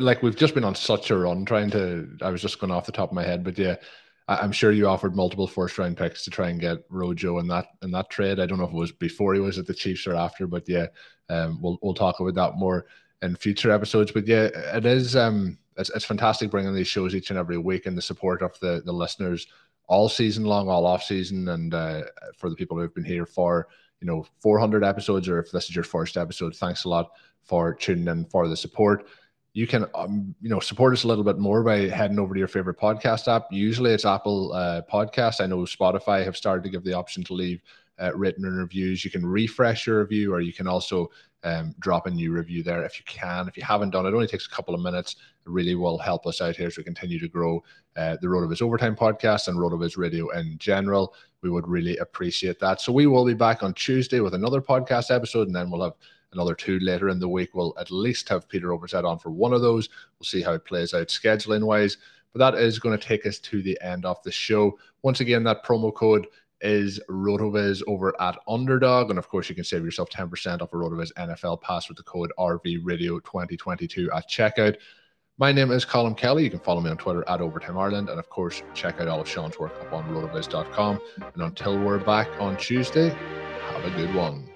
Like 0.00 0.22
we've 0.22 0.34
just 0.34 0.54
been 0.54 0.64
on 0.64 0.74
such 0.74 1.10
a 1.10 1.18
run 1.18 1.44
trying 1.44 1.70
to. 1.70 2.08
I 2.22 2.30
was 2.30 2.42
just 2.42 2.58
going 2.58 2.72
off 2.72 2.86
the 2.86 2.92
top 2.92 3.10
of 3.10 3.14
my 3.14 3.22
head, 3.22 3.44
but 3.44 3.56
yeah, 3.58 3.76
I'm 4.28 4.52
sure 4.52 4.72
you 4.72 4.88
offered 4.88 5.14
multiple 5.14 5.46
first 5.46 5.78
round 5.78 5.96
picks 5.96 6.24
to 6.24 6.30
try 6.30 6.48
and 6.48 6.60
get 6.60 6.78
Rojo 6.88 7.38
in 7.38 7.46
that 7.48 7.68
in 7.82 7.92
that 7.92 8.10
trade. 8.10 8.40
I 8.40 8.46
don't 8.46 8.58
know 8.58 8.64
if 8.64 8.72
it 8.72 8.76
was 8.76 8.92
before 8.92 9.34
he 9.34 9.40
was 9.40 9.58
at 9.58 9.66
the 9.66 9.74
Chiefs 9.74 10.06
or 10.06 10.14
after, 10.14 10.46
but 10.46 10.68
yeah, 10.68 10.86
um, 11.28 11.60
we'll 11.62 11.78
we'll 11.80 11.94
talk 11.94 12.18
about 12.18 12.34
that 12.34 12.58
more 12.58 12.86
in 13.22 13.36
future 13.36 13.70
episodes. 13.70 14.10
But 14.10 14.26
yeah, 14.26 14.48
it 14.74 14.84
is 14.84 15.14
um, 15.14 15.58
it's, 15.76 15.90
it's 15.90 16.04
fantastic 16.04 16.50
bringing 16.50 16.74
these 16.74 16.88
shows 16.88 17.14
each 17.14 17.30
and 17.30 17.38
every 17.38 17.58
week 17.58 17.86
and 17.86 17.96
the 17.96 18.02
support 18.02 18.42
of 18.42 18.58
the 18.60 18.82
the 18.84 18.92
listeners 18.92 19.46
all 19.86 20.08
season 20.08 20.44
long, 20.44 20.68
all 20.68 20.86
off 20.86 21.04
season, 21.04 21.46
and 21.48 21.72
uh, 21.72 22.02
for 22.36 22.50
the 22.50 22.56
people 22.56 22.76
who 22.76 22.82
have 22.82 22.94
been 22.94 23.04
here 23.04 23.26
for 23.26 23.68
you 24.00 24.08
know 24.08 24.26
400 24.40 24.82
episodes, 24.82 25.28
or 25.28 25.38
if 25.38 25.52
this 25.52 25.68
is 25.68 25.74
your 25.76 25.84
first 25.84 26.16
episode, 26.16 26.56
thanks 26.56 26.82
a 26.82 26.88
lot 26.88 27.12
for 27.44 27.74
tuning 27.74 28.08
in 28.08 28.24
for 28.24 28.48
the 28.48 28.56
support 28.56 29.06
you 29.56 29.66
can 29.66 29.86
um, 29.94 30.34
you 30.42 30.50
know 30.50 30.60
support 30.60 30.92
us 30.92 31.04
a 31.04 31.08
little 31.08 31.24
bit 31.24 31.38
more 31.38 31.62
by 31.62 31.88
heading 31.88 32.18
over 32.18 32.34
to 32.34 32.38
your 32.38 32.46
favorite 32.46 32.78
podcast 32.78 33.26
app. 33.26 33.46
Usually 33.50 33.92
it's 33.92 34.04
apple 34.04 34.52
uh, 34.52 34.82
podcast 34.92 35.40
i 35.40 35.46
know 35.46 35.58
spotify 35.58 36.22
have 36.22 36.36
started 36.36 36.62
to 36.62 36.70
give 36.70 36.84
the 36.84 36.92
option 36.92 37.24
to 37.24 37.32
leave 37.32 37.62
uh, 37.98 38.12
written 38.14 38.44
reviews. 38.44 39.04
You 39.04 39.10
can 39.10 39.24
refresh 39.24 39.86
your 39.86 40.00
review 40.00 40.32
or 40.32 40.40
you 40.40 40.52
can 40.52 40.66
also 40.66 41.10
um, 41.44 41.74
drop 41.78 42.06
a 42.06 42.10
new 42.10 42.32
review 42.32 42.62
there 42.62 42.84
if 42.84 42.98
you 42.98 43.04
can. 43.06 43.48
If 43.48 43.56
you 43.56 43.62
haven't 43.62 43.90
done 43.90 44.06
it, 44.06 44.14
only 44.14 44.26
takes 44.26 44.46
a 44.46 44.50
couple 44.50 44.74
of 44.74 44.80
minutes. 44.80 45.16
It 45.44 45.50
really 45.50 45.74
will 45.74 45.98
help 45.98 46.26
us 46.26 46.40
out 46.40 46.56
here 46.56 46.66
as 46.66 46.76
we 46.76 46.84
continue 46.84 47.18
to 47.18 47.28
grow 47.28 47.62
uh, 47.96 48.16
the 48.20 48.26
RotoViz 48.26 48.62
overtime 48.62 48.96
podcast 48.96 49.48
and 49.48 49.56
RotoViz 49.56 49.96
radio 49.96 50.28
in 50.30 50.58
general. 50.58 51.14
We 51.42 51.50
would 51.50 51.68
really 51.68 51.96
appreciate 51.98 52.58
that. 52.60 52.80
So 52.80 52.92
we 52.92 53.06
will 53.06 53.24
be 53.24 53.34
back 53.34 53.62
on 53.62 53.74
tuesday 53.74 54.20
with 54.20 54.34
another 54.34 54.60
podcast 54.60 55.14
episode 55.14 55.46
and 55.46 55.56
then 55.56 55.70
we'll 55.70 55.84
have 55.84 55.94
another 56.36 56.54
two 56.54 56.78
later 56.80 57.08
in 57.08 57.18
the 57.18 57.28
week. 57.28 57.54
We'll 57.54 57.74
at 57.80 57.90
least 57.90 58.28
have 58.28 58.48
Peter 58.48 58.68
Overzet 58.68 59.04
on 59.04 59.18
for 59.18 59.30
one 59.30 59.52
of 59.52 59.62
those. 59.62 59.88
We'll 60.18 60.26
see 60.26 60.42
how 60.42 60.52
it 60.52 60.64
plays 60.64 60.94
out 60.94 61.08
scheduling 61.08 61.64
wise. 61.64 61.96
But 62.32 62.52
that 62.52 62.60
is 62.60 62.78
going 62.78 62.96
to 62.96 63.04
take 63.04 63.24
us 63.26 63.38
to 63.38 63.62
the 63.62 63.78
end 63.80 64.04
of 64.04 64.22
the 64.22 64.30
show. 64.30 64.78
Once 65.02 65.20
again, 65.20 65.42
that 65.44 65.64
promo 65.64 65.92
code 65.92 66.26
is 66.60 67.00
RotoViz 67.08 67.82
over 67.86 68.14
at 68.20 68.38
Underdog. 68.46 69.10
And 69.10 69.18
of 69.18 69.28
course, 69.28 69.48
you 69.48 69.54
can 69.54 69.64
save 69.64 69.84
yourself 69.84 70.10
10% 70.10 70.60
off 70.60 70.72
a 70.72 70.76
RotoViz 70.76 71.12
NFL 71.14 71.62
pass 71.62 71.88
with 71.88 71.96
the 71.96 72.02
code 72.02 72.32
RVRadio2022 72.38 74.08
at 74.14 74.28
checkout. 74.28 74.76
My 75.38 75.52
name 75.52 75.70
is 75.70 75.84
Colm 75.84 76.16
Kelly. 76.16 76.44
You 76.44 76.50
can 76.50 76.60
follow 76.60 76.80
me 76.80 76.90
on 76.90 76.96
Twitter 76.96 77.22
at 77.28 77.42
Overtime 77.42 77.76
Ireland. 77.76 78.08
And 78.08 78.18
of 78.18 78.30
course, 78.30 78.62
check 78.74 79.00
out 79.00 79.08
all 79.08 79.20
of 79.20 79.28
Shawn's 79.28 79.58
work 79.58 79.74
up 79.80 79.92
on 79.92 80.04
rotoviz.com. 80.04 81.00
And 81.34 81.42
until 81.42 81.78
we're 81.78 81.98
back 81.98 82.28
on 82.40 82.56
Tuesday, 82.56 83.10
have 83.10 83.84
a 83.84 83.90
good 83.96 84.14
one. 84.14 84.55